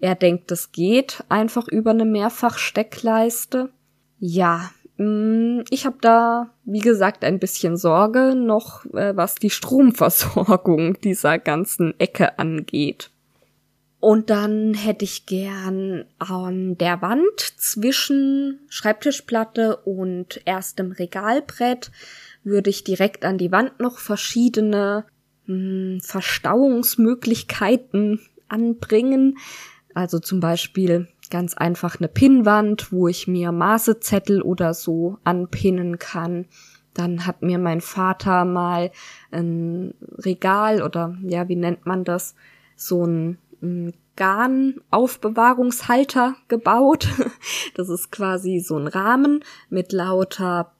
[0.00, 3.70] Er denkt, das geht einfach über eine Mehrfachsteckleiste.
[4.18, 11.38] Ja, ich habe da, wie gesagt, ein bisschen Sorge noch, äh, was die Stromversorgung dieser
[11.38, 13.10] ganzen Ecke angeht.
[14.00, 21.90] Und dann hätte ich gern an der Wand zwischen Schreibtischplatte und erstem Regalbrett
[22.44, 25.04] würde ich direkt an die Wand noch verschiedene
[25.46, 29.36] mh, hm, Verstauungsmöglichkeiten anbringen.
[29.94, 36.44] Also zum Beispiel ganz einfach eine Pinnwand, wo ich mir Maßezettel oder so anpinnen kann.
[36.94, 38.90] Dann hat mir mein Vater mal
[39.30, 42.34] ein Regal oder ja, wie nennt man das?
[42.74, 47.08] So ein, ein Garnaufbewahrungshalter gebaut.
[47.74, 50.72] Das ist quasi so ein Rahmen mit lauter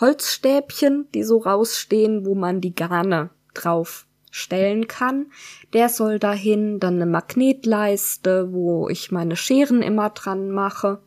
[0.00, 5.26] Holzstäbchen, die so rausstehen, wo man die Garne drauf stellen kann.
[5.72, 10.98] Der soll dahin, dann eine Magnetleiste, wo ich meine Scheren immer dran mache.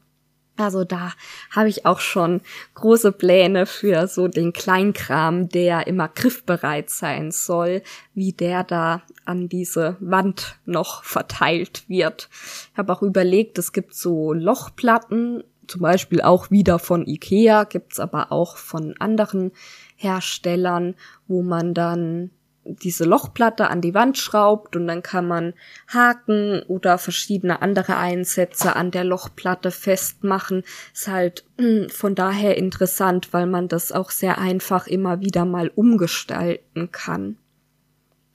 [0.55, 1.11] Also da
[1.51, 2.39] habe ich auch schon
[2.73, 7.83] große Pläne für so den Kleinkram, der immer griffbereit sein soll,
[8.13, 12.29] wie der da an diese Wand noch verteilt wird.
[12.71, 17.99] Ich habe auch überlegt, es gibt so Lochplatten, zum Beispiel auch wieder von Ikea, gibt's
[17.99, 19.51] aber auch von anderen
[19.97, 20.95] Herstellern,
[21.27, 22.31] wo man dann
[22.67, 25.53] diese Lochplatte an die Wand schraubt und dann kann man
[25.87, 30.63] Haken oder verschiedene andere Einsätze an der Lochplatte festmachen.
[30.93, 35.71] Ist halt hm, von daher interessant, weil man das auch sehr einfach immer wieder mal
[35.73, 37.37] umgestalten kann.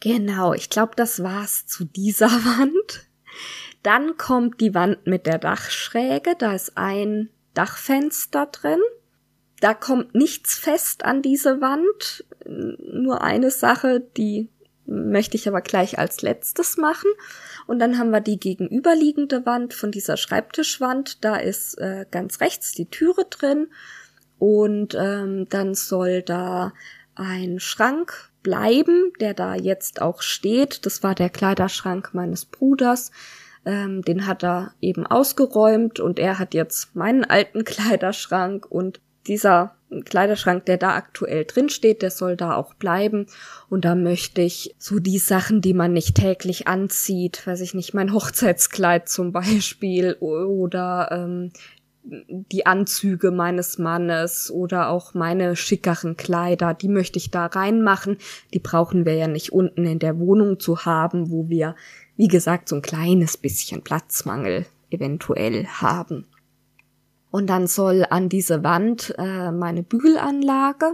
[0.00, 3.06] Genau, ich glaube, das war's zu dieser Wand.
[3.82, 8.80] Dann kommt die Wand mit der Dachschräge, da ist ein Dachfenster drin.
[9.60, 12.24] Da kommt nichts fest an diese Wand.
[12.46, 14.48] Nur eine Sache, die
[14.86, 17.10] möchte ich aber gleich als letztes machen.
[17.66, 21.24] Und dann haben wir die gegenüberliegende Wand von dieser Schreibtischwand.
[21.24, 23.68] Da ist äh, ganz rechts die Türe drin.
[24.38, 26.72] Und ähm, dann soll da
[27.14, 30.84] ein Schrank bleiben, der da jetzt auch steht.
[30.84, 33.12] Das war der Kleiderschrank meines Bruders.
[33.64, 39.74] Ähm, den hat er eben ausgeräumt und er hat jetzt meinen alten Kleiderschrank und dieser
[40.04, 43.26] Kleiderschrank, der da aktuell drin steht, der soll da auch bleiben.
[43.68, 47.94] Und da möchte ich so die Sachen, die man nicht täglich anzieht, weiß ich nicht,
[47.94, 51.52] mein Hochzeitskleid zum Beispiel oder ähm,
[52.04, 58.16] die Anzüge meines Mannes oder auch meine schickeren Kleider, die möchte ich da reinmachen.
[58.52, 61.76] Die brauchen wir ja nicht unten in der Wohnung zu haben, wo wir,
[62.16, 66.26] wie gesagt, so ein kleines bisschen Platzmangel eventuell haben.
[67.32, 70.92] Und dann soll an diese Wand äh, meine Bügelanlage,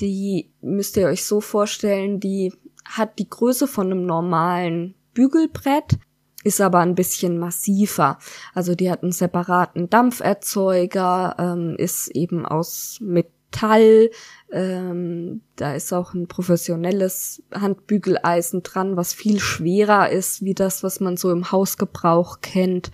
[0.00, 2.52] die müsst ihr euch so vorstellen, die
[2.84, 5.96] hat die Größe von einem normalen Bügelbrett,
[6.42, 8.18] ist aber ein bisschen massiver.
[8.52, 14.10] Also die hat einen separaten Dampferzeuger, ähm, ist eben aus Metall,
[14.50, 20.98] ähm, da ist auch ein professionelles Handbügeleisen dran, was viel schwerer ist, wie das, was
[20.98, 22.90] man so im Hausgebrauch kennt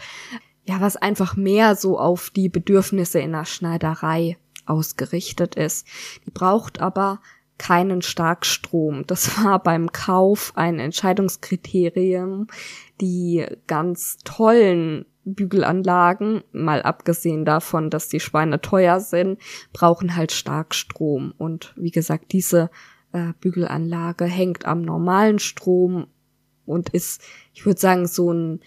[0.65, 4.37] ja, was einfach mehr so auf die Bedürfnisse in der Schneiderei
[4.67, 5.87] ausgerichtet ist.
[6.27, 7.21] Die braucht aber
[7.59, 9.07] keinen Starkstrom.
[9.07, 12.47] Das war beim Kauf ein Entscheidungskriterium.
[13.01, 19.41] Die ganz tollen Bügelanlagen, mal abgesehen davon, dass die Schweine teuer sind,
[19.73, 21.33] brauchen halt Starkstrom.
[21.39, 22.71] Und wie gesagt, diese
[23.13, 26.09] äh, Bügelanlage hängt am normalen Strom
[26.67, 27.23] und ist,
[27.55, 28.61] ich würde sagen, so ein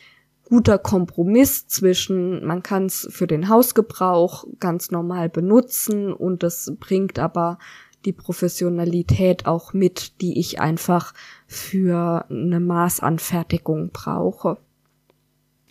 [0.45, 7.19] guter Kompromiss zwischen, man kann es für den Hausgebrauch ganz normal benutzen und es bringt
[7.19, 7.57] aber
[8.05, 11.13] die Professionalität auch mit, die ich einfach
[11.47, 14.57] für eine Maßanfertigung brauche.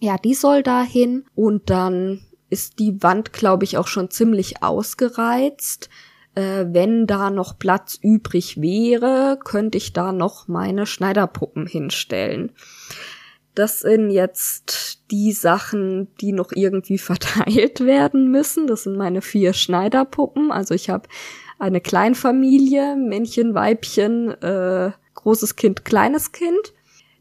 [0.00, 2.20] Ja, die soll dahin und dann
[2.50, 5.88] ist die Wand, glaube ich, auch schon ziemlich ausgereizt.
[6.34, 12.52] Äh, wenn da noch Platz übrig wäre, könnte ich da noch meine Schneiderpuppen hinstellen.
[13.54, 18.66] Das sind jetzt die Sachen, die noch irgendwie verteilt werden müssen.
[18.66, 20.50] Das sind meine vier Schneiderpuppen.
[20.50, 21.08] Also ich habe
[21.58, 26.74] eine Kleinfamilie, Männchen, Weibchen, äh, großes Kind, kleines Kind.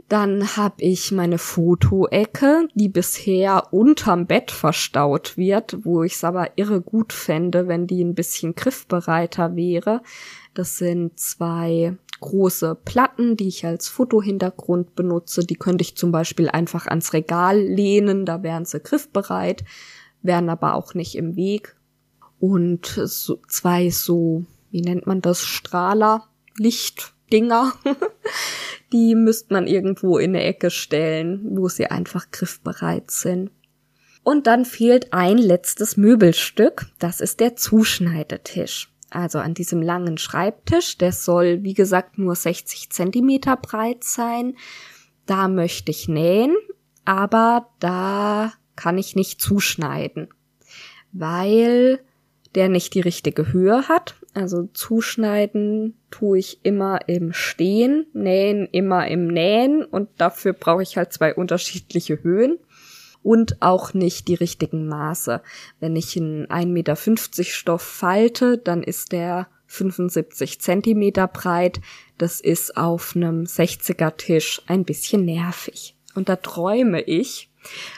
[0.10, 6.52] Dann habe ich meine Fotoecke, die bisher unterm Bett verstaut wird, wo ich es aber
[6.58, 10.02] irre gut fände, wenn die ein bisschen griffbereiter wäre.
[10.54, 15.46] Das sind zwei große Platten, die ich als Fotohintergrund benutze.
[15.46, 19.64] Die könnte ich zum Beispiel einfach ans Regal lehnen, da wären sie griffbereit,
[20.22, 21.76] wären aber auch nicht im Weg.
[22.40, 27.74] Und so, zwei so, wie nennt man das, Strahler, Lichtdinger,
[28.94, 33.52] die müsste man irgendwo in der Ecke stellen, wo sie einfach griffbereit sind.
[34.24, 40.98] Und dann fehlt ein letztes Möbelstück, das ist der Zuschneidetisch also an diesem langen Schreibtisch.
[40.98, 44.56] Der soll, wie gesagt, nur 60 Zentimeter breit sein.
[45.26, 46.56] Da möchte ich nähen,
[47.06, 50.30] aber da kann ich nicht zuschneiden,
[51.12, 52.00] weil
[52.56, 54.16] der nicht die richtige Höhe hat.
[54.34, 60.98] Also zuschneiden tue ich immer im Stehen, nähen immer im Nähen und dafür brauche ich
[60.98, 62.58] halt zwei unterschiedliche Höhen
[63.24, 65.42] und auch nicht die richtigen Maße.
[65.80, 66.96] Wenn ich einen 1,50 Meter
[67.44, 71.82] Stoff falte, dann ist der 75 Zentimeter breit.
[72.18, 75.96] Das ist auf einem 60er Tisch ein bisschen nervig.
[76.16, 77.50] Und da träume ich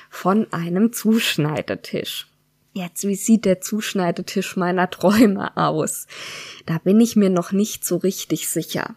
[0.10, 2.28] von einem Zuschneidetisch.
[2.78, 6.08] Jetzt, wie sieht der Zuschneidetisch meiner Träume aus?
[6.66, 8.96] Da bin ich mir noch nicht so richtig sicher.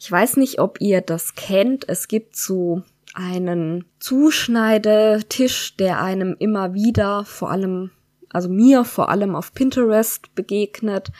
[0.00, 1.88] Ich weiß nicht, ob ihr das kennt.
[1.88, 2.82] Es gibt so
[3.14, 7.90] einen Zuschneidetisch, der einem immer wieder, vor allem,
[8.30, 11.10] also mir vor allem auf Pinterest begegnet.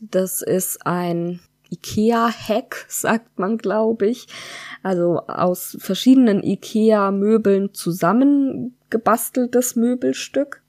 [0.00, 1.40] Das ist ein
[1.70, 4.26] IKEA-Hack, sagt man, glaube ich.
[4.82, 10.62] Also aus verschiedenen IKEA-Möbeln zusammengebasteltes Möbelstück,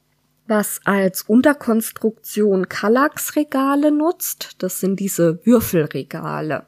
[0.47, 4.55] was als Unterkonstruktion Kallax-Regale nutzt.
[4.59, 6.65] Das sind diese Würfelregale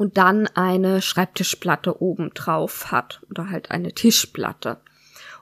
[0.00, 4.78] und dann eine Schreibtischplatte oben drauf hat oder halt eine Tischplatte.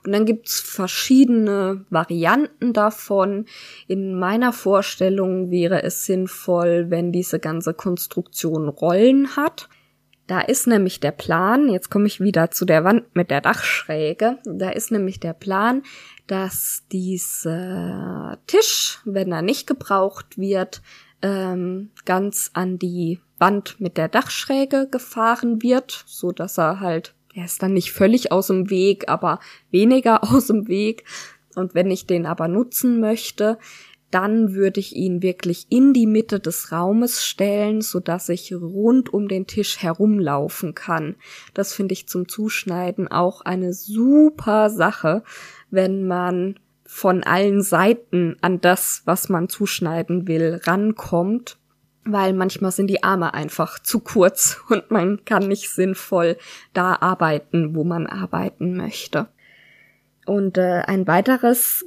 [0.05, 3.47] Und dann gibt's verschiedene Varianten davon.
[3.86, 9.68] In meiner Vorstellung wäre es sinnvoll, wenn diese ganze Konstruktion Rollen hat.
[10.26, 14.39] Da ist nämlich der Plan, jetzt komme ich wieder zu der Wand mit der Dachschräge,
[14.44, 15.85] da ist nämlich der Plan,
[16.26, 20.82] dass dieser Tisch, wenn er nicht gebraucht wird,
[21.22, 27.44] ähm, ganz an die Wand mit der Dachschräge gefahren wird, so dass er halt, er
[27.44, 29.40] ist dann nicht völlig aus dem Weg, aber
[29.70, 31.05] weniger aus dem Weg.
[31.55, 33.59] Und wenn ich den aber nutzen möchte,
[34.10, 39.12] dann würde ich ihn wirklich in die Mitte des Raumes stellen, so dass ich rund
[39.12, 41.16] um den Tisch herumlaufen kann.
[41.52, 45.23] Das finde ich zum Zuschneiden auch eine super Sache,
[45.70, 51.59] wenn man von allen Seiten an das, was man zuschneiden will, rankommt,
[52.12, 56.36] weil manchmal sind die Arme einfach zu kurz und man kann nicht sinnvoll
[56.72, 59.28] da arbeiten, wo man arbeiten möchte.
[60.26, 61.86] Und äh, ein weiteres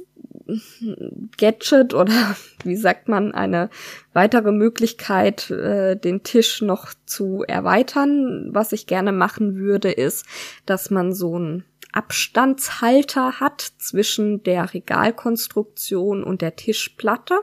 [1.38, 3.70] Gadget oder wie sagt man, eine
[4.12, 10.26] weitere Möglichkeit, äh, den Tisch noch zu erweitern, was ich gerne machen würde, ist,
[10.66, 17.38] dass man so ein Abstandshalter hat zwischen der Regalkonstruktion und der Tischplatte.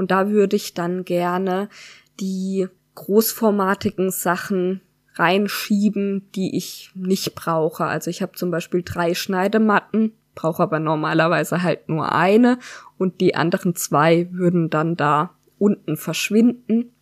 [0.00, 1.68] Und da würde ich dann gerne
[2.20, 4.80] die großformatigen Sachen
[5.16, 7.84] reinschieben, die ich nicht brauche.
[7.84, 12.58] Also ich habe zum Beispiel drei Schneidematten, brauche aber normalerweise halt nur eine
[12.96, 16.94] und die anderen zwei würden dann da unten verschwinden.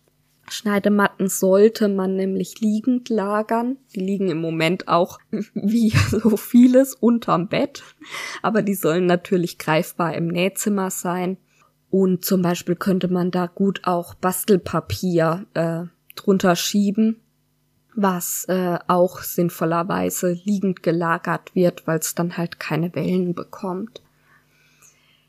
[0.49, 3.77] Schneidematten sollte man nämlich liegend lagern.
[3.95, 5.19] Die liegen im Moment auch
[5.53, 7.81] wie so vieles unterm Bett,
[8.41, 11.37] aber die sollen natürlich greifbar im Nähzimmer sein.
[11.89, 15.83] Und zum Beispiel könnte man da gut auch Bastelpapier äh,
[16.15, 17.19] drunter schieben,
[17.95, 24.01] was äh, auch sinnvollerweise liegend gelagert wird, weil es dann halt keine Wellen bekommt.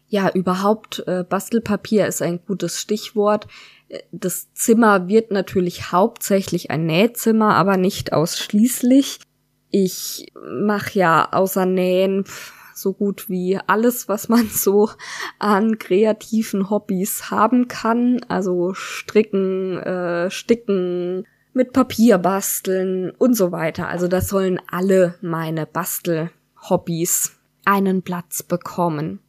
[0.09, 3.47] Ja, überhaupt äh, Bastelpapier ist ein gutes Stichwort.
[4.12, 9.20] Das Zimmer wird natürlich hauptsächlich ein Nähzimmer, aber nicht ausschließlich.
[9.70, 12.24] Ich mache ja außer Nähen
[12.81, 14.90] so gut wie alles, was man so
[15.39, 18.20] an kreativen Hobbys haben kann.
[18.28, 23.89] Also stricken, äh, sticken, mit Papier basteln und so weiter.
[23.89, 27.32] Also das sollen alle meine Bastelhobbys
[27.65, 29.20] einen Platz bekommen.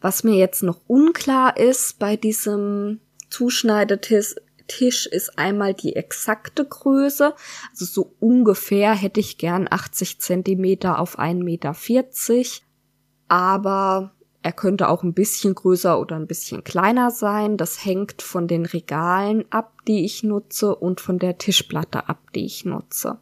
[0.00, 3.00] Was mir jetzt noch unklar ist bei diesem
[3.30, 4.36] Zuschneidetisch
[4.68, 7.34] Tisch ist einmal die exakte Größe.
[7.70, 11.74] Also so ungefähr hätte ich gern 80 Zentimeter auf 1,40 Meter
[13.28, 14.12] aber
[14.42, 17.56] er könnte auch ein bisschen größer oder ein bisschen kleiner sein.
[17.56, 22.44] Das hängt von den Regalen ab, die ich nutze und von der Tischplatte ab, die
[22.44, 23.18] ich nutze.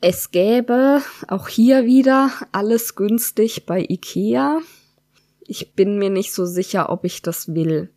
[0.00, 4.60] Es gäbe auch hier wieder alles günstig bei Ikea.
[5.46, 7.90] Ich bin mir nicht so sicher, ob ich das will.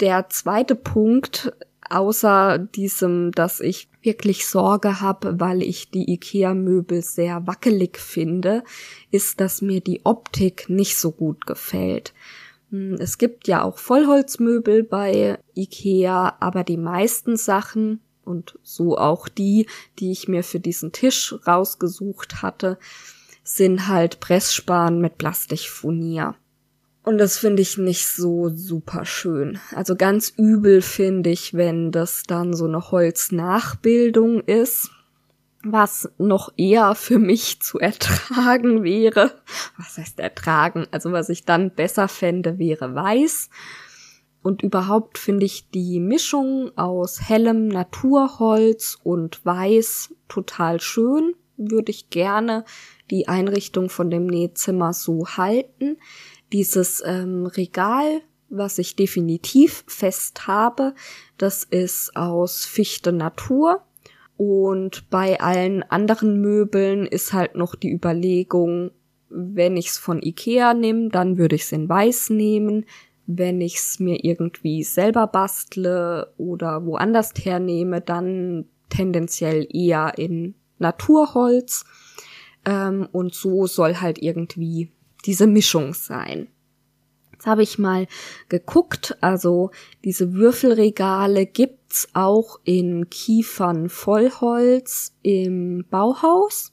[0.00, 1.52] Der zweite Punkt
[1.88, 8.64] außer diesem, dass ich wirklich Sorge habe, weil ich die IKEA-Möbel sehr wackelig finde,
[9.10, 12.14] ist, dass mir die Optik nicht so gut gefällt.
[12.70, 19.28] Hm, es gibt ja auch Vollholzmöbel bei IKEA, aber die meisten Sachen und so auch
[19.28, 19.66] die,
[19.98, 22.78] die ich mir für diesen Tisch rausgesucht hatte,
[23.42, 26.34] sind halt Pressspan mit Plastikfurnier.
[27.08, 29.58] Und das finde ich nicht so super schön.
[29.74, 34.90] Also ganz übel finde ich, wenn das dann so eine Holznachbildung ist,
[35.64, 39.32] was noch eher für mich zu ertragen wäre.
[39.78, 40.86] Was heißt ertragen?
[40.90, 43.48] Also was ich dann besser fände, wäre weiß.
[44.42, 51.32] Und überhaupt finde ich die Mischung aus hellem Naturholz und Weiß total schön.
[51.56, 52.66] Würde ich gerne
[53.10, 55.96] die Einrichtung von dem Nähzimmer so halten.
[56.52, 60.94] Dieses ähm, Regal, was ich definitiv fest habe,
[61.36, 63.82] das ist aus Fichte Natur.
[64.36, 68.92] Und bei allen anderen Möbeln ist halt noch die Überlegung,
[69.30, 72.86] wenn ich's von Ikea nehme, dann würde ich's in weiß nehmen.
[73.26, 81.84] Wenn ich's mir irgendwie selber bastle oder woanders hernehme, dann tendenziell eher in Naturholz.
[82.64, 84.92] Ähm, und so soll halt irgendwie
[85.24, 86.48] diese Mischung sein.
[87.32, 88.08] Jetzt habe ich mal
[88.48, 89.70] geguckt, also
[90.04, 96.72] diese Würfelregale gibt's auch in Kiefern Vollholz im Bauhaus.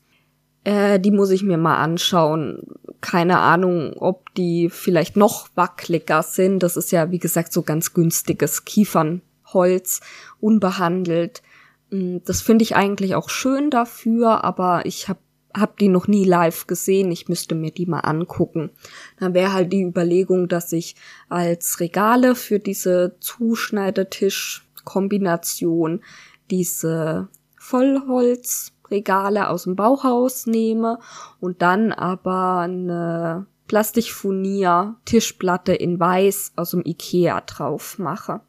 [0.64, 2.64] Äh, die muss ich mir mal anschauen.
[3.00, 6.64] Keine Ahnung, ob die vielleicht noch wackeliger sind.
[6.64, 10.02] Das ist ja, wie gesagt, so ganz günstiges Kiefernholz,
[10.40, 11.44] unbehandelt.
[11.92, 15.20] Hm, das finde ich eigentlich auch schön dafür, aber ich habe
[15.56, 18.72] habe die noch nie live gesehen, ich müsste mir die mal angucken.
[19.20, 20.96] Dann wäre halt die Überlegung, dass ich
[21.30, 26.04] als Regale für diese Zuschneidetisch-Kombination
[26.52, 31.00] diese Vollholzregale aus dem Bauhaus nehme
[31.40, 38.42] und dann aber eine Plastikfurnier-Tischplatte in Weiß aus dem Ikea drauf mache.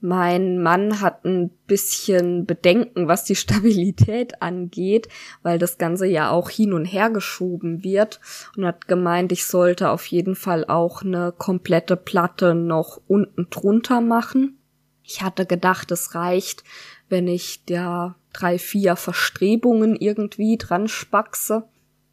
[0.00, 5.08] Mein Mann hat ein bisschen Bedenken, was die Stabilität angeht,
[5.42, 8.20] weil das Ganze ja auch hin und her geschoben wird
[8.56, 14.00] und hat gemeint, ich sollte auf jeden Fall auch eine komplette Platte noch unten drunter
[14.00, 14.58] machen.
[15.02, 16.64] Ich hatte gedacht, es reicht,
[17.08, 21.64] wenn ich da drei, vier Verstrebungen irgendwie dran spackse.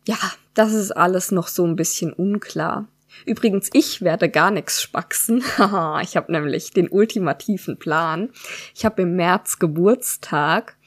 [0.08, 0.18] Ja,
[0.54, 2.88] das ist alles noch so ein bisschen unklar.
[3.26, 5.40] Übrigens, ich werde gar nichts spaxen.
[6.02, 8.30] ich habe nämlich den ultimativen Plan.
[8.76, 10.78] Ich habe im März Geburtstag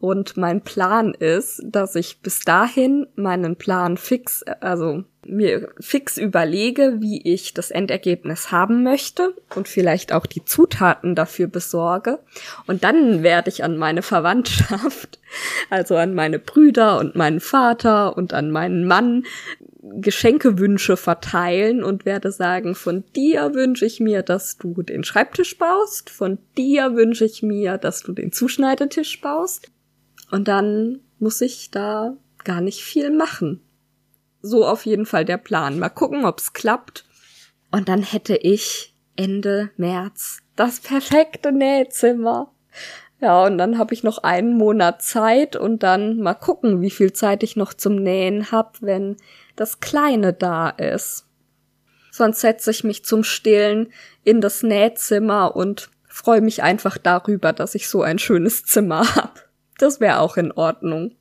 [0.00, 6.96] und mein Plan ist, dass ich bis dahin meinen Plan fix, also mir fix überlege,
[7.00, 12.20] wie ich das Endergebnis haben möchte und vielleicht auch die Zutaten dafür besorge.
[12.66, 15.18] Und dann werde ich an meine Verwandtschaft,
[15.70, 19.24] also an meine Brüder und meinen Vater und an meinen Mann
[19.82, 26.10] Geschenkewünsche verteilen und werde sagen, von dir wünsche ich mir, dass du den Schreibtisch baust,
[26.10, 29.70] von dir wünsche ich mir, dass du den Zuschneidetisch baust.
[30.30, 33.62] Und dann muss ich da gar nicht viel machen.
[34.42, 35.78] So auf jeden Fall der Plan.
[35.78, 37.04] Mal gucken, ob's klappt.
[37.70, 42.52] Und dann hätte ich Ende März das perfekte Nähzimmer.
[43.20, 47.12] Ja, und dann habe ich noch einen Monat Zeit und dann mal gucken, wie viel
[47.12, 49.16] Zeit ich noch zum Nähen hab, wenn
[49.60, 51.26] das Kleine da ist.
[52.10, 53.92] Sonst setze ich mich zum Stillen
[54.24, 59.50] in das Nähzimmer und freue mich einfach darüber, dass ich so ein schönes Zimmer hab.
[59.78, 61.14] Das wäre auch in Ordnung.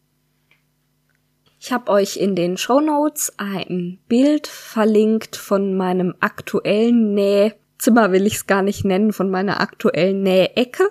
[1.59, 8.25] Ich habe euch in den Show Notes ein Bild verlinkt von meinem aktuellen Nähzimmer, will
[8.25, 10.87] ich es gar nicht nennen, von meiner aktuellen Nähecke.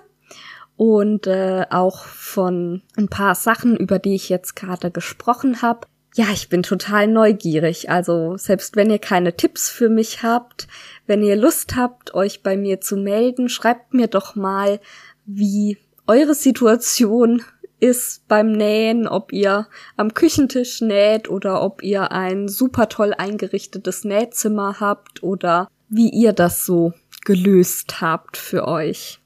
[0.75, 5.87] und äh, auch von ein paar Sachen, über die ich jetzt gerade gesprochen habe.
[6.19, 7.89] Ja, ich bin total neugierig.
[7.89, 10.67] Also selbst wenn ihr keine Tipps für mich habt,
[11.07, 14.81] wenn ihr Lust habt, euch bei mir zu melden, schreibt mir doch mal,
[15.25, 15.77] wie
[16.07, 17.41] eure Situation
[17.79, 24.03] ist beim Nähen, ob ihr am Küchentisch näht oder ob ihr ein super toll eingerichtetes
[24.03, 26.91] Nähzimmer habt oder wie ihr das so
[27.23, 29.21] gelöst habt für euch.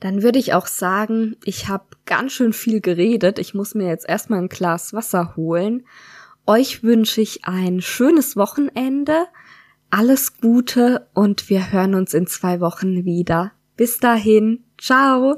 [0.00, 3.38] Dann würde ich auch sagen, ich habe ganz schön viel geredet.
[3.38, 5.84] Ich muss mir jetzt erstmal ein Glas Wasser holen.
[6.46, 9.26] Euch wünsche ich ein schönes Wochenende,
[9.90, 13.52] alles Gute und wir hören uns in zwei Wochen wieder.
[13.76, 15.36] Bis dahin, ciao!